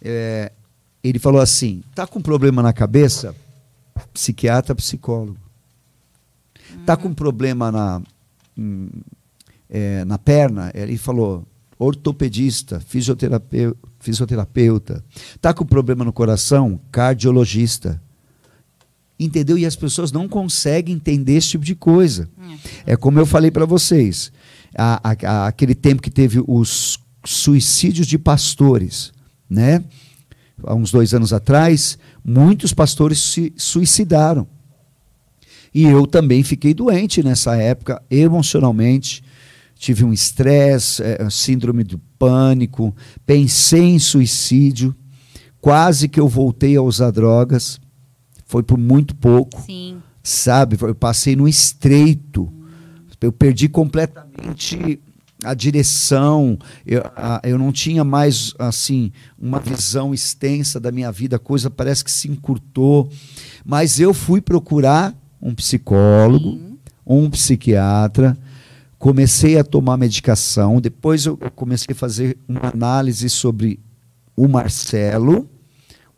é, 0.00 0.52
ele 1.02 1.18
falou 1.18 1.40
assim: 1.40 1.82
tá 1.94 2.06
com 2.06 2.20
problema 2.20 2.62
na 2.62 2.72
cabeça? 2.72 3.34
Psiquiatra, 4.14 4.74
psicólogo. 4.74 5.36
Tá 6.86 6.96
com 6.96 7.12
problema 7.12 7.72
na, 7.72 8.00
hum, 8.56 8.88
é, 9.68 10.04
na 10.04 10.18
perna? 10.18 10.70
Ele 10.74 10.96
falou 10.96 11.44
ortopedista, 11.78 12.78
fisioterapeu- 12.80 13.76
fisioterapeuta. 13.98 15.04
Tá 15.40 15.52
com 15.54 15.64
problema 15.64 16.04
no 16.04 16.12
coração? 16.12 16.78
Cardiologista. 16.92 18.00
Entendeu? 19.18 19.58
E 19.58 19.66
as 19.66 19.74
pessoas 19.74 20.12
não 20.12 20.28
conseguem 20.28 20.94
entender 20.94 21.34
esse 21.34 21.48
tipo 21.48 21.64
de 21.64 21.74
coisa. 21.74 22.28
É 22.86 22.96
como 22.96 23.18
eu 23.18 23.26
falei 23.26 23.50
para 23.50 23.64
vocês, 23.66 24.30
a- 24.76 25.00
a- 25.24 25.46
aquele 25.48 25.74
tempo 25.74 26.00
que 26.00 26.10
teve 26.10 26.42
os 26.46 26.98
suicídios 27.24 28.06
de 28.06 28.16
pastores, 28.18 29.12
né? 29.50 29.82
Há 30.64 30.74
uns 30.74 30.90
dois 30.92 31.12
anos 31.14 31.32
atrás, 31.32 31.98
muitos 32.24 32.72
pastores 32.72 33.18
se 33.20 33.52
suicidaram. 33.56 34.46
E 35.74 35.84
eu 35.84 36.06
também 36.06 36.42
fiquei 36.42 36.72
doente 36.72 37.22
nessa 37.22 37.56
época, 37.56 38.00
emocionalmente. 38.10 39.22
Tive 39.76 40.04
um 40.04 40.12
estresse, 40.12 41.02
eh, 41.02 41.28
síndrome 41.30 41.84
do 41.84 41.98
pânico, 42.18 42.94
pensei 43.26 43.82
em 43.84 43.98
suicídio, 43.98 44.94
quase 45.60 46.08
que 46.08 46.18
eu 46.18 46.26
voltei 46.26 46.74
a 46.76 46.82
usar 46.82 47.10
drogas. 47.12 47.80
Foi 48.48 48.62
por 48.62 48.78
muito 48.78 49.14
pouco 49.14 49.60
Sim. 49.62 49.98
sabe? 50.22 50.76
Eu 50.80 50.94
passei 50.94 51.36
no 51.36 51.46
estreito. 51.46 52.50
Eu 53.20 53.30
perdi 53.30 53.68
completamente 53.68 54.98
a 55.44 55.52
direção. 55.52 56.58
Eu, 56.86 57.02
a- 57.14 57.40
eu 57.44 57.58
não 57.58 57.70
tinha 57.70 58.02
mais 58.04 58.54
assim 58.58 59.12
uma 59.38 59.60
visão 59.60 60.14
extensa 60.14 60.80
da 60.80 60.90
minha 60.90 61.12
vida. 61.12 61.36
A 61.36 61.38
coisa 61.38 61.68
parece 61.68 62.02
que 62.02 62.10
se 62.10 62.26
encurtou. 62.28 63.10
Mas 63.64 64.00
eu 64.00 64.14
fui 64.14 64.40
procurar 64.40 65.14
um 65.42 65.54
psicólogo, 65.54 66.52
Sim. 66.52 66.78
um 67.06 67.28
psiquiatra. 67.28 68.36
Comecei 68.98 69.58
a 69.58 69.62
tomar 69.64 69.96
medicação. 69.98 70.80
Depois 70.80 71.26
eu 71.26 71.36
comecei 71.54 71.92
a 71.92 71.94
fazer 71.94 72.38
uma 72.48 72.70
análise 72.72 73.28
sobre 73.28 73.78
o 74.34 74.48
Marcelo 74.48 75.48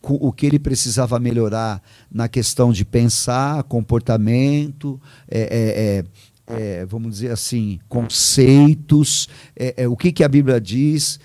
o 0.02 0.32
que 0.32 0.46
ele 0.46 0.58
precisava 0.58 1.18
melhorar 1.18 1.82
na 2.10 2.28
questão 2.28 2.72
de 2.72 2.84
pensar, 2.84 3.62
comportamento, 3.64 5.00
é, 5.30 5.40
é, 5.40 6.54
é, 6.54 6.80
é, 6.80 6.86
vamos 6.86 7.12
dizer 7.12 7.30
assim, 7.30 7.78
conceitos, 7.88 9.28
é, 9.54 9.74
é, 9.84 9.88
o 9.88 9.96
que, 9.96 10.10
que 10.12 10.24
a 10.24 10.28
Bíblia 10.28 10.60
diz. 10.60 11.20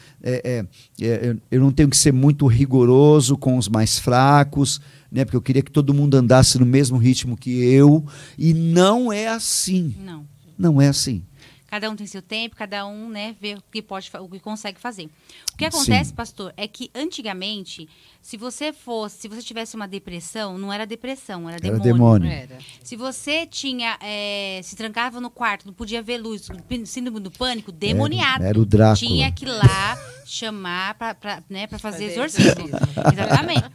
eu- 0.99 1.37
eu 1.51 1.59
não 1.61 1.71
tenho 1.71 1.89
que 1.89 1.97
ser 1.97 2.11
muito 2.11 2.47
rigoroso 2.47 3.37
com 3.37 3.57
os 3.57 3.67
mais 3.69 3.97
fracos, 3.99 4.81
né, 5.11 5.23
porque 5.23 5.37
eu 5.37 5.41
queria 5.41 5.61
que 5.61 5.71
todo 5.71 5.93
mundo 5.93 6.15
andasse 6.15 6.59
no 6.59 6.65
mesmo 6.65 6.97
ritmo 6.97 7.37
que 7.37 7.51
eu, 7.63 8.03
e 8.37 8.53
não 8.53 9.11
é 9.13 9.27
assim. 9.27 9.95
Não. 10.03 10.25
Não 10.57 10.81
é 10.81 10.87
assim. 10.87 11.21
Cada 11.67 11.89
um 11.89 11.95
tem 11.95 12.05
seu 12.05 12.21
tempo, 12.21 12.55
cada 12.55 12.85
um, 12.85 13.09
né, 13.09 13.35
vê 13.41 13.55
o 13.55 13.63
que 13.71 13.81
pode, 13.81 14.09
o 14.19 14.29
que 14.29 14.39
consegue 14.39 14.79
fazer. 14.79 15.09
O 15.53 15.57
que 15.57 15.65
acontece, 15.65 16.09
Sim. 16.11 16.15
pastor, 16.15 16.53
é 16.55 16.67
que 16.67 16.91
antigamente, 16.93 17.89
se 18.21 18.37
você 18.37 18.71
fosse, 18.71 19.17
se 19.21 19.27
você 19.27 19.41
tivesse 19.41 19.75
uma 19.75 19.87
depressão, 19.87 20.57
não 20.57 20.71
era 20.71 20.85
depressão, 20.85 21.49
era, 21.49 21.57
Era 21.65 21.79
demônio. 21.79 21.93
demônio. 22.29 22.31
Era. 22.31 22.57
Se 22.83 22.95
você 22.95 23.45
tinha, 23.47 23.97
é, 24.01 24.61
se 24.63 24.75
trancava 24.75 25.19
no 25.19 25.29
quarto, 25.29 25.65
não 25.65 25.73
podia 25.73 26.01
ver 26.01 26.17
luz, 26.19 26.47
síndrome 26.85 27.19
do 27.19 27.31
pânico, 27.31 27.71
demoniado. 27.71 28.43
Era 28.43 28.59
o 28.59 28.65
Drácula. 28.65 28.95
Tinha 28.97 29.31
que 29.31 29.45
ir 29.45 29.49
lá 29.49 29.97
chamar 30.25 30.93
para 30.95 31.43
né, 31.49 31.65
pra 31.67 31.79
fazer 31.79 31.95
Fazer 32.09 32.11
exorcismo. 32.19 32.67
exorcismo. 32.67 33.03
Exatamente. 33.13 33.65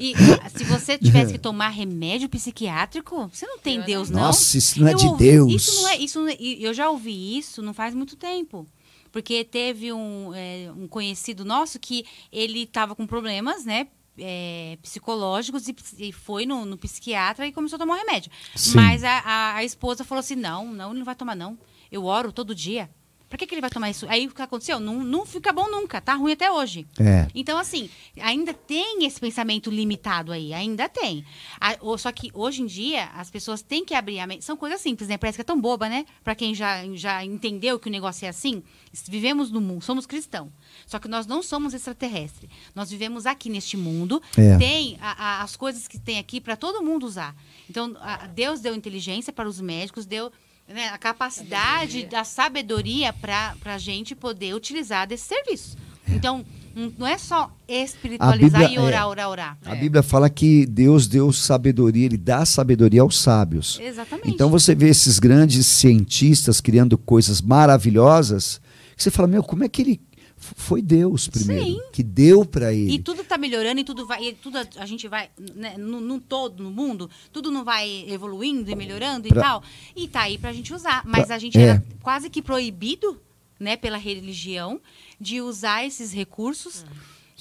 E 0.00 0.14
se 0.56 0.64
você 0.64 0.96
tivesse 0.98 1.32
que 1.34 1.38
tomar 1.38 1.68
remédio 1.68 2.28
psiquiátrico, 2.28 3.28
você 3.28 3.46
não 3.46 3.58
tem 3.58 3.76
Eu 3.76 3.84
Deus, 3.84 4.10
não. 4.10 4.20
Nossa, 4.22 4.56
isso 4.58 4.80
não 4.80 4.88
é 4.88 4.92
Eu 4.92 4.96
de 4.96 5.06
ouvi- 5.06 5.24
Deus. 5.24 5.52
Isso 5.52 5.74
não 5.82 5.88
é, 5.88 5.96
isso 5.98 6.20
não 6.20 6.28
é- 6.28 6.36
eu 6.40 6.72
já 6.74 6.88
ouvi 6.90 7.38
isso 7.38 7.60
não 7.62 7.74
faz 7.74 7.94
muito 7.94 8.16
tempo. 8.16 8.66
Porque 9.12 9.44
teve 9.44 9.92
um, 9.92 10.32
é, 10.34 10.70
um 10.76 10.86
conhecido 10.88 11.44
nosso 11.44 11.78
que 11.78 12.04
ele 12.32 12.62
estava 12.62 12.94
com 12.94 13.06
problemas, 13.06 13.64
né? 13.64 13.88
é, 14.22 14.76
psicológicos 14.82 15.66
e, 15.68 15.74
e 15.98 16.12
foi 16.12 16.44
no, 16.44 16.64
no 16.66 16.76
psiquiatra 16.76 17.46
e 17.46 17.52
começou 17.52 17.76
a 17.76 17.78
tomar 17.78 17.94
o 17.94 17.98
remédio. 17.98 18.30
Sim. 18.54 18.76
Mas 18.76 19.02
a, 19.02 19.18
a, 19.18 19.54
a 19.56 19.64
esposa 19.64 20.04
falou 20.04 20.20
assim: 20.20 20.34
não, 20.36 20.72
não, 20.72 20.90
ele 20.90 20.98
não 20.98 21.04
vai 21.06 21.14
tomar, 21.14 21.34
não. 21.34 21.58
Eu 21.90 22.04
oro 22.04 22.30
todo 22.32 22.54
dia. 22.54 22.90
Pra 23.30 23.38
que, 23.38 23.46
que 23.46 23.54
ele 23.54 23.60
vai 23.60 23.70
tomar 23.70 23.88
isso? 23.88 24.06
Aí 24.08 24.26
o 24.26 24.30
que 24.34 24.42
aconteceu? 24.42 24.80
Não, 24.80 25.04
não 25.04 25.24
fica 25.24 25.52
bom 25.52 25.70
nunca, 25.70 26.00
tá 26.00 26.14
ruim 26.14 26.32
até 26.32 26.50
hoje. 26.50 26.84
É. 26.98 27.28
Então, 27.32 27.56
assim, 27.58 27.88
ainda 28.20 28.52
tem 28.52 29.06
esse 29.06 29.20
pensamento 29.20 29.70
limitado 29.70 30.32
aí, 30.32 30.52
ainda 30.52 30.88
tem. 30.88 31.24
A- 31.60 31.76
o- 31.80 31.96
só 31.96 32.10
que 32.10 32.32
hoje 32.34 32.60
em 32.62 32.66
dia, 32.66 33.04
as 33.14 33.30
pessoas 33.30 33.62
têm 33.62 33.84
que 33.84 33.94
abrir 33.94 34.18
a 34.18 34.26
mente. 34.26 34.44
São 34.44 34.56
coisas 34.56 34.80
simples, 34.80 35.08
né? 35.08 35.16
Parece 35.16 35.38
que 35.38 35.42
é 35.42 35.44
tão 35.44 35.60
boba, 35.60 35.88
né? 35.88 36.04
Pra 36.24 36.34
quem 36.34 36.52
já, 36.56 36.84
já 36.94 37.24
entendeu 37.24 37.78
que 37.78 37.88
o 37.88 37.92
negócio 37.92 38.26
é 38.26 38.28
assim. 38.28 38.64
Vivemos 39.08 39.48
no 39.52 39.60
mundo, 39.60 39.80
somos 39.82 40.06
cristãos. 40.06 40.50
Só 40.84 40.98
que 40.98 41.06
nós 41.06 41.24
não 41.24 41.40
somos 41.40 41.72
extraterrestres. 41.72 42.50
Nós 42.74 42.90
vivemos 42.90 43.26
aqui 43.26 43.48
neste 43.48 43.76
mundo. 43.76 44.20
É. 44.36 44.58
Tem 44.58 44.98
a- 45.00 45.12
a- 45.38 45.42
as 45.44 45.54
coisas 45.54 45.86
que 45.86 46.00
tem 46.00 46.18
aqui 46.18 46.40
para 46.40 46.56
todo 46.56 46.82
mundo 46.82 47.06
usar. 47.06 47.36
Então, 47.68 47.94
Deus 48.34 48.58
deu 48.58 48.74
inteligência 48.74 49.32
para 49.32 49.48
os 49.48 49.60
médicos, 49.60 50.04
deu 50.04 50.32
né, 50.72 50.88
a 50.88 50.98
capacidade, 50.98 52.04
da 52.06 52.24
sabedoria 52.24 53.12
para 53.12 53.54
a 53.64 53.78
gente 53.78 54.14
poder 54.14 54.54
utilizar 54.54 55.06
desse 55.06 55.24
serviço. 55.28 55.76
Então, 56.08 56.44
n- 56.74 56.92
não 56.98 57.06
é 57.06 57.18
só 57.18 57.52
espiritualizar 57.68 58.60
Bíblia 58.62 58.76
e 58.76 58.78
orar, 58.78 59.02
é- 59.02 59.06
orar, 59.06 59.28
orar. 59.28 59.58
A 59.64 59.74
Bíblia 59.74 60.02
fala 60.02 60.28
que 60.30 60.66
Deus 60.66 61.06
deu 61.06 61.32
sabedoria, 61.32 62.06
ele 62.06 62.16
dá 62.16 62.44
sabedoria 62.44 63.02
aos 63.02 63.18
sábios. 63.18 63.78
Exatamente. 63.80 64.30
Então 64.30 64.48
você 64.50 64.74
vê 64.74 64.88
esses 64.88 65.18
grandes 65.18 65.66
cientistas 65.66 66.60
criando 66.60 66.96
coisas 66.98 67.40
maravilhosas, 67.40 68.60
que 68.96 69.02
você 69.02 69.10
fala, 69.10 69.28
meu, 69.28 69.42
como 69.42 69.64
é 69.64 69.68
que 69.68 69.82
ele 69.82 70.00
foi 70.42 70.80
Deus 70.80 71.28
primeiro, 71.28 71.64
Sim. 71.66 71.80
que 71.92 72.02
deu 72.02 72.44
para 72.46 72.72
ele. 72.72 72.94
E 72.94 72.98
tudo 72.98 73.20
está 73.20 73.36
melhorando 73.36 73.80
e 73.80 73.84
tudo 73.84 74.06
vai, 74.06 74.24
e 74.24 74.32
tudo 74.32 74.56
a, 74.58 74.66
a 74.78 74.86
gente 74.86 75.06
vai, 75.06 75.28
né, 75.54 75.76
no, 75.76 76.00
no 76.00 76.18
todo, 76.18 76.62
no 76.62 76.70
mundo, 76.70 77.10
tudo 77.32 77.50
não 77.50 77.62
vai 77.62 78.06
evoluindo 78.08 78.70
e 78.70 78.74
melhorando 78.74 79.28
Pra- 79.28 79.38
e 79.38 79.42
tal. 79.44 79.62
E 79.94 80.08
tá 80.08 80.22
aí 80.22 80.38
pra 80.38 80.52
gente 80.52 80.72
usar. 80.72 81.02
Mas 81.04 81.26
Pra- 81.26 81.36
a 81.36 81.38
gente 81.38 81.58
é. 81.58 81.62
era 81.62 81.84
quase 82.02 82.30
que 82.30 82.40
proibido, 82.40 83.20
né, 83.58 83.76
pela 83.76 83.98
religião, 83.98 84.80
de 85.20 85.40
usar 85.42 85.84
esses 85.84 86.10
recursos 86.12 86.84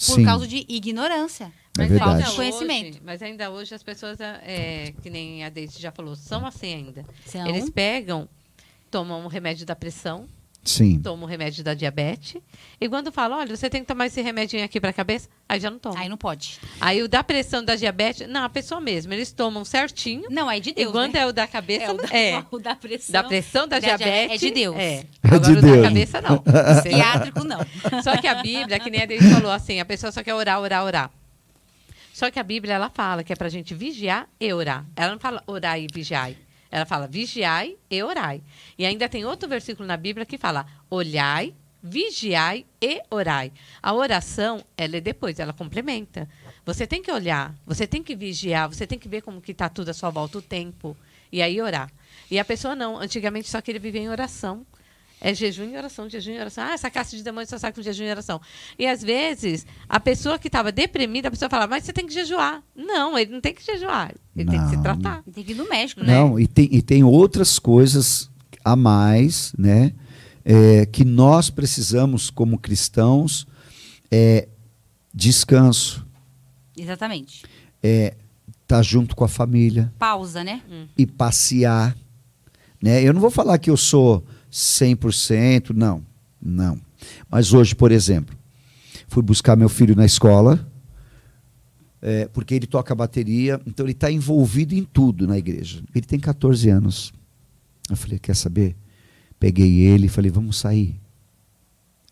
por 0.06 0.16
Sim. 0.16 0.26
causa 0.26 0.46
de 0.46 0.66
ignorância. 0.68 1.46
É 1.78 1.84
Mas 1.84 1.90
verdade. 1.92 2.12
ainda 2.12 2.24
Falta 2.26 2.30
de 2.32 2.36
conhecimento. 2.36 2.90
hoje- 2.96 3.02
mas 3.06 3.22
ainda 3.22 3.50
hoje 3.52 3.74
as 3.74 3.84
pessoas, 3.84 4.20
é, 4.20 4.94
que 5.02 5.10
nem 5.10 5.46
a 5.46 5.50
Deise 5.50 5.80
já 5.80 5.92
falou, 5.94 6.16
são 6.18 6.46
assim 6.46 6.74
ainda. 6.74 7.06
São. 7.26 7.48
Eles 7.48 7.70
pegam, 7.70 8.28
tomam 8.92 9.24
um 9.24 9.28
remédio 9.28 9.66
da 9.66 9.76
pressão, 9.76 10.28
Sim. 10.64 11.00
tomam 11.02 11.26
um 11.26 11.28
remédio 11.30 11.64
da 11.64 11.74
diabetes, 11.74 12.36
e 12.80 12.88
quando 12.88 13.12
falam, 13.12 13.40
olha, 13.40 13.56
você 13.56 13.70
tem 13.70 13.82
que 13.82 13.88
tomar 13.88 14.06
esse 14.08 14.22
remedinho 14.22 14.64
aqui 14.64 14.80
para 14.80 14.92
a 14.92 14.94
cabeça, 14.94 15.28
aí 15.48 15.60
já 15.60 15.72
não 15.72 15.80
toma. 15.80 16.00
Aí 16.00 16.08
não 16.08 16.18
pode. 16.18 16.60
Aí 16.80 17.02
o 17.02 17.08
da 17.08 17.24
pressão 17.24 17.64
da 17.64 17.76
diabetes, 17.76 18.28
não, 18.28 18.44
a 18.44 18.50
pessoa 18.50 18.80
mesmo, 18.80 19.12
eles 19.14 19.32
tomam 19.32 19.66
certinho. 19.66 20.24
Não, 20.30 20.48
aí 20.50 20.60
de 20.60 20.70
e 20.72 20.74
Deus, 20.74 20.92
quando 20.92 21.14
né? 21.14 21.22
é 21.22 21.26
o 21.28 21.34
da 21.34 21.48
cabeça, 21.48 21.86
É, 21.86 21.92
o 21.92 21.98
da, 21.98 22.08
é. 22.16 22.46
o 22.52 22.60
da 22.60 22.76
pressão. 22.76 23.14
Da 23.14 23.24
pressão 23.24 23.68
da, 23.68 23.80
da 23.80 23.88
diabetes 23.88 24.06
diabetes. 24.14 24.44
é 24.44 24.48
de 24.48 24.52
Deus. 24.54 24.76
É. 24.76 24.94
É 25.00 25.06
Agora 25.24 25.40
de 25.40 25.52
o 25.52 25.62
Deus. 25.62 25.78
da 25.78 25.84
cabeça, 25.84 26.22
não. 26.22 26.38
Psiquiátrico, 26.82 27.44
não. 27.44 27.60
Só 28.04 28.18
que 28.18 28.28
a 28.28 28.36
Bíblia, 28.36 28.80
que 28.80 28.90
nem 28.90 29.02
a 29.02 29.06
Deise 29.06 29.34
falou 29.34 29.52
assim, 29.52 29.80
a 29.80 29.86
pessoa 29.86 30.12
só 30.12 30.22
quer 30.24 30.34
orar, 30.36 30.60
orar, 30.60 30.84
orar. 30.84 31.12
Só 32.14 32.30
que 32.30 32.38
a 32.38 32.44
Bíblia, 32.44 32.74
ela 32.76 32.90
fala 32.90 33.24
que 33.24 33.32
é 33.32 33.36
pra 33.36 33.48
gente 33.50 33.74
vigiar 33.74 34.28
e 34.40 34.52
orar. 34.54 34.86
Ela 34.96 35.14
não 35.14 35.20
fala 35.20 35.42
orar 35.48 35.80
e 35.80 35.88
vigiai. 35.92 36.36
Ela 36.72 36.86
fala 36.86 37.08
vigiai 37.08 37.78
e 37.90 38.04
orai. 38.04 38.42
E 38.78 38.86
ainda 38.86 39.10
tem 39.10 39.26
outro 39.26 39.50
versículo 39.50 39.88
na 39.88 39.98
Bíblia 39.98 40.26
que 40.26 40.38
fala 40.38 40.66
olhai, 40.90 41.54
vigiai 41.82 42.66
e 42.82 43.02
orai. 43.10 43.52
A 43.82 43.94
oração, 43.94 44.64
ela 44.78 44.98
é 44.98 45.02
depois, 45.02 45.40
ela 45.40 45.54
complementa. 45.54 46.30
Você 46.66 46.86
tem 46.86 47.02
que 47.02 47.12
olhar, 47.12 47.56
você 47.66 47.88
tem 47.88 48.04
que 48.04 48.16
vigiar, 48.16 48.68
você 48.68 48.86
tem 48.86 49.00
que 49.00 49.10
ver 49.10 49.22
como 49.22 49.42
que 49.42 49.52
está 49.52 49.68
tudo 49.70 49.90
à 49.90 49.94
sua 49.94 50.10
volta, 50.10 50.38
o 50.38 50.42
tempo. 50.42 50.96
E 51.32 51.42
aí 51.42 51.62
orar. 51.62 51.92
E 52.30 52.38
a 52.40 52.46
pessoa 52.46 52.76
não. 52.76 52.98
Antigamente 52.98 53.50
só 53.50 53.62
queria 53.62 53.80
viver 53.80 54.00
em 54.00 54.10
oração. 54.10 54.66
É 55.22 55.34
jejum 55.34 55.70
e 55.70 55.78
oração, 55.78 56.10
jejum 56.10 56.32
e 56.32 56.40
oração. 56.40 56.64
Ah, 56.64 56.74
essa 56.74 56.90
caixa 56.90 57.16
de 57.18 57.24
demônios 57.24 57.50
só 57.50 57.58
sai 57.58 57.74
com 57.74 57.82
jejum 57.82 58.04
e 58.04 58.12
oração. 58.12 58.40
E 58.78 58.88
às 58.88 59.04
vezes, 59.04 59.66
a 59.88 60.00
pessoa 60.00 60.40
que 60.40 60.48
estava 60.48 60.72
deprimida, 60.72 61.28
a 61.28 61.32
pessoa 61.32 61.50
fala, 61.50 61.68
mas 61.68 61.84
você 61.84 61.92
tem 61.92 62.06
que 62.08 62.14
jejuar. 62.14 62.64
Não, 62.76 63.18
ele 63.18 63.32
não 63.32 63.42
tem 63.42 63.54
que 63.54 63.66
jejuar. 63.66 64.14
Ele 64.36 64.50
tem 64.50 64.60
que 64.62 64.70
se 64.70 64.76
Não. 64.78 64.84
tratar. 64.84 65.24
Tem 65.34 65.44
que 65.44 65.52
ir 65.52 65.56
no 65.56 65.68
médico, 65.68 66.02
né? 66.04 66.14
Não, 66.14 66.40
e 66.40 66.48
tem, 66.48 66.70
e 66.72 66.82
tem 66.82 67.04
outras 67.04 67.60
coisas 67.60 68.30
a 68.64 68.76
mais, 68.76 69.54
né? 69.58 69.94
é, 70.46 70.86
que 70.88 71.06
nós 71.06 71.50
precisamos, 71.52 72.30
como 72.32 72.58
cristãos, 72.58 73.46
é 74.10 74.48
descanso, 75.14 76.06
Exatamente. 76.76 77.44
é 77.84 78.16
estar 78.62 78.82
junto 78.82 79.16
com 79.16 79.24
a 79.24 79.28
família 79.28 79.94
Pausa, 80.00 80.44
né? 80.44 80.62
e 80.98 81.06
passear. 81.06 81.96
Né? 82.82 83.04
Eu 83.04 83.14
não 83.14 83.22
vou 83.22 83.30
falar 83.30 83.58
que 83.60 83.70
eu 83.70 83.78
sou 83.78 84.26
100%, 84.52 85.72
não, 85.72 86.04
não. 86.42 86.80
Mas 87.30 87.54
hoje, 87.54 87.76
por 87.76 87.92
exemplo, 87.92 88.36
fui 89.08 89.24
buscar 89.24 89.56
meu 89.56 89.70
filho 89.70 89.96
na 89.96 90.06
escola, 90.06 90.68
é, 92.02 92.28
porque 92.28 92.54
ele 92.54 92.68
toca 92.68 92.96
bateria, 92.96 93.60
então 93.66 93.86
ele 93.86 93.92
está 93.94 94.12
envolvido 94.12 94.74
em 94.74 94.84
tudo 94.84 95.28
na 95.28 95.38
igreja. 95.38 95.84
Ele 95.94 96.06
tem 96.06 96.20
14 96.20 96.70
anos. 96.70 97.14
Eu 97.90 97.98
falei, 97.98 98.20
quer 98.20 98.36
saber? 98.36 98.76
Peguei 99.40 99.80
ele 99.80 100.06
e 100.06 100.10
falei, 100.10 100.32
vamos 100.32 100.58
sair. 100.58 101.00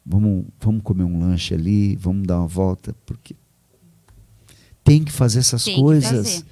Vamos, 0.06 0.46
vamos 0.60 0.82
comer 0.84 1.04
um 1.04 1.20
lanche 1.20 1.54
ali, 1.54 1.96
vamos 1.98 2.26
dar 2.26 2.40
uma 2.40 2.48
volta, 2.48 2.96
porque 3.06 3.36
tem 4.84 5.04
que 5.04 5.12
fazer 5.12 5.40
essas 5.40 5.66
Tem 5.66 5.76
que 5.76 5.82
coisas. 5.82 6.10
fazer. 6.10 6.46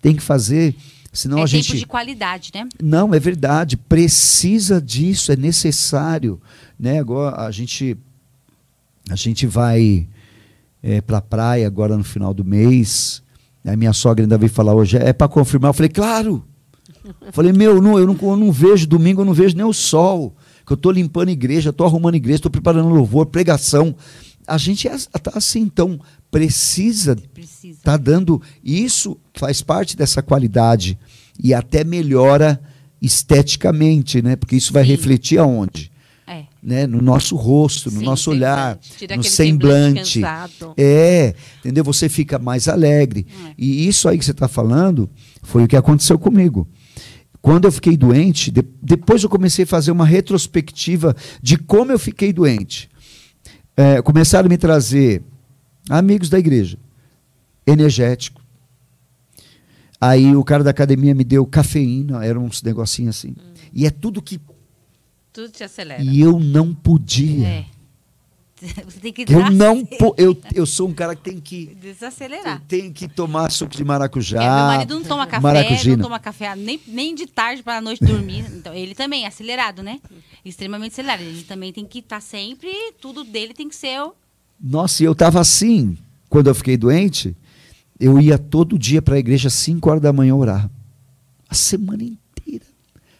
Tem 0.00 0.16
que 0.16 0.22
fazer, 0.22 0.76
senão 1.12 1.38
é 1.38 1.42
a 1.42 1.44
tempo 1.44 1.62
gente 1.62 1.78
de 1.78 1.86
qualidade, 1.86 2.50
né? 2.54 2.68
não, 2.82 3.14
é 3.14 3.18
verdade. 3.18 3.76
Precisa 3.76 4.80
disso, 4.80 5.32
é 5.32 5.36
necessário. 5.36 6.40
Né? 6.78 6.98
Agora 6.98 7.46
a 7.46 7.50
gente, 7.50 7.96
a 9.10 9.16
gente 9.16 9.46
vai 9.46 10.08
para 11.06 11.18
a 11.18 11.22
praia 11.22 11.66
agora 11.66 11.96
no 11.96 12.04
final 12.04 12.32
do 12.32 12.44
mês. 12.44 13.22
A 13.64 13.76
minha 13.76 13.92
sogra 13.92 14.24
ainda 14.24 14.38
veio 14.38 14.50
falar 14.50 14.74
hoje, 14.74 14.96
é 14.96 15.12
para 15.12 15.28
confirmar. 15.28 15.70
Eu 15.70 15.74
falei, 15.74 15.90
claro. 15.90 16.44
Falei, 17.32 17.52
meu, 17.52 17.80
não, 17.80 17.98
eu, 17.98 18.06
não, 18.06 18.16
eu 18.20 18.36
não 18.36 18.52
vejo 18.52 18.86
domingo, 18.86 19.20
eu 19.20 19.24
não 19.24 19.34
vejo 19.34 19.56
nem 19.56 19.64
o 19.64 19.72
sol. 19.72 20.34
Que 20.66 20.72
eu 20.72 20.76
estou 20.76 20.92
limpando 20.92 21.30
igreja, 21.30 21.70
estou 21.70 21.86
arrumando 21.86 22.14
igreja, 22.14 22.36
estou 22.36 22.50
preparando 22.50 22.88
louvor, 22.88 23.26
pregação. 23.26 23.94
A 24.46 24.56
gente 24.56 24.88
está 24.88 25.32
assim, 25.34 25.60
então 25.60 26.00
precisa 26.30 27.16
Precisa. 27.34 27.78
está 27.78 27.96
dando. 27.96 28.40
Isso 28.64 29.18
faz 29.34 29.62
parte 29.62 29.96
dessa 29.96 30.22
qualidade 30.22 30.98
e 31.42 31.52
até 31.54 31.82
melhora 31.84 32.60
esteticamente, 33.02 34.22
né? 34.22 34.36
Porque 34.36 34.56
isso 34.56 34.72
vai 34.72 34.84
Sim. 34.84 34.90
refletir 34.90 35.38
aonde? 35.38 35.90
É. 36.26 36.44
Né? 36.62 36.86
No 36.86 37.00
nosso 37.02 37.34
rosto, 37.34 37.90
no 37.90 37.98
Sim, 38.00 38.04
nosso 38.04 38.30
olhar, 38.30 38.78
no 39.16 39.22
semblante. 39.24 40.20
cansado. 40.20 40.74
É, 40.76 41.34
entendeu? 41.58 41.82
Você 41.84 42.08
fica 42.08 42.38
mais 42.38 42.68
alegre. 42.68 43.26
É. 43.48 43.54
E 43.58 43.86
isso 43.88 44.08
aí 44.08 44.16
que 44.18 44.24
você 44.24 44.30
está 44.30 44.46
falando 44.48 45.10
foi 45.42 45.64
o 45.64 45.68
que 45.68 45.76
aconteceu 45.76 46.18
comigo. 46.18 46.68
Quando 47.42 47.64
eu 47.64 47.72
fiquei 47.72 47.96
doente, 47.96 48.50
de- 48.50 48.62
depois 48.82 49.22
eu 49.22 49.28
comecei 49.30 49.64
a 49.64 49.66
fazer 49.66 49.90
uma 49.90 50.04
retrospectiva 50.06 51.16
de 51.42 51.56
como 51.56 51.90
eu 51.90 51.98
fiquei 51.98 52.32
doente. 52.32 52.88
É, 53.76 54.02
começaram 54.02 54.46
a 54.46 54.48
me 54.50 54.58
trazer 54.58 55.22
amigos 55.90 56.28
da 56.30 56.38
igreja, 56.38 56.78
energético. 57.66 58.40
Aí 60.00 60.34
o 60.34 60.42
cara 60.42 60.64
da 60.64 60.70
academia 60.70 61.14
me 61.14 61.24
deu 61.24 61.44
cafeína, 61.44 62.24
era 62.24 62.38
uns 62.40 62.62
negocinhos 62.62 63.16
assim. 63.18 63.34
E 63.72 63.86
é 63.86 63.90
tudo 63.90 64.22
que. 64.22 64.40
Tudo 65.32 65.50
te 65.50 65.62
acelera. 65.62 66.02
E 66.02 66.20
eu 66.20 66.38
não 66.40 66.72
podia. 66.74 67.46
É. 67.46 67.64
Você 68.84 69.00
tem 69.00 69.10
que 69.12 69.24
Eu 69.32 69.50
não 69.50 69.84
po- 69.86 70.14
eu, 70.18 70.38
eu 70.54 70.66
sou 70.66 70.86
um 70.88 70.92
cara 70.92 71.14
que 71.16 71.22
tem 71.22 71.40
que 71.40 71.74
desacelerar. 71.80 72.60
tem 72.68 72.92
que 72.92 73.08
tomar 73.08 73.50
suco 73.50 73.74
de 73.74 73.82
maracujá. 73.84 74.42
É, 74.42 74.46
meu 74.46 74.54
marido 74.66 74.94
não 74.96 75.02
toma 75.02 75.26
café, 75.26 75.40
maracujina. 75.42 75.96
não 75.96 76.02
toma 76.04 76.18
café 76.18 76.54
nem, 76.56 76.78
nem 76.86 77.14
de 77.14 77.26
tarde 77.26 77.62
para 77.62 77.78
a 77.78 77.80
noite 77.80 78.04
dormir. 78.04 78.44
Então, 78.52 78.74
ele 78.74 78.94
também 78.94 79.24
é 79.24 79.28
acelerado, 79.28 79.82
né? 79.82 79.98
Extremamente 80.44 80.92
acelerado. 80.92 81.22
Ele 81.22 81.42
também 81.44 81.72
tem 81.72 81.86
que 81.86 82.00
estar 82.00 82.20
sempre, 82.20 82.68
tudo 83.00 83.24
dele 83.24 83.54
tem 83.54 83.66
que 83.68 83.76
ser 83.76 83.98
o- 84.02 84.14
Nossa, 84.60 85.02
e 85.02 85.06
eu 85.06 85.14
tava 85.14 85.40
assim, 85.40 85.96
quando 86.28 86.48
eu 86.48 86.54
fiquei 86.54 86.76
doente, 86.76 87.36
eu 87.98 88.20
ia 88.20 88.38
todo 88.38 88.78
dia 88.78 89.00
para 89.00 89.14
a 89.14 89.18
igreja 89.18 89.48
às 89.48 89.54
5 89.54 89.88
horas 89.88 90.02
da 90.02 90.12
manhã 90.12 90.34
orar. 90.34 90.70
A 91.48 91.54
semana 91.54 92.02
inteira. 92.02 92.64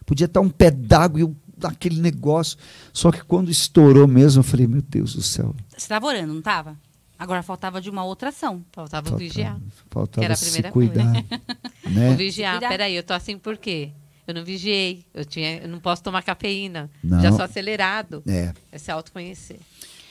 Podia 0.07 0.27
estar 0.27 0.41
um 0.41 0.49
pé 0.51 0.71
d'água 0.71 1.19
e 1.21 1.23
eu 1.23 1.35
aquele 1.63 2.01
negócio. 2.01 2.57
Só 2.93 3.11
que 3.11 3.23
quando 3.23 3.51
estourou 3.51 4.07
mesmo, 4.07 4.41
eu 4.41 4.45
falei, 4.45 4.67
meu 4.67 4.83
Deus 4.83 5.15
do 5.15 5.23
céu. 5.23 5.55
Você 5.69 5.77
estava 5.79 6.07
orando, 6.07 6.33
não 6.33 6.39
estava? 6.39 6.77
Agora 7.19 7.43
faltava 7.43 7.81
de 7.83 7.91
uma 7.91 8.03
outra 8.05 8.31
ação. 8.31 8.65
Faltava 8.73 9.15
o 9.15 9.19
vigiar. 9.19 9.61
faltava 9.91 10.21
que 10.21 10.25
era 10.25 10.35
a 10.35 10.37
se 10.37 10.45
primeira 10.47 10.71
cuidar. 10.73 11.13
O 11.85 11.91
né? 11.91 12.15
vigiar, 12.15 12.55
Cuidar. 12.55 12.69
peraí, 12.69 12.95
eu 12.95 13.03
tô 13.03 13.13
assim 13.13 13.37
por 13.37 13.57
quê? 13.57 13.91
Eu 14.27 14.33
não 14.35 14.45
vigiei, 14.45 15.05
eu, 15.13 15.25
tinha, 15.25 15.59
eu 15.59 15.69
não 15.69 15.81
posso 15.81 16.03
tomar 16.05 16.23
cafeína, 16.23 16.89
Não. 17.03 17.21
já 17.21 17.33
sou 17.33 17.43
acelerado. 17.43 18.23
É. 18.29 18.53
É 18.71 18.79
se 18.79 18.93
autoconhecer. 18.93 19.59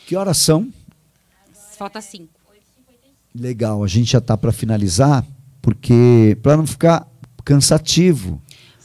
Que 0.05 0.15
horas 0.15 0.37
são? 0.37 0.71
Falta 1.79 2.01
cinco. 2.01 2.37
Legal, 3.33 3.81
a 3.81 3.87
gente 3.87 4.11
já 4.11 4.17
está 4.17 4.35
para 4.37 4.51
finalizar, 4.51 5.25
porque 5.61 6.37
para 6.43 6.57
não 6.57 6.67
ficar 6.67 7.07
cansativo. 7.45 8.41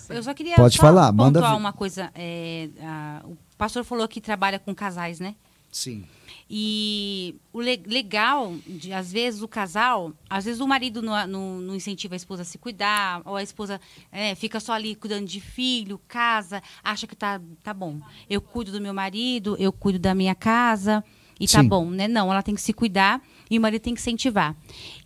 Eu 0.09 0.23
só 0.23 0.33
queria 0.33 0.55
Pode 0.55 0.77
só 0.77 0.83
falar, 0.83 1.11
manda 1.13 1.41
uma 1.57 1.73
coisa. 1.73 2.13
é, 2.15 2.69
a- 2.81 3.23
o 3.25 3.37
pastor 3.59 3.83
falou 3.83 4.07
que 4.07 4.21
trabalha 4.21 4.61
com 4.61 4.73
casais, 4.73 5.19
né? 5.19 5.35
Sim. 5.73 6.05
E 6.49 7.35
o 7.53 7.61
le- 7.61 7.83
legal, 7.87 8.55
de, 8.67 8.93
às 8.93 9.11
vezes, 9.11 9.43
o 9.43 9.49
casal, 9.49 10.13
às 10.31 10.45
vezes 10.45 10.61
o 10.61 10.69
marido 10.69 11.03
não, 11.03 11.27
não- 11.27 11.59
não 11.61 11.75
incentiva 11.75 12.15
a 12.15 12.17
esposa 12.17 12.43
a 12.43 12.45
se 12.45 12.59
cuidar, 12.59 13.23
ou 13.25 13.35
a 13.35 13.43
esposa 13.43 13.81
é, 14.13 14.37
fica 14.37 14.61
só 14.61 14.73
ali 14.73 14.95
cuidando 14.95 15.27
de 15.27 15.41
filho, 15.41 15.99
casa, 16.07 16.63
acha 16.85 17.07
que 17.09 17.17
tá, 17.17 17.41
tá 17.65 17.75
bom. 17.75 17.99
Eu 18.31 18.41
cuido 18.41 18.71
do 18.71 18.81
meu 18.81 18.95
marido, 18.95 19.57
eu 19.59 19.73
cuido 19.73 19.99
da 19.99 20.15
minha 20.15 20.35
casa, 20.35 21.03
e 21.39 21.47
tá 21.47 21.63
Sim. 21.63 21.69
bom, 21.69 21.91
né? 21.91 22.09
Não, 22.09 22.31
ela 22.31 22.43
tem 22.43 22.55
que 22.55 22.61
se 22.61 22.73
cuidar 22.73 23.21
e 23.51 23.59
o 23.59 23.61
marido 23.61 23.83
tem 23.83 23.95
que 23.95 24.01
incentivar. 24.01 24.57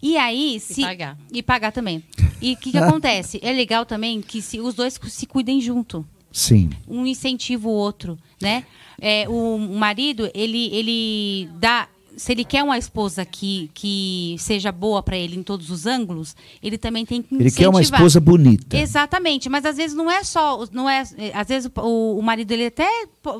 E 0.02 0.16
aí, 0.16 0.60
se. 0.60 0.82
pagar. 0.82 1.18
E 1.32 1.42
pagar 1.42 1.72
também. 1.72 2.02
E 2.40 2.52
o 2.52 2.56
que, 2.56 2.70
que 2.70 2.78
acontece? 2.78 3.40
É 3.42 3.52
legal 3.52 3.84
também 3.84 4.20
que 4.20 4.40
se, 4.40 4.60
os 4.60 4.74
dois 4.74 4.98
se 5.08 5.26
cuidem 5.26 5.60
junto 5.60 6.06
Sim. 6.30 6.70
um 6.86 7.06
incentiva 7.06 7.68
o 7.68 7.72
outro, 7.72 8.18
né? 8.40 8.64
É, 9.00 9.28
o, 9.28 9.56
o 9.56 9.78
marido, 9.78 10.30
ele, 10.34 10.68
ele 10.72 11.48
dá. 11.54 11.88
Se 12.18 12.32
ele 12.32 12.44
quer 12.44 12.62
uma 12.64 12.76
esposa 12.76 13.24
que, 13.24 13.70
que 13.72 14.34
seja 14.38 14.72
boa 14.72 15.02
para 15.02 15.16
ele 15.16 15.36
em 15.36 15.42
todos 15.42 15.70
os 15.70 15.86
ângulos, 15.86 16.34
ele 16.62 16.76
também 16.76 17.06
tem 17.06 17.22
que 17.22 17.32
Ele 17.34 17.44
incentivar. 17.44 17.58
quer 17.64 17.68
uma 17.68 17.80
esposa 17.80 18.20
bonita. 18.20 18.76
Exatamente, 18.76 19.48
mas 19.48 19.64
às 19.64 19.76
vezes 19.76 19.96
não 19.96 20.10
é 20.10 20.24
só, 20.24 20.66
não 20.72 20.90
é, 20.90 21.02
às 21.32 21.46
vezes 21.48 21.70
o, 21.76 22.18
o 22.18 22.22
marido 22.22 22.50
ele 22.52 22.66
até, 22.66 22.88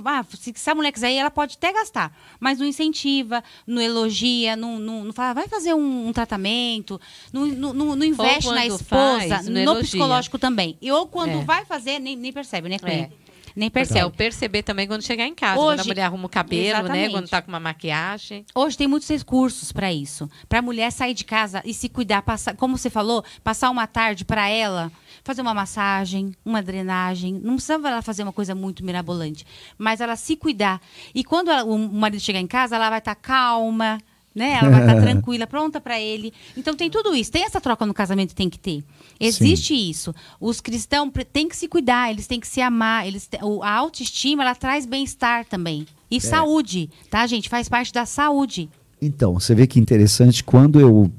ah, 0.04 0.24
se, 0.38 0.52
se 0.54 0.70
a 0.70 0.74
mulher 0.74 0.92
quiser 0.92 1.10
ir, 1.12 1.16
ela 1.18 1.30
pode 1.30 1.54
até 1.56 1.72
gastar, 1.72 2.16
mas 2.38 2.58
não 2.58 2.66
incentiva, 2.66 3.42
não 3.66 3.82
elogia, 3.82 4.54
não, 4.54 4.78
não, 4.78 5.04
não 5.04 5.12
fala, 5.12 5.34
vai 5.34 5.48
fazer 5.48 5.74
um, 5.74 6.08
um 6.08 6.12
tratamento, 6.12 7.00
não, 7.32 7.46
não, 7.46 7.74
não- 7.74 7.96
não 7.96 8.06
investe 8.06 8.48
na 8.50 8.64
esposa, 8.66 8.84
faz, 9.28 9.44
não 9.46 9.52
no 9.54 9.58
elogia. 9.60 9.82
psicológico 9.82 10.38
também. 10.38 10.76
E 10.80 10.90
ou 10.92 11.06
quando 11.08 11.30
É. 11.40 11.44
vai 11.44 11.64
fazer, 11.64 11.98
nem, 11.98 12.14
nem 12.14 12.32
percebe, 12.32 12.68
né, 12.68 12.78
Clê? 12.78 12.92
É. 12.92 13.10
Nem 13.58 13.68
Porque 13.70 13.80
é 13.80 13.84
percebe. 13.86 14.06
o 14.06 14.10
perceber 14.10 14.62
também 14.62 14.86
quando 14.86 15.02
chegar 15.02 15.26
em 15.26 15.34
casa. 15.34 15.56
quando 15.56 15.70
a 15.78 15.82
Hoje- 15.82 15.88
mulher 15.88 16.02
arruma 16.04 16.26
o 16.26 16.28
cabelo, 16.28 16.62
né? 16.62 16.70
Exatamente. 16.78 17.10
Quando 17.12 17.28
tá 17.28 17.42
com 17.42 17.48
uma 17.48 17.58
maquiagem. 17.60 18.44
Hoje 18.54 18.76
tem 18.78 18.86
muitos 18.86 19.08
recursos 19.08 19.72
para 19.72 19.92
isso. 19.92 20.30
Para 20.48 20.60
a 20.60 20.62
mulher 20.62 20.90
sair 20.92 21.12
de 21.14 21.24
casa 21.24 21.60
e 21.64 21.74
se 21.74 21.88
cuidar, 21.88 22.22
passar, 22.22 22.54
como 22.56 22.78
você 22.78 22.88
falou, 22.88 23.24
passar 23.42 23.68
uma 23.70 23.86
tarde 23.86 24.24
para 24.24 24.48
ela, 24.48 24.92
fazer 25.24 25.42
uma 25.42 25.52
massagem, 25.54 26.34
uma 26.44 26.62
drenagem. 26.62 27.34
Não 27.42 27.54
precisava 27.54 27.88
ela 27.88 28.02
fazer 28.02 28.22
uma 28.22 28.32
coisa 28.32 28.54
muito 28.54 28.84
mirabolante, 28.84 29.44
mas 29.76 30.00
ela 30.00 30.14
se 30.16 30.36
cuidar. 30.36 30.80
E 31.14 31.24
quando 31.24 31.50
ela- 31.50 31.64
o 31.64 31.76
marido 31.76 32.20
chegar 32.20 32.38
em 32.40 32.46
casa, 32.46 32.76
ela 32.76 32.88
vai 32.90 32.98
estar 33.00 33.14
calma, 33.16 33.98
né? 34.38 34.58
Ela 34.60 34.70
vai 34.70 34.80
estar 34.80 35.00
tranquila, 35.02 35.46
pronta 35.46 35.80
para 35.80 36.00
ele. 36.00 36.32
Então 36.56 36.74
tem 36.74 36.88
tudo 36.88 37.14
isso. 37.14 37.30
Tem 37.30 37.44
essa 37.44 37.60
troca 37.60 37.84
no 37.84 37.92
casamento, 37.92 38.34
tem 38.34 38.48
que 38.48 38.58
ter. 38.58 38.82
Existe 39.20 39.74
isso. 39.74 40.14
Os 40.40 40.60
cristãos 40.60 41.10
têm 41.32 41.48
que 41.48 41.56
se 41.56 41.68
cuidar, 41.68 42.10
eles 42.10 42.26
têm 42.26 42.40
que 42.40 42.46
se 42.46 42.60
amar, 42.60 43.06
eles 43.06 43.28
a 43.62 43.70
autoestima 43.70 44.42
ela 44.42 44.54
traz 44.54 44.86
bem-estar 44.86 45.44
também. 45.44 45.86
E 46.10 46.20
saúde, 46.20 46.88
tá, 47.10 47.26
gente? 47.26 47.48
Faz 47.48 47.68
parte 47.68 47.92
da 47.92 48.06
saúde. 48.06 48.70
Então, 49.00 49.34
você 49.34 49.54
vê 49.54 49.66
que 49.66 49.78
interessante, 49.78 50.42
quando 50.42 50.80
eu 50.80 51.12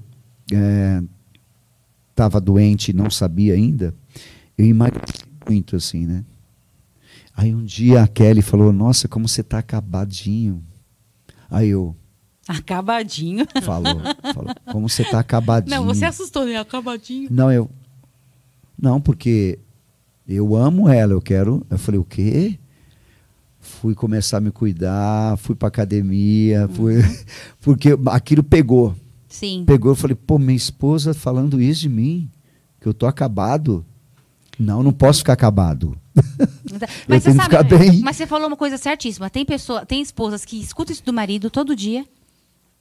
estava 2.09 2.41
doente 2.41 2.89
e 2.89 2.93
não 2.93 3.09
sabia 3.09 3.53
ainda, 3.53 3.93
eu 4.57 4.65
emagreci 4.65 5.23
muito 5.47 5.75
assim, 5.75 6.05
né? 6.05 6.25
Aí 7.35 7.55
um 7.55 7.63
dia 7.63 8.03
a 8.03 8.07
Kelly 8.07 8.41
falou, 8.41 8.73
nossa, 8.73 9.07
como 9.07 9.27
você 9.27 9.41
tá 9.41 9.59
acabadinho. 9.59 10.61
Aí 11.49 11.69
eu, 11.69 11.95
Acabadinho. 12.49 13.45
falou, 13.61 14.01
falou 14.33 14.55
como 14.71 14.89
você 14.89 15.03
tá 15.03 15.19
acabadinho. 15.19 15.75
Não, 15.75 15.85
você 15.85 16.03
assustou, 16.03 16.45
né? 16.45 16.57
Acabadinho. 16.57 17.27
Não, 17.31 17.51
eu. 17.51 17.69
Não, 18.81 18.99
porque 18.99 19.59
eu 20.27 20.55
amo 20.55 20.89
ela, 20.89 21.13
eu 21.13 21.21
quero. 21.21 21.65
Eu 21.69 21.77
falei, 21.77 21.99
o 21.99 22.03
quê? 22.03 22.57
Fui 23.59 23.93
começar 23.93 24.37
a 24.37 24.41
me 24.41 24.51
cuidar, 24.51 25.37
fui 25.37 25.53
pra 25.53 25.67
academia, 25.67 26.67
fui. 26.73 26.95
Porque 27.61 27.89
aquilo 28.07 28.41
pegou. 28.41 28.95
Sim. 29.27 29.63
Pegou, 29.67 29.91
eu 29.91 29.95
falei, 29.95 30.15
pô, 30.15 30.39
minha 30.39 30.55
esposa 30.55 31.13
falando 31.13 31.61
isso 31.61 31.81
de 31.81 31.89
mim, 31.89 32.31
que 32.79 32.87
eu 32.87 32.93
tô 32.93 33.05
acabado. 33.05 33.85
Não, 34.57 34.81
não 34.81 34.93
posso 34.93 35.19
ficar 35.19 35.33
acabado. 35.33 35.97
Mas 37.07 37.23
você 37.23 37.33
sabe, 37.33 37.77
bem. 37.77 38.01
mas 38.01 38.15
você 38.15 38.25
falou 38.25 38.47
uma 38.47 38.57
coisa 38.57 38.77
certíssima. 38.77 39.29
Tem 39.29 39.45
pessoa, 39.45 39.85
tem 39.85 40.01
esposas 40.01 40.45
que 40.45 40.59
escutam 40.59 40.93
isso 40.93 41.03
do 41.03 41.13
marido 41.13 41.49
todo 41.49 41.75
dia. 41.75 42.05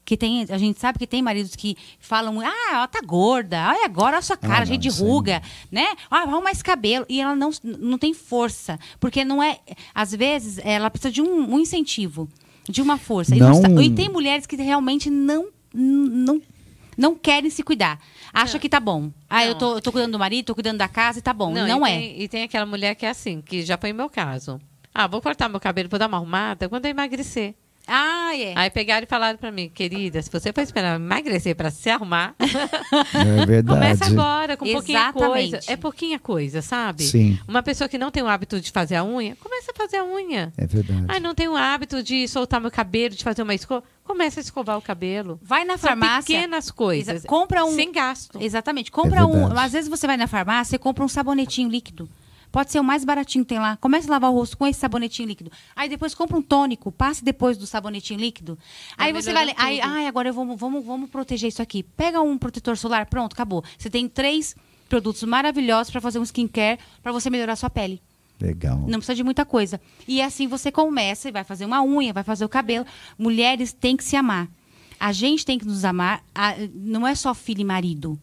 Que 0.08 0.16
tem, 0.16 0.46
a 0.48 0.56
gente 0.56 0.80
sabe 0.80 0.98
que 0.98 1.06
tem 1.06 1.20
maridos 1.20 1.54
que 1.54 1.76
falam, 2.00 2.40
ah, 2.40 2.70
ela 2.72 2.88
tá 2.88 2.98
gorda, 3.04 3.58
olha 3.68 3.84
agora 3.84 4.16
a 4.16 4.22
sua 4.22 4.38
cara, 4.38 4.54
Ah, 4.54 4.58
não, 4.60 4.66
cheia 4.68 4.78
de 4.78 4.88
ruga, 4.88 5.42
né? 5.70 5.86
Ah, 6.10 6.20
arruma 6.22 6.50
esse 6.50 6.64
cabelo. 6.64 7.04
E 7.10 7.20
ela 7.20 7.36
não, 7.36 7.50
não 7.62 7.98
tem 7.98 8.14
força. 8.14 8.78
Porque 8.98 9.22
não 9.22 9.42
é. 9.42 9.58
Às 9.94 10.14
vezes, 10.14 10.58
ela 10.64 10.88
precisa 10.88 11.12
de 11.12 11.20
um, 11.20 11.52
um 11.56 11.58
incentivo, 11.60 12.26
de 12.66 12.80
uma 12.80 12.96
força. 12.96 13.36
E, 13.36 13.38
Não- 13.38 13.52
está- 13.52 13.68
e 13.82 13.90
tem 13.90 14.08
mulheres 14.08 14.46
que 14.46 14.56
realmente 14.56 15.10
não. 15.10 15.48
não 15.74 16.40
não 16.96 17.14
querem 17.14 17.50
se 17.50 17.62
cuidar. 17.62 18.00
Acha 18.32 18.58
que 18.58 18.68
tá 18.68 18.80
bom. 18.80 19.12
Ah, 19.28 19.44
eu 19.44 19.52
Não. 19.52 19.58
tô, 19.58 19.74
eu 19.76 19.80
tô 19.82 19.92
cuidando 19.92 20.12
do 20.12 20.18
marido, 20.18 20.46
tô 20.46 20.54
cuidando 20.54 20.78
da 20.78 20.88
casa 20.88 21.18
e 21.18 21.22
tá 21.22 21.32
bom. 21.34 21.52
Não, 21.52 21.86
e 21.86 21.90
é. 21.92 21.96
Tem, 21.98 22.22
e 22.22 22.28
tem 22.28 22.42
aquela 22.44 22.66
mulher 22.66 22.94
que 22.96 23.04
é 23.06 23.10
assim, 23.10 23.40
que 23.42 23.62
já 23.62 23.76
foi 23.76 23.92
meu 23.92 24.08
caso. 24.08 24.58
Ah, 24.94 25.06
vou 25.06 25.20
cortar 25.20 25.48
meu 25.50 25.60
cabelo, 25.60 25.88
vou 25.88 25.98
dar 25.98 26.08
uma 26.08 26.16
arrumada 26.16 26.66
quando 26.68 26.86
eu 26.86 26.90
emagrecer. 26.90 27.54
Ah, 27.88 28.36
é. 28.36 28.52
Aí 28.54 28.70
pegaram 28.70 29.04
e 29.04 29.08
falaram 29.08 29.38
pra 29.38 29.50
mim, 29.50 29.68
querida, 29.68 30.20
se 30.20 30.30
você 30.30 30.52
for 30.52 30.60
esperar 30.60 30.96
emagrecer 30.96 31.56
pra 31.56 31.70
se 31.70 31.88
arrumar, 31.88 32.34
É 33.14 33.46
verdade. 33.46 33.66
começa 33.80 34.04
agora, 34.06 34.56
com 34.56 34.70
pouquinha 34.70 35.12
coisa. 35.12 35.60
É 35.66 35.76
pouquinha 35.76 36.18
coisa, 36.18 36.60
sabe? 36.62 37.02
Sim. 37.04 37.38
Uma 37.48 37.62
pessoa 37.62 37.88
que 37.88 37.96
não 37.98 38.10
tem 38.10 38.22
o 38.22 38.28
hábito 38.28 38.60
de 38.60 38.70
fazer 38.70 38.96
a 38.96 39.04
unha, 39.04 39.36
começa 39.36 39.72
a 39.72 39.74
fazer 39.74 39.96
a 39.98 40.04
unha. 40.04 40.52
É 40.56 40.66
verdade. 40.66 41.04
Ai, 41.08 41.18
não 41.20 41.34
tem 41.34 41.48
o 41.48 41.56
hábito 41.56 42.02
de 42.02 42.28
soltar 42.28 42.60
meu 42.60 42.70
cabelo, 42.70 43.14
de 43.14 43.24
fazer 43.24 43.42
uma 43.42 43.54
escova. 43.54 43.82
Começa 44.04 44.40
a 44.40 44.42
escovar 44.42 44.78
o 44.78 44.82
cabelo. 44.82 45.38
Vai 45.42 45.64
na 45.64 45.76
São 45.76 45.88
farmácia. 45.90 46.34
pequenas 46.36 46.70
coisas. 46.70 47.24
Compra 47.24 47.64
um- 47.64 47.74
Sem 47.74 47.92
gasto. 47.92 48.38
Exatamente. 48.40 48.90
Compra 48.90 49.26
um. 49.26 49.32
verdade. 49.32 49.60
Às 49.60 49.72
vezes 49.72 49.88
você 49.88 50.06
vai 50.06 50.16
na 50.16 50.26
farmácia 50.26 50.76
e 50.76 50.78
compra 50.78 51.04
um 51.04 51.08
sabonetinho 51.08 51.68
líquido. 51.68 52.08
Pode 52.50 52.72
ser 52.72 52.80
o 52.80 52.84
mais 52.84 53.04
baratinho 53.04 53.44
que 53.44 53.50
tem 53.50 53.58
lá. 53.58 53.76
Comece 53.76 54.08
a 54.08 54.12
lavar 54.12 54.30
o 54.30 54.34
rosto 54.34 54.56
com 54.56 54.66
esse 54.66 54.80
sabonetinho 54.80 55.28
líquido. 55.28 55.50
Aí 55.76 55.88
depois 55.88 56.14
compra 56.14 56.36
um 56.36 56.42
tônico, 56.42 56.90
passe 56.90 57.22
depois 57.24 57.56
do 57.58 57.66
sabonetinho 57.66 58.18
líquido. 58.18 58.58
Aí 58.96 59.12
você 59.12 59.32
vai. 59.32 59.44
Aí, 59.56 59.80
ai, 59.80 60.06
agora 60.06 60.28
eu 60.30 60.34
vamos, 60.34 60.58
vamos, 60.58 60.84
vamos 60.84 61.10
proteger 61.10 61.48
isso 61.48 61.60
aqui. 61.62 61.82
Pega 61.82 62.20
um 62.20 62.38
protetor 62.38 62.76
solar, 62.76 63.06
pronto, 63.06 63.34
acabou. 63.34 63.62
Você 63.76 63.90
tem 63.90 64.08
três 64.08 64.56
produtos 64.88 65.22
maravilhosos 65.24 65.90
para 65.90 66.00
fazer 66.00 66.18
um 66.18 66.22
skincare 66.22 66.78
para 67.02 67.12
você 67.12 67.28
melhorar 67.28 67.52
a 67.52 67.56
sua 67.56 67.68
pele. 67.70 68.00
Legal. 68.40 68.78
Não 68.78 68.98
precisa 68.98 69.14
de 69.16 69.24
muita 69.24 69.44
coisa. 69.44 69.80
E 70.06 70.22
assim 70.22 70.46
você 70.46 70.70
começa 70.72 71.28
e 71.28 71.32
vai 71.32 71.44
fazer 71.44 71.64
uma 71.66 71.82
unha, 71.82 72.12
vai 72.12 72.22
fazer 72.22 72.44
o 72.44 72.48
cabelo. 72.48 72.86
Mulheres 73.18 73.72
têm 73.72 73.96
que 73.96 74.04
se 74.04 74.16
amar. 74.16 74.48
A 74.98 75.12
gente 75.12 75.44
tem 75.44 75.58
que 75.58 75.66
nos 75.66 75.84
amar. 75.84 76.22
a- 76.34 76.54
não 76.74 77.06
é 77.06 77.14
só 77.14 77.34
filho 77.34 77.60
e 77.60 77.64
marido. 77.64 78.18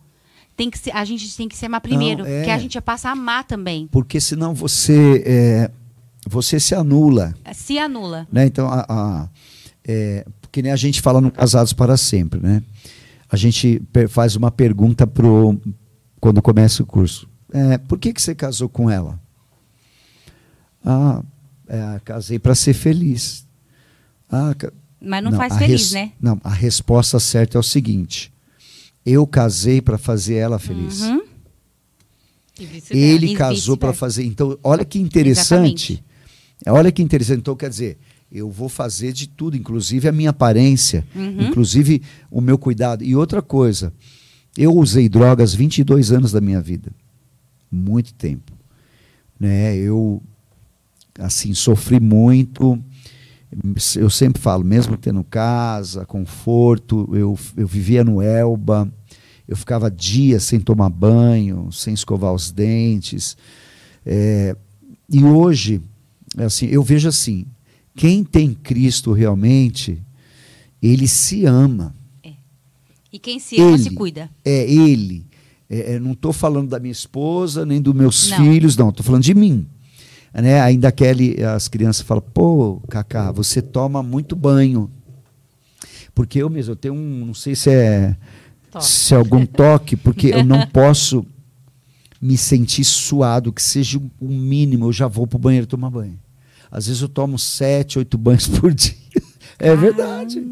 Tem 0.56 0.70
que 0.70 0.78
se- 0.80 0.92
a 0.92 1.04
gente 1.04 1.36
tem 1.36 1.48
que 1.50 1.58
se 1.58 1.66
amar 1.66 1.82
primeiro. 1.82 2.24
Não, 2.24 2.30
é. 2.30 2.44
Que 2.46 2.50
a 2.50 2.58
gente 2.58 2.80
passa 2.82 3.10
a 3.10 3.12
amar 3.12 3.44
também. 3.44 3.88
Porque 3.92 4.20
senão 4.22 4.54
você, 4.54 5.22
é, 5.26 5.72
você 6.28 6.60
se 6.60 6.74
anula. 6.74 7.34
Se 7.54 7.78
anula. 7.78 8.28
né? 8.32 8.46
Então, 8.46 8.68
a, 8.70 8.86
a, 8.88 9.30
é, 9.86 10.26
que 10.52 10.62
nem 10.62 10.72
a 10.72 10.76
gente 10.78 11.02
fala 11.02 11.20
no 11.20 11.30
Casados 11.32 11.74
para 11.74 11.98
Sempre, 11.98 12.40
né? 12.40 12.64
A 13.30 13.36
gente 13.36 13.82
faz 14.10 14.36
uma 14.36 14.50
pergunta 14.52 15.06
pro 15.06 15.60
quando 16.22 16.42
começa 16.42 16.82
o 16.84 16.86
curso. 16.86 17.28
É, 17.52 17.78
por 17.78 18.00
que, 18.00 18.14
que 18.14 18.22
você 18.22 18.34
casou 18.34 18.70
com 18.70 18.90
ela? 18.90 19.20
Ah, 20.84 21.22
é, 21.68 22.00
casei 22.04 22.40
para 22.40 22.56
ser 22.56 22.74
feliz. 22.74 23.46
Ah, 24.32 24.54
Mas 25.02 25.24
não, 25.24 25.32
faz 25.34 25.54
a 25.54 25.58
feliz, 25.58 25.92
né? 25.92 26.12
Não, 26.22 26.40
a 26.44 26.50
resposta 26.54 27.20
certa 27.20 27.58
é 27.58 27.60
o 27.60 27.64
seguinte: 27.64 28.32
eu 29.06 29.26
casei 29.28 29.82
para 29.82 29.98
fazer 29.98 30.36
ela 30.36 30.58
feliz. 30.58 31.02
Uhum. 31.02 31.22
Ele 32.90 33.36
casou 33.36 33.76
para 33.78 33.94
fazer. 33.94 34.24
Então, 34.26 34.58
olha 34.64 34.86
que 34.86 34.98
interessante. 35.00 36.04
Olha 36.66 36.92
que 36.92 37.02
interessante. 37.04 37.40
Então, 37.40 37.56
quer 37.56 37.70
dizer, 37.70 37.98
eu 38.32 38.50
vou 38.50 38.70
fazer 38.70 39.12
de 39.12 39.28
tudo, 39.28 39.58
inclusive 39.58 40.08
a 40.08 40.12
minha 40.12 40.30
aparência, 40.30 41.06
Uhum. 41.16 41.48
inclusive 41.48 42.02
o 42.32 42.40
meu 42.42 42.58
cuidado. 42.58 43.04
E 43.04 43.16
outra 43.16 43.42
coisa, 43.42 43.94
eu 44.58 44.74
usei 44.76 45.10
drogas 45.10 45.54
22 45.54 46.12
anos 46.12 46.32
da 46.32 46.40
minha 46.42 46.62
vida. 46.62 46.92
Muito 47.70 48.14
tempo. 48.14 48.54
Né? 49.38 49.76
Eu, 49.76 50.24
assim, 51.20 51.54
sofri 51.54 52.00
muito. 52.00 52.82
Eu 53.96 54.10
sempre 54.10 54.42
falo, 54.42 54.64
mesmo 54.64 54.98
tendo 54.98 55.24
casa, 55.24 56.06
conforto, 56.06 57.10
eu, 57.14 57.38
eu 57.56 57.68
vivia 57.68 58.04
no 58.04 58.22
Elba, 58.22 58.92
eu 59.48 59.56
ficava 59.56 59.90
dias 59.90 60.44
sem 60.44 60.60
tomar 60.60 60.90
banho, 60.90 61.72
sem 61.72 61.94
escovar 61.94 62.34
os 62.34 62.52
dentes. 62.52 63.38
É, 64.06 64.56
e 65.10 65.24
hoje, 65.24 65.82
assim, 66.38 66.66
eu 66.68 66.84
vejo 66.84 67.08
assim, 67.08 67.46
quem 67.96 68.24
tem 68.24 68.54
Cristo 68.54 69.14
realmente, 69.14 70.02
ele 70.82 71.08
se 71.08 71.46
ama. 71.46 71.94
E 73.12 73.20
quem 73.20 73.40
se 73.40 73.62
ama 73.62 73.76
Ele. 73.76 73.84
se 73.84 73.92
cuida. 73.92 74.30
É 74.44 74.70
ele. 74.70 75.26
É, 75.70 75.94
é, 75.94 76.00
não 76.00 76.12
estou 76.12 76.34
falando 76.34 76.68
da 76.70 76.80
minha 76.80 76.92
esposa, 76.92 77.66
nem 77.66 77.82
dos 77.82 77.94
meus 77.94 78.30
Não. 78.30 78.38
filhos, 78.38 78.76
não. 78.76 78.90
Estou 78.90 79.06
falando 79.06 79.24
de 79.24 79.34
mim. 79.34 79.66
Né? 80.42 80.60
Ainda 80.60 80.92
Kelly, 80.92 81.42
as 81.44 81.68
crianças 81.68 82.06
falam, 82.06 82.24
pô, 82.34 82.82
Cacá, 82.90 83.32
você 83.32 83.62
toma 83.62 84.04
muito 84.04 84.36
banho. 84.36 84.92
Porque 86.14 86.40
eu 86.40 86.50
mesmo, 86.50 86.74
eu 86.74 86.76
tenho 86.76 86.94
um, 86.94 87.26
não 87.26 87.34
sei 87.34 87.56
se 87.56 87.70
é, 87.70 88.16
Toque. 88.72 88.86
se 88.86 89.14
é 89.14 89.18
algum 89.18 89.46
toque, 89.46 89.96
porque 89.96 90.28
eu 90.28 90.44
não 90.44 90.66
posso 90.68 91.26
me 92.22 92.38
sentir 92.38 92.84
suado, 92.84 93.52
que 93.52 93.62
seja 93.62 93.98
o 93.98 94.28
mínimo, 94.28 94.86
eu 94.88 94.94
já 94.94 95.08
vou 95.08 95.28
pro 95.28 95.40
banheiro 95.40 95.68
tomar 95.68 95.90
banho. 95.90 96.20
Às 96.72 96.88
vezes 96.88 97.02
eu 97.02 97.10
tomo 97.10 97.38
sete, 97.38 97.98
oito 97.98 98.18
banhos 98.18 98.48
por 98.48 98.74
dia. 98.74 98.94
É 99.58 99.74
verdade. 99.74 100.46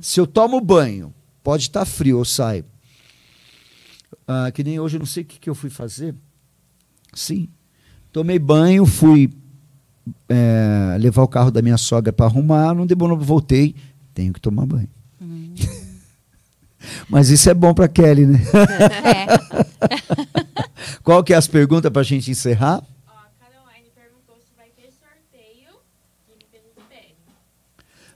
Se 0.00 0.18
eu 0.18 0.26
tomo 0.26 0.60
banho, 0.60 1.14
pode 1.40 1.62
estar 1.62 1.84
frio, 1.84 2.18
eu 2.18 2.24
saio. 2.24 2.64
Ah, 4.26 4.50
que 4.50 4.64
nem 4.64 4.80
hoje, 4.80 4.96
eu 4.96 4.98
não 4.98 5.06
sei 5.06 5.22
o 5.22 5.26
que, 5.26 5.38
que 5.38 5.48
eu 5.48 5.54
fui 5.54 5.70
fazer. 5.70 6.16
Sim. 7.14 7.48
Tomei 8.12 8.38
banho, 8.38 8.84
fui 8.86 9.30
é, 10.28 10.96
levar 10.98 11.22
o 11.22 11.28
carro 11.28 11.50
da 11.50 11.62
minha 11.62 11.76
sogra 11.76 12.12
para 12.12 12.26
arrumar, 12.26 12.74
não 12.74 12.86
demorou, 12.86 13.18
voltei. 13.18 13.74
Tenho 14.12 14.32
que 14.32 14.40
tomar 14.40 14.66
banho. 14.66 14.88
Mas 17.08 17.28
isso 17.28 17.48
é 17.50 17.54
bom 17.54 17.74
para 17.74 17.88
Kelly, 17.88 18.26
né? 18.26 18.40
É. 19.04 19.26
Qual 21.04 21.22
que 21.22 21.32
é 21.32 21.36
as 21.36 21.46
perguntas 21.46 21.90
para 21.90 22.00
a 22.00 22.04
gente 22.04 22.30
encerrar? 22.30 22.82
Ó, 23.06 23.12
a 23.12 23.28
Caroline 23.38 23.90
perguntou 23.94 24.36
se 24.36 24.52
vai 24.56 24.68
ter 24.76 24.90
sorteio. 24.92 25.76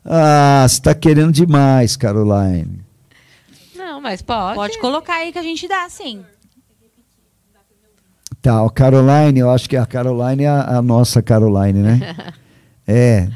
Ah, 0.04 0.66
você 0.68 0.74
está 0.74 0.94
querendo 0.94 1.32
demais, 1.32 1.96
Caroline. 1.96 2.80
Não, 3.76 4.00
mas 4.00 4.22
pode. 4.22 4.56
Pode 4.56 4.78
colocar 4.80 5.14
aí 5.16 5.32
que 5.32 5.38
a 5.38 5.42
gente 5.42 5.68
dá, 5.68 5.88
sim. 5.88 6.24
Tá, 8.44 8.62
o 8.62 8.68
Caroline, 8.68 9.40
eu 9.40 9.50
acho 9.50 9.66
que 9.66 9.74
a 9.74 9.86
Caroline 9.86 10.44
é 10.44 10.48
a, 10.48 10.76
a 10.76 10.82
nossa 10.82 11.22
Caroline, 11.22 11.80
né? 11.80 11.98
É. 12.86 13.30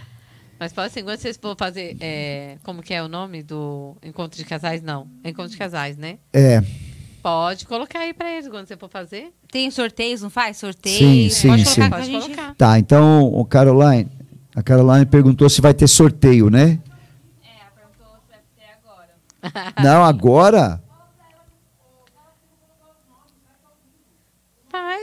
Mas 0.60 0.74
pode 0.74 0.92
sim, 0.92 1.02
quando 1.02 1.18
vocês 1.18 1.38
for 1.38 1.56
fazer. 1.56 1.96
é, 1.98 2.58
como 2.62 2.82
que 2.82 2.92
é 2.92 3.02
o 3.02 3.08
nome 3.08 3.42
do 3.42 3.96
encontro 4.02 4.36
de 4.36 4.44
casais? 4.44 4.82
Não. 4.82 5.08
É 5.24 5.30
encontro 5.30 5.50
de 5.50 5.56
casais, 5.56 5.96
né? 5.96 6.18
É. 6.30 6.62
Pode 7.22 7.64
colocar 7.64 8.00
aí 8.00 8.12
pra 8.12 8.30
eles 8.30 8.46
quando 8.48 8.68
você 8.68 8.76
for 8.76 8.90
fazer. 8.90 9.32
Tem 9.50 9.70
sorteios, 9.70 10.20
não 10.20 10.28
faz? 10.28 10.58
Sorteios. 10.58 10.98
Sim, 10.98 11.30
sim, 11.30 11.48
Pode 11.48 11.64
sim. 11.64 11.88
Pode 11.88 12.04
gente... 12.04 12.24
colocar. 12.24 12.54
Tá, 12.56 12.78
então, 12.78 13.24
o 13.32 13.42
Caroline, 13.46 14.06
a 14.54 14.62
Caroline 14.62 15.06
perguntou 15.06 15.48
se 15.48 15.62
vai 15.62 15.72
ter 15.72 15.88
sorteio, 15.88 16.50
né? 16.50 16.78
É, 17.42 17.48
ela 17.62 17.70
perguntou 17.74 18.20
se 18.20 18.30
vai 18.30 18.40
ter 18.54 18.76
agora. 18.84 19.72
Não, 19.82 20.04
agora? 20.04 20.82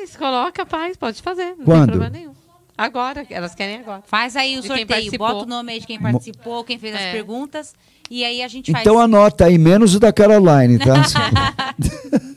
Faz, 0.05 0.15
coloca, 0.17 0.65
faz, 0.65 0.95
pode 0.97 1.21
fazer. 1.21 1.55
Não 1.57 1.65
Quando? 1.65 1.79
tem 1.89 1.97
problema 1.99 2.09
nenhum. 2.09 2.31
Agora, 2.77 3.25
elas 3.29 3.55
querem 3.55 3.77
agora. 3.79 4.03
Faz 4.05 4.35
aí 4.35 4.57
o 4.57 4.61
De 4.61 4.67
sorteio, 4.67 5.11
bota 5.17 5.43
o 5.43 5.47
nome 5.47 5.71
aí 5.71 5.79
de 5.79 5.87
quem 5.87 5.99
participou, 5.99 6.63
quem 6.63 6.77
fez 6.77 6.93
as 6.93 7.01
É. 7.01 7.11
perguntas, 7.13 7.73
e 8.11 8.23
aí 8.23 8.41
a 8.43 8.47
gente 8.47 8.71
faz. 8.71 8.81
Então 8.83 8.99
anota 8.99 9.45
aí, 9.45 9.57
menos 9.57 9.95
o 9.95 9.99
da 9.99 10.11
Caroline, 10.13 10.77
tá? 10.77 10.93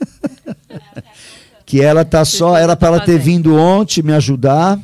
que 1.66 1.80
ela 1.82 2.04
tá 2.04 2.24
só, 2.24 2.56
era 2.56 2.76
para 2.76 2.88
ela 2.88 3.00
ter 3.00 3.18
vindo 3.18 3.54
ontem 3.56 4.02
me 4.02 4.12
ajudar, 4.14 4.78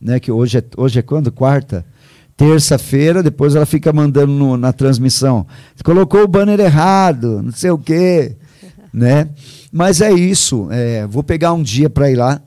né? 0.00 0.18
Que 0.18 0.32
hoje 0.32 0.58
é, 0.58 0.64
hoje 0.76 0.98
é 0.98 1.02
quando? 1.02 1.30
Quarta? 1.30 1.84
Terça-feira, 2.36 3.22
depois 3.22 3.54
ela 3.54 3.66
fica 3.66 3.92
mandando 3.92 4.32
no- 4.32 4.56
na 4.56 4.72
transmissão. 4.72 5.46
Colocou 5.84 6.22
o 6.22 6.28
banner 6.28 6.58
errado, 6.58 7.40
não 7.42 7.52
sei 7.52 7.70
o 7.70 7.78
quê, 7.78 8.36
né? 8.92 9.28
Mas 9.76 10.00
é 10.00 10.12
isso. 10.12 10.68
é, 10.70 11.04
vou 11.04 11.24
pegar 11.24 11.52
um 11.52 11.60
dia 11.60 11.90
para 11.90 12.08
ir 12.08 12.14
lá, 12.14 12.40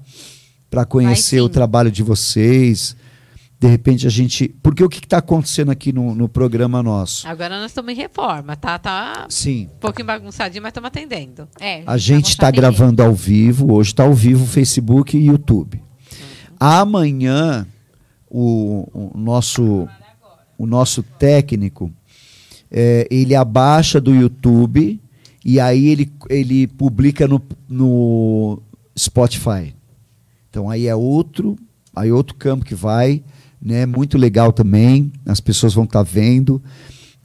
para 0.70 0.86
conhecer 0.86 1.42
o 1.42 1.50
trabalho 1.50 1.92
de 1.92 2.02
vocês. 2.02 2.96
De 3.60 3.68
repente 3.68 4.08
a 4.08 4.10
gente. 4.10 4.48
Porque 4.64 4.82
o 4.82 4.88
que 4.88 5.00
está 5.00 5.18
acontecendo 5.18 5.70
aqui 5.70 5.92
no, 5.92 6.16
no 6.16 6.30
programa 6.30 6.82
nosso? 6.82 7.28
Agora 7.28 7.60
nós 7.60 7.72
estamos 7.72 7.92
em 7.92 7.96
reforma, 7.98 8.56
tá? 8.56 8.80
Tá 8.80 9.26
Sim. 9.30 9.68
um 9.76 9.80
pouquinho 9.80 10.06
bagunçadinho, 10.06 10.62
mas 10.62 10.70
estamos 10.70 10.88
atendendo. 10.88 11.50
É, 11.60 11.84
A 11.86 11.98
gente 11.98 12.30
está 12.30 12.50
gravando 12.50 13.04
ao 13.04 13.14
vivo, 13.14 13.74
hoje 13.74 13.90
está 13.90 14.04
ao 14.04 14.14
vivo 14.14 14.46
Facebook 14.46 15.18
e 15.18 15.26
YouTube. 15.26 15.82
Amanhã, 16.58 17.68
o, 18.30 18.88
o 18.94 19.18
nosso, 19.18 19.86
o 20.58 20.66
nosso 20.66 21.04
técnico, 21.04 21.92
é, 22.72 23.06
ele 23.12 23.36
abaixa 23.36 24.00
do 24.00 24.16
YouTube 24.16 25.02
e 25.48 25.62
aí 25.62 25.88
ele, 25.88 26.12
ele 26.30 26.68
publica 26.68 27.26
no, 27.26 27.42
no 27.70 28.62
Spotify. 29.00 29.74
Então 30.50 30.70
aí 30.70 30.88
é 30.88 30.94
outro, 30.94 31.56
aí 31.96 32.12
outro 32.12 32.36
campo 32.36 32.66
que 32.66 32.76
vai, 32.76 33.24
né? 33.62 33.86
Muito 33.86 34.18
legal 34.18 34.52
também, 34.52 35.10
as 35.26 35.40
pessoas 35.40 35.74
vão 35.74 35.86
estar 35.86 36.04
vendo 36.04 36.62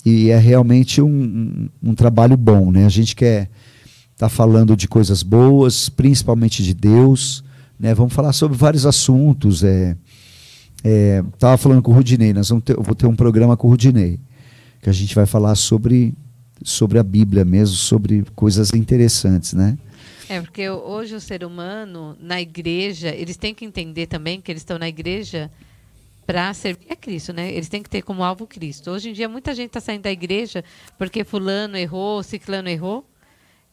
e 0.06 0.30
é 0.30 0.38
realmente 0.38 1.02
um, 1.02 1.08
um, 1.82 1.90
um 1.90 1.94
trabalho 1.96 2.36
bom, 2.36 2.70
né? 2.70 2.86
A 2.86 2.88
gente 2.88 3.16
quer 3.16 3.50
estar 4.12 4.28
falando 4.28 4.76
de 4.76 4.86
coisas 4.86 5.24
boas, 5.24 5.88
principalmente 5.88 6.62
de 6.62 6.74
Deus, 6.74 7.42
né? 7.76 7.92
Vamos 7.92 8.12
falar 8.12 8.32
sobre 8.32 8.56
vários 8.56 8.86
assuntos. 8.86 9.64
É, 9.64 9.96
é, 10.84 11.24
tava 11.40 11.56
falando 11.56 11.82
com 11.82 11.90
o 11.90 11.94
Rudinei, 11.94 12.32
nós 12.32 12.50
vamos 12.50 12.62
ter, 12.62 12.78
eu 12.78 12.84
vou 12.84 12.94
ter 12.94 13.06
um 13.08 13.16
programa 13.16 13.56
com 13.56 13.66
o 13.66 13.70
Rudinei, 13.70 14.20
que 14.80 14.88
a 14.88 14.92
gente 14.92 15.12
vai 15.12 15.26
falar 15.26 15.56
sobre 15.56 16.14
sobre 16.64 16.98
a 16.98 17.02
Bíblia 17.02 17.44
mesmo, 17.44 17.76
sobre 17.76 18.24
coisas 18.34 18.72
interessantes, 18.72 19.52
né? 19.54 19.76
É, 20.28 20.40
porque 20.40 20.68
hoje 20.68 21.14
o 21.14 21.20
ser 21.20 21.44
humano, 21.44 22.16
na 22.20 22.40
igreja, 22.40 23.08
eles 23.14 23.36
têm 23.36 23.54
que 23.54 23.64
entender 23.64 24.06
também 24.06 24.40
que 24.40 24.50
eles 24.50 24.62
estão 24.62 24.78
na 24.78 24.88
igreja 24.88 25.50
para 26.26 26.54
servir 26.54 26.86
a 26.90 26.96
Cristo, 26.96 27.32
né? 27.32 27.52
Eles 27.52 27.68
têm 27.68 27.82
que 27.82 27.90
ter 27.90 28.00
como 28.02 28.22
alvo 28.24 28.46
Cristo. 28.46 28.90
Hoje 28.90 29.10
em 29.10 29.12
dia, 29.12 29.28
muita 29.28 29.54
gente 29.54 29.66
está 29.68 29.80
saindo 29.80 30.02
da 30.02 30.12
igreja 30.12 30.64
porque 30.96 31.24
fulano 31.24 31.76
errou, 31.76 32.22
ciclano 32.22 32.68
errou, 32.68 33.04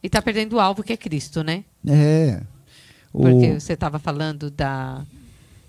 e 0.02 0.06
está 0.08 0.20
perdendo 0.20 0.54
o 0.56 0.60
alvo 0.60 0.82
que 0.82 0.92
é 0.92 0.96
Cristo, 0.96 1.42
né? 1.42 1.64
É. 1.86 2.42
O- 3.12 3.22
Porque 3.22 3.58
você 3.60 3.72
estava 3.74 3.98
falando 3.98 4.50
da, 4.50 5.04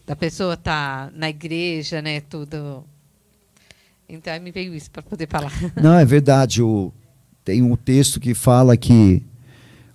da 0.06 0.16
pessoa 0.16 0.56
estar 0.56 1.12
na 1.14 1.30
igreja, 1.30 2.02
né? 2.02 2.20
Tudo. 2.22 2.84
Então, 4.10 4.34
aí 4.34 4.40
me 4.40 4.52
veio 4.52 4.76
isso 4.76 4.92
para 4.92 5.02
poder 5.02 5.28
falar. 5.28 5.52
Não, 5.82 5.94
é 5.98 6.04
verdade. 6.04 6.62
O, 6.62 6.92
tem 7.44 7.62
um 7.62 7.76
texto 7.76 8.20
que 8.20 8.34
fala 8.34 8.78
que 8.78 9.24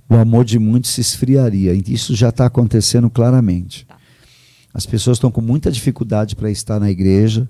o 0.08 0.14
amor 0.14 0.44
de 0.44 0.58
muitos 0.58 0.90
se 0.90 1.00
esfriaria. 1.00 1.74
E 1.74 1.82
isso 1.88 2.14
já 2.14 2.28
está 2.28 2.46
acontecendo 2.46 3.10
claramente. 3.10 3.84
Tá. 3.86 3.96
As 4.72 4.86
pessoas 4.86 5.16
estão 5.16 5.30
com 5.30 5.40
muita 5.40 5.70
dificuldade 5.70 6.36
para 6.36 6.50
estar 6.50 6.78
na 6.78 6.90
igreja, 6.90 7.48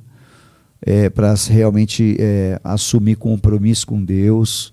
é, 0.81 1.11
para 1.11 1.35
realmente 1.49 2.17
é, 2.19 2.61
assumir 2.63 3.17
compromisso 3.17 3.87
com 3.87 4.03
Deus, 4.03 4.73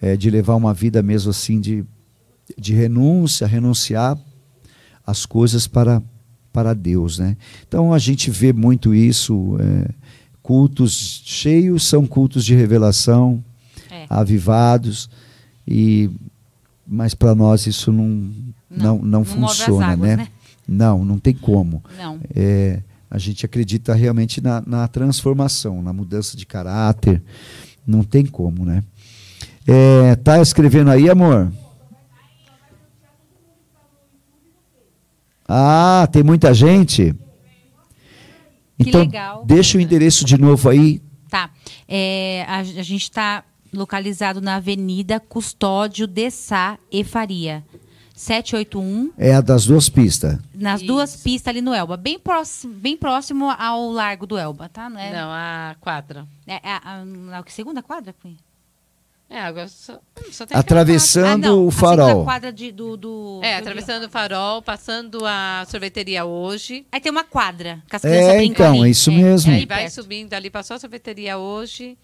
é, 0.00 0.16
de 0.16 0.30
levar 0.30 0.54
uma 0.54 0.74
vida 0.74 1.02
mesmo 1.02 1.30
assim 1.30 1.60
de, 1.60 1.84
de 2.58 2.74
renúncia, 2.74 3.46
renunciar 3.46 4.18
as 5.06 5.24
coisas 5.24 5.66
para, 5.66 6.02
para 6.52 6.74
Deus. 6.74 7.18
Né? 7.18 7.36
Então 7.66 7.92
a 7.92 7.98
gente 7.98 8.30
vê 8.30 8.52
muito 8.52 8.94
isso. 8.94 9.56
é, 9.60 9.88
cultos 10.42 11.22
cheios 11.24 11.86
são 11.86 12.06
cultos 12.06 12.44
de 12.44 12.54
revelação, 12.54 13.44
É. 13.90 14.06
avivados, 14.08 15.08
e, 15.66 16.10
mas 16.86 17.14
para 17.14 17.34
nós 17.34 17.66
isso 17.66 17.92
não, 17.92 18.30
não, 18.70 18.98
não, 18.98 19.02
não 19.02 19.24
funciona. 19.24 19.86
águas, 19.88 20.08
né? 20.08 20.16
né? 20.16 20.28
Não, 20.66 21.04
não 21.04 21.18
tem 21.18 21.34
como. 21.34 21.82
Não. 21.96 22.20
É, 22.34 22.82
a 23.10 23.18
gente 23.18 23.46
acredita 23.46 23.94
realmente 23.94 24.40
na, 24.40 24.62
na 24.66 24.86
transformação, 24.86 25.82
na 25.82 25.92
mudança 25.92 26.36
de 26.36 26.44
caráter. 26.44 27.22
Não 27.86 28.02
tem 28.02 28.26
como, 28.26 28.66
né? 28.66 28.84
É, 29.66 30.14
tá 30.16 30.40
escrevendo 30.40 30.90
aí, 30.90 31.08
amor? 31.08 31.50
Ah, 35.48 36.06
tem 36.12 36.22
muita 36.22 36.52
gente? 36.52 37.14
Que 38.78 38.90
Então, 38.90 39.00
legal. 39.00 39.44
deixa 39.46 39.78
o 39.78 39.80
endereço 39.80 40.24
de 40.24 40.36
novo 40.38 40.68
aí. 40.68 41.00
Tá. 41.30 41.50
É, 41.88 42.44
a, 42.46 42.58
a 42.58 42.62
gente 42.62 43.04
está 43.04 43.42
localizado 43.72 44.40
na 44.40 44.56
Avenida 44.56 45.18
Custódio 45.20 46.06
de 46.06 46.30
Sá 46.30 46.78
e 46.90 47.02
Faria. 47.04 47.64
781, 48.14 49.12
É 49.16 49.32
a 49.34 49.40
das 49.40 49.64
duas 49.66 49.88
pistas. 49.88 50.38
nas 50.52 50.80
Isso. 50.80 50.88
duas 50.88 51.16
pistas 51.16 51.48
ali 51.52 51.60
no 51.60 51.72
Elba. 51.72 51.96
Bem 51.96 52.18
próximo, 52.18 52.74
bem 52.74 52.96
próximo 52.96 53.48
ao 53.56 53.90
Largo 53.92 54.26
do 54.26 54.36
Elba, 54.36 54.68
tá? 54.68 54.90
Não 54.90 54.98
é, 54.98 55.12
Não, 55.12 55.30
a 55.30 55.76
quadra. 55.80 56.26
é, 56.46 56.54
é 56.54 56.60
a, 56.64 56.80
a, 57.32 57.38
a 57.38 57.44
segunda 57.46 57.80
quadra? 57.82 58.12
Cunha? 58.20 58.36
É, 59.30 59.40
agora 59.42 59.68
só, 59.68 60.00
só 60.32 60.46
tem 60.46 60.56
Atravessando 60.56 61.44
Ah, 61.44 61.48
não, 61.50 61.66
o 61.66 61.70
farol. 61.70 62.24
quadra 62.24 62.50
de, 62.50 62.72
do, 62.72 62.96
do... 62.96 63.40
É, 63.42 63.56
do- 63.56 63.60
atravessando 63.60 64.06
o 64.06 64.08
farol, 64.08 64.62
passando 64.62 65.24
a 65.26 65.64
sorveteria 65.68 66.24
hoje. 66.24 66.86
Aí 66.90 66.98
tem 67.00 67.12
uma 67.12 67.24
quadra, 67.24 67.82
que 67.88 67.94
as 67.94 68.04
É, 68.06 68.42
então, 68.42 68.72
ali. 68.72 68.88
é 68.88 68.90
isso 68.90 69.12
mesmo. 69.12 69.50
Aí 69.52 69.58
ali 69.58 69.66
vai 69.66 69.82
perto. 69.82 69.92
subindo 69.94 70.32
ali, 70.34 70.48
passou 70.50 70.76
a 70.76 70.80
sorveteria 70.80 71.36
hoje, 71.36 71.96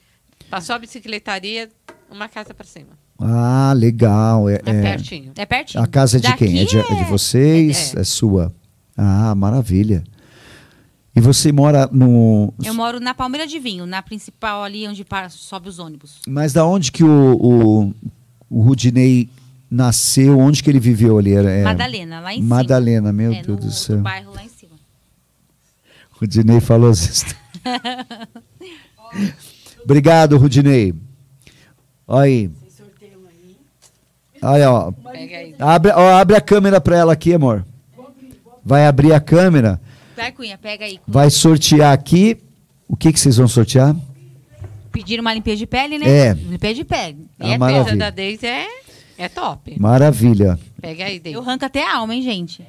passou 0.54 0.76
a 0.76 0.78
bicicletaria, 0.78 1.68
uma 2.08 2.28
casa 2.28 2.54
para 2.54 2.64
cima. 2.64 2.90
Ah, 3.18 3.72
legal. 3.76 4.48
É, 4.48 4.54
É, 4.54 4.70
é- 4.70 4.82
pertinho. 4.82 5.32
É 5.36 5.44
pertinho. 5.44 5.82
a 5.82 5.86
casa 5.86 6.18
é 6.18 6.20
de 6.20 6.28
Daqui 6.28 6.46
quem? 6.46 6.60
É 6.60 6.64
de, 6.64 6.78
é 6.78 6.94
de 6.94 7.04
vocês? 7.04 7.92
É. 7.96 8.00
É. 8.00 8.04
sua? 8.04 8.54
Ah, 8.96 9.34
maravilha. 9.34 10.04
E 11.16 11.20
você 11.20 11.50
mora 11.50 11.88
no. 11.92 12.54
Eu 12.64 12.74
moro 12.74 13.00
na 13.00 13.14
Palmeira 13.14 13.46
de 13.48 13.58
Vinho, 13.58 13.84
na 13.86 14.00
principal 14.02 14.62
ali 14.62 14.86
onde 14.86 15.04
para, 15.04 15.28
sobe 15.28 15.68
os 15.68 15.78
ônibus. 15.80 16.20
Mas 16.26 16.52
da 16.52 16.64
onde 16.64 16.92
que 16.92 17.02
o, 17.04 17.34
o, 17.40 17.94
o 18.50 18.62
Rudinei 18.62 19.28
nasceu? 19.70 20.38
Onde 20.38 20.62
que 20.62 20.70
ele 20.70 20.80
viveu 20.80 21.18
ali? 21.18 21.32
Era, 21.32 21.50
é, 21.50 21.62
Madalena, 21.64 22.20
lá 22.20 22.32
em 22.32 22.36
cima. 22.42 22.56
Madalena, 22.56 23.12
meu 23.12 23.32
é, 23.32 23.42
Deus 23.42 23.58
no 23.60 23.66
do 23.66 23.72
céu. 23.72 23.98
bairro 23.98 24.32
lá 24.32 24.44
em 24.44 24.48
cima. 24.48 24.74
O 26.14 26.20
Rudinei 26.20 26.60
falou 26.60 26.90
isso. 26.92 27.26
Obrigado, 29.84 30.36
Rudinei. 30.36 30.94
Olha 32.06 32.22
aí. 32.24 32.50
Olha, 34.42 34.70
ó. 34.70 34.92
Abre, 35.58 35.92
ó, 35.92 36.16
abre 36.20 36.36
a 36.36 36.40
câmera 36.40 36.80
para 36.80 36.96
ela 36.96 37.12
aqui, 37.12 37.32
amor. 37.32 37.64
Vai 38.64 38.86
abrir 38.86 39.12
a 39.12 39.20
câmera. 39.20 39.80
Vai, 40.16 40.32
Cunha, 40.32 40.58
pega 40.58 40.84
aí. 40.84 41.00
Vai 41.06 41.30
sortear 41.30 41.92
aqui. 41.92 42.38
O 42.88 42.96
que, 42.96 43.12
que 43.12 43.18
vocês 43.18 43.36
vão 43.36 43.48
sortear? 43.48 43.94
Pediram 44.92 45.22
uma 45.22 45.34
limpeza 45.34 45.56
de 45.56 45.66
pele, 45.66 45.98
né? 45.98 46.08
É. 46.08 46.32
Limpeza 46.34 46.74
de 46.74 46.84
pele. 46.84 47.26
Ah, 47.40 47.48
E 47.48 47.52
é 47.52 47.58
maravilha. 47.58 47.88
Essa 47.88 47.96
da 47.96 48.10
Deise 48.10 48.46
é, 48.46 48.66
é 49.18 49.28
top. 49.28 49.78
Maravilha. 49.80 50.58
Pega 50.80 51.04
aí, 51.06 51.18
Deise. 51.18 51.36
Eu 51.36 51.42
arranco 51.42 51.64
até 51.64 51.82
a 51.84 51.96
alma, 51.96 52.14
hein, 52.14 52.22
gente? 52.22 52.62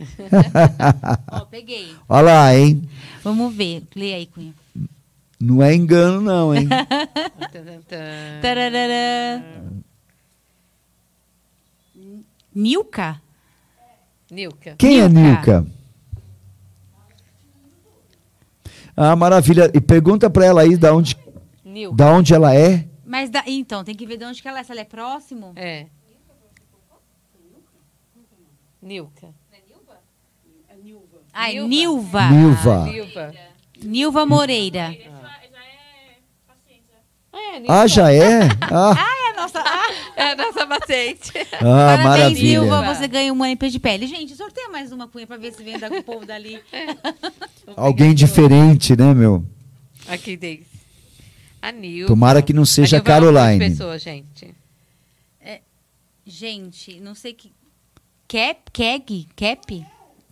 Ó, 1.30 1.40
peguei. 1.40 1.88
Olha 2.08 2.24
lá, 2.24 2.56
hein? 2.56 2.82
Vamos 3.22 3.54
ver. 3.54 3.82
Lê 3.94 4.14
aí, 4.14 4.26
Cunha. 4.26 4.54
Não 5.44 5.60
é 5.60 5.74
engano, 5.74 6.20
não, 6.20 6.54
hein? 6.54 6.68
Milka? 12.54 13.20
Nilka. 14.30 14.76
Quem 14.78 15.00
é 15.00 15.08
Nilka. 15.08 15.60
Nilka? 15.62 15.66
Ah, 18.96 19.16
maravilha. 19.16 19.70
E 19.74 19.80
pergunta 19.80 20.28
para 20.30 20.44
ela 20.44 20.60
aí 20.62 20.76
da 20.76 20.94
onde, 20.94 21.16
Nilka. 21.64 21.96
da 21.96 22.12
onde 22.12 22.34
ela 22.34 22.54
é. 22.54 22.86
Mas 23.04 23.30
da- 23.30 23.44
então, 23.46 23.82
tem 23.84 23.94
que 23.94 24.06
ver 24.06 24.16
de 24.18 24.24
onde 24.24 24.40
que 24.40 24.48
ela 24.48 24.60
é. 24.60 24.62
Se 24.62 24.70
ela 24.72 24.80
é 24.80 24.84
próximo. 24.84 25.52
É. 25.56 25.86
Nilka. 28.80 29.28
Ai, 31.34 31.54
Nilva. 31.66 32.28
Nilva. 32.30 32.30
Nilva. 32.30 32.84
Nilva. 32.84 33.34
Nilva 33.82 34.26
Moreira. 34.26 34.92
Já, 34.92 35.00
já 35.00 35.64
é 35.64 36.18
paciente. 36.46 36.84
já. 36.90 36.98
É. 37.32 37.62
Ah, 37.68 37.86
já 37.86 38.12
é? 38.12 38.40
Ah, 38.70 38.94
É, 39.28 39.32
nossa. 39.40 39.60
Ah, 39.60 39.90
É 40.16 40.22
a 40.32 40.36
nossa 40.36 40.66
paciente. 40.66 41.32
ah 41.54 41.58
parabéns, 41.60 42.04
maravilha. 42.04 42.60
Nilva. 42.60 42.94
Você 42.94 43.08
ganha 43.08 43.32
uma 43.32 43.48
MP 43.50 43.68
de 43.70 43.78
pele. 43.78 44.06
Gente, 44.06 44.34
sorteia 44.36 44.68
mais 44.68 44.92
uma 44.92 45.08
cunha 45.08 45.26
pra 45.26 45.36
ver 45.36 45.52
se 45.52 45.62
vem 45.62 45.78
da- 45.78 45.88
o 45.88 46.02
povo 46.02 46.24
dali. 46.26 46.60
Alguém 47.76 48.14
diferente, 48.14 48.94
né, 48.96 49.12
meu? 49.14 49.44
Aqui, 50.08 50.36
Deise. 50.36 50.66
A 51.60 51.70
Nilva. 51.72 52.08
Tomara 52.08 52.42
que 52.42 52.52
não 52.52 52.64
seja 52.64 52.96
a 52.96 52.98
é 52.98 53.02
Caroline. 53.02 53.58
pessoa, 53.70 53.98
gente. 53.98 54.54
Gente, 56.24 57.00
não 57.00 57.14
sei 57.16 57.32
que. 57.32 57.50
Cap? 58.28 58.70
Keg? 58.72 59.26
Cap? 59.34 59.86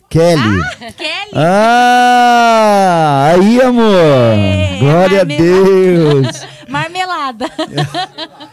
Kelly. 0.09 0.63
Kelly? 0.97 1.31
Ah, 1.35 3.33
aí, 3.35 3.61
amor. 3.61 3.95
É, 3.95 4.79
Glória 4.79 5.21
a. 5.23 5.25
Deus. 5.25 6.27
Marmelada. 6.71 7.47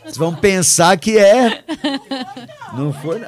Vocês 0.03 0.17
vão 0.17 0.33
pensar 0.35 0.97
que 0.97 1.17
é. 1.17 1.63
Não 2.75 2.91
foi. 2.91 3.21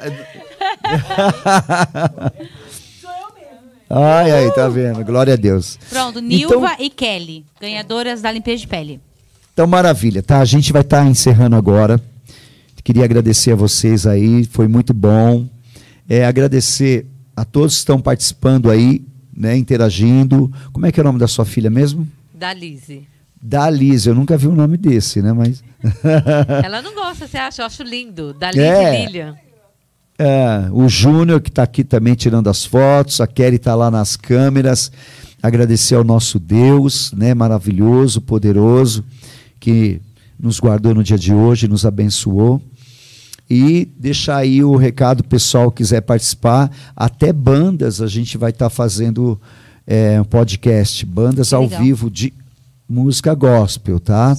Ai, 3.88 4.30
ai, 4.30 4.50
tá 4.54 4.68
vendo? 4.68 5.04
Glória 5.04 5.34
a 5.34 5.36
Deus. 5.36 5.78
Pronto, 5.88 6.20
Nilva 6.20 6.54
Então- 6.54 6.76
e 6.78 6.90
Kelly, 6.90 7.44
ganhadoras 7.60 8.22
da 8.22 8.30
limpeza 8.30 8.58
de 8.58 8.68
pele. 8.68 9.00
Então, 9.52 9.66
maravilha, 9.66 10.22
tá? 10.22 10.38
A 10.40 10.44
gente 10.44 10.72
vai 10.72 10.82
estar 10.82 11.04
encerrando 11.06 11.56
agora. 11.56 12.00
Queria 12.84 13.04
agradecer 13.04 13.52
a 13.52 13.56
vocês 13.56 14.06
aí, 14.06 14.44
foi 14.44 14.66
muito 14.68 14.94
bom. 14.94 15.46
É, 16.08 16.24
agradecer 16.24 17.06
a 17.36 17.44
todos 17.44 17.74
que 17.74 17.78
estão 17.80 18.00
participando 18.00 18.70
aí, 18.70 19.02
né, 19.36 19.56
interagindo. 19.56 20.50
Como 20.72 20.86
é 20.86 20.92
que 20.92 20.98
é 20.98 21.02
o 21.02 21.04
nome 21.04 21.18
da 21.18 21.28
sua 21.28 21.44
filha 21.44 21.68
mesmo? 21.70 22.08
Da 22.32 22.52
Lise. 22.54 23.06
Da 23.42 23.70
Liz, 23.70 24.06
eu 24.06 24.14
nunca 24.14 24.36
vi 24.36 24.48
um 24.48 24.54
nome 24.54 24.76
desse, 24.76 25.22
né? 25.22 25.32
Mas. 25.32 25.62
Ela 26.62 26.82
não 26.82 26.94
gosta, 26.94 27.26
você 27.26 27.38
acha? 27.38 27.62
Eu 27.62 27.66
acho 27.66 27.82
lindo. 27.82 28.34
Da 28.34 28.50
Lise 28.50 28.62
É. 28.62 29.06
Lilian. 29.06 29.36
É, 30.18 30.68
o 30.70 30.86
Júnior, 30.86 31.40
que 31.40 31.48
está 31.48 31.62
aqui 31.62 31.82
também 31.82 32.14
tirando 32.14 32.50
as 32.50 32.62
fotos, 32.62 33.22
a 33.22 33.26
Kelly 33.26 33.56
está 33.56 33.74
lá 33.74 33.90
nas 33.90 34.16
câmeras. 34.16 34.92
Agradecer 35.42 35.94
ao 35.94 36.04
nosso 36.04 36.38
Deus, 36.38 37.10
né, 37.12 37.32
maravilhoso, 37.32 38.20
poderoso, 38.20 39.02
que 39.58 40.02
nos 40.38 40.60
guardou 40.60 40.94
no 40.94 41.02
dia 41.02 41.16
de 41.16 41.32
hoje, 41.32 41.66
nos 41.66 41.86
abençoou. 41.86 42.60
E 43.48 43.88
deixar 43.98 44.36
aí 44.36 44.62
o 44.62 44.76
recado, 44.76 45.24
pessoal 45.24 45.70
que 45.70 45.78
quiser 45.78 46.02
participar, 46.02 46.70
até 46.94 47.32
bandas 47.32 48.02
a 48.02 48.06
gente 48.06 48.36
vai 48.36 48.50
estar 48.50 48.68
fazendo 48.68 49.40
é, 49.86 50.20
um 50.20 50.24
podcast, 50.24 51.06
bandas 51.06 51.54
ao 51.54 51.66
vivo 51.66 52.10
de 52.10 52.34
música 52.90 53.32
gospel, 53.34 54.00
tá? 54.00 54.36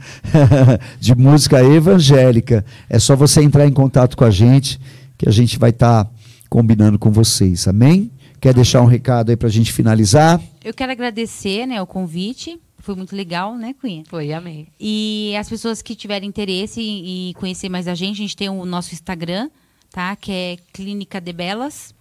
de 0.98 1.14
música 1.14 1.62
evangélica. 1.62 2.64
É 2.88 2.98
só 2.98 3.14
você 3.14 3.42
entrar 3.42 3.66
em 3.66 3.72
contato 3.72 4.16
com 4.16 4.24
a 4.24 4.30
gente, 4.30 4.80
que 5.18 5.28
a 5.28 5.32
gente 5.32 5.58
vai 5.58 5.68
estar 5.68 6.10
combinando 6.48 6.98
com 6.98 7.10
vocês, 7.10 7.68
amém? 7.68 8.10
Quer 8.40 8.54
deixar 8.54 8.80
um 8.80 8.86
recado 8.86 9.28
aí 9.28 9.36
para 9.36 9.48
a 9.48 9.50
gente 9.50 9.70
finalizar? 9.70 10.40
Eu 10.64 10.72
quero 10.72 10.92
agradecer 10.92 11.66
né, 11.66 11.82
o 11.82 11.86
convite. 11.86 12.58
Foi 12.78 12.94
muito 12.94 13.14
legal, 13.14 13.54
né, 13.58 13.74
Cunha? 13.78 14.02
Foi, 14.08 14.32
amei. 14.32 14.68
E 14.80 15.34
as 15.38 15.48
pessoas 15.48 15.82
que 15.82 15.94
tiverem 15.94 16.26
interesse 16.26 16.80
em, 16.80 17.28
em 17.28 17.32
conhecer 17.34 17.68
mais 17.68 17.86
a 17.86 17.94
gente, 17.94 18.12
a 18.12 18.22
gente 18.22 18.36
tem 18.36 18.48
o 18.48 18.64
nosso 18.64 18.94
Instagram, 18.94 19.50
tá? 19.90 20.16
Que 20.16 20.32
é 20.32 20.56
Clínica 20.72 21.20
de 21.20 21.32
Belas. 21.34 21.92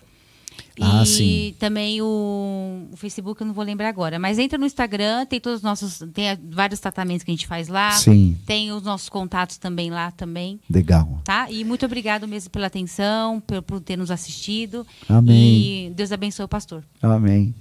Ah, 0.80 1.02
e 1.02 1.06
sim. 1.08 1.56
também 1.58 2.02
o, 2.02 2.88
o 2.92 2.98
Facebook, 2.98 3.42
eu 3.42 3.48
não 3.48 3.54
vou 3.54 3.64
lembrar 3.64 3.90
agora. 3.90 4.20
Mas 4.20 4.38
entra 4.38 4.58
no 4.60 4.66
Instagram, 4.66 5.26
tem 5.26 5.40
todos 5.40 5.58
os 5.58 5.64
nossos. 5.64 6.04
Tem 6.14 6.38
vários 6.52 6.80
tratamentos 6.80 7.24
que 7.24 7.32
a 7.32 7.34
gente 7.34 7.48
faz 7.48 7.68
lá. 7.68 7.92
Sim, 7.94 8.38
Tem 8.46 8.72
os 8.72 8.84
nossos 8.84 9.10
contatos 9.10 9.58
também 9.58 9.90
lá 9.90 10.12
também, 10.12 10.60
legal. 10.70 11.20
tá? 11.24 11.50
E 11.50 11.64
muito 11.64 11.86
obrigado 11.86 12.28
mesmo 12.28 12.50
pela 12.52 12.68
atenção, 12.68 13.40
por, 13.40 13.62
por 13.64 13.80
ter 13.82 13.98
nos 13.98 14.12
assistido. 14.12 14.86
Amém. 15.10 15.88
E 15.88 15.94
Deus 15.96 16.12
abençoe 16.12 16.46
o 16.46 16.48
pastor. 16.48 16.84
Amém. 17.02 17.56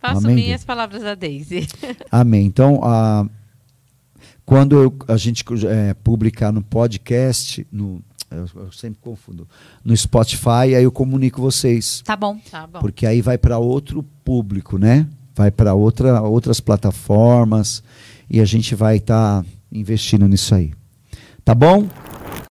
Faço 0.00 0.18
Amém, 0.26 0.34
minhas 0.44 0.62
palavras 0.64 1.02
da 1.02 1.14
Daisy. 1.14 1.66
Amém. 2.12 2.44
Então, 2.46 2.78
a, 2.84 3.26
quando 4.44 4.76
eu- 4.82 4.94
a 5.08 5.16
gente 5.16 5.42
é, 5.66 5.94
publicar 5.94 6.52
no 6.52 6.62
podcast, 6.62 7.66
no, 7.72 8.02
eu, 8.34 8.62
eu 8.62 8.72
sempre 8.72 8.98
confundo, 9.00 9.48
no 9.84 9.96
Spotify, 9.96 10.74
aí 10.76 10.84
eu 10.84 10.92
comunico 10.92 11.40
vocês. 11.40 12.02
Tá 12.04 12.16
bom. 12.16 12.38
Tá 12.50 12.66
bom. 12.66 12.80
Porque 12.80 13.06
aí 13.06 13.20
vai 13.20 13.38
para 13.38 13.58
outro 13.58 14.02
público, 14.24 14.78
né? 14.78 15.06
Vai 15.34 15.50
para 15.50 15.74
outra, 15.74 16.22
outras 16.22 16.60
plataformas 16.60 17.82
e 18.30 18.40
a 18.40 18.44
gente 18.44 18.74
vai 18.74 18.96
estar 18.96 19.44
investindo 19.72 20.28
nisso 20.28 20.54
aí. 20.54 20.72
Tá 21.44 21.54
bom? 21.54 21.86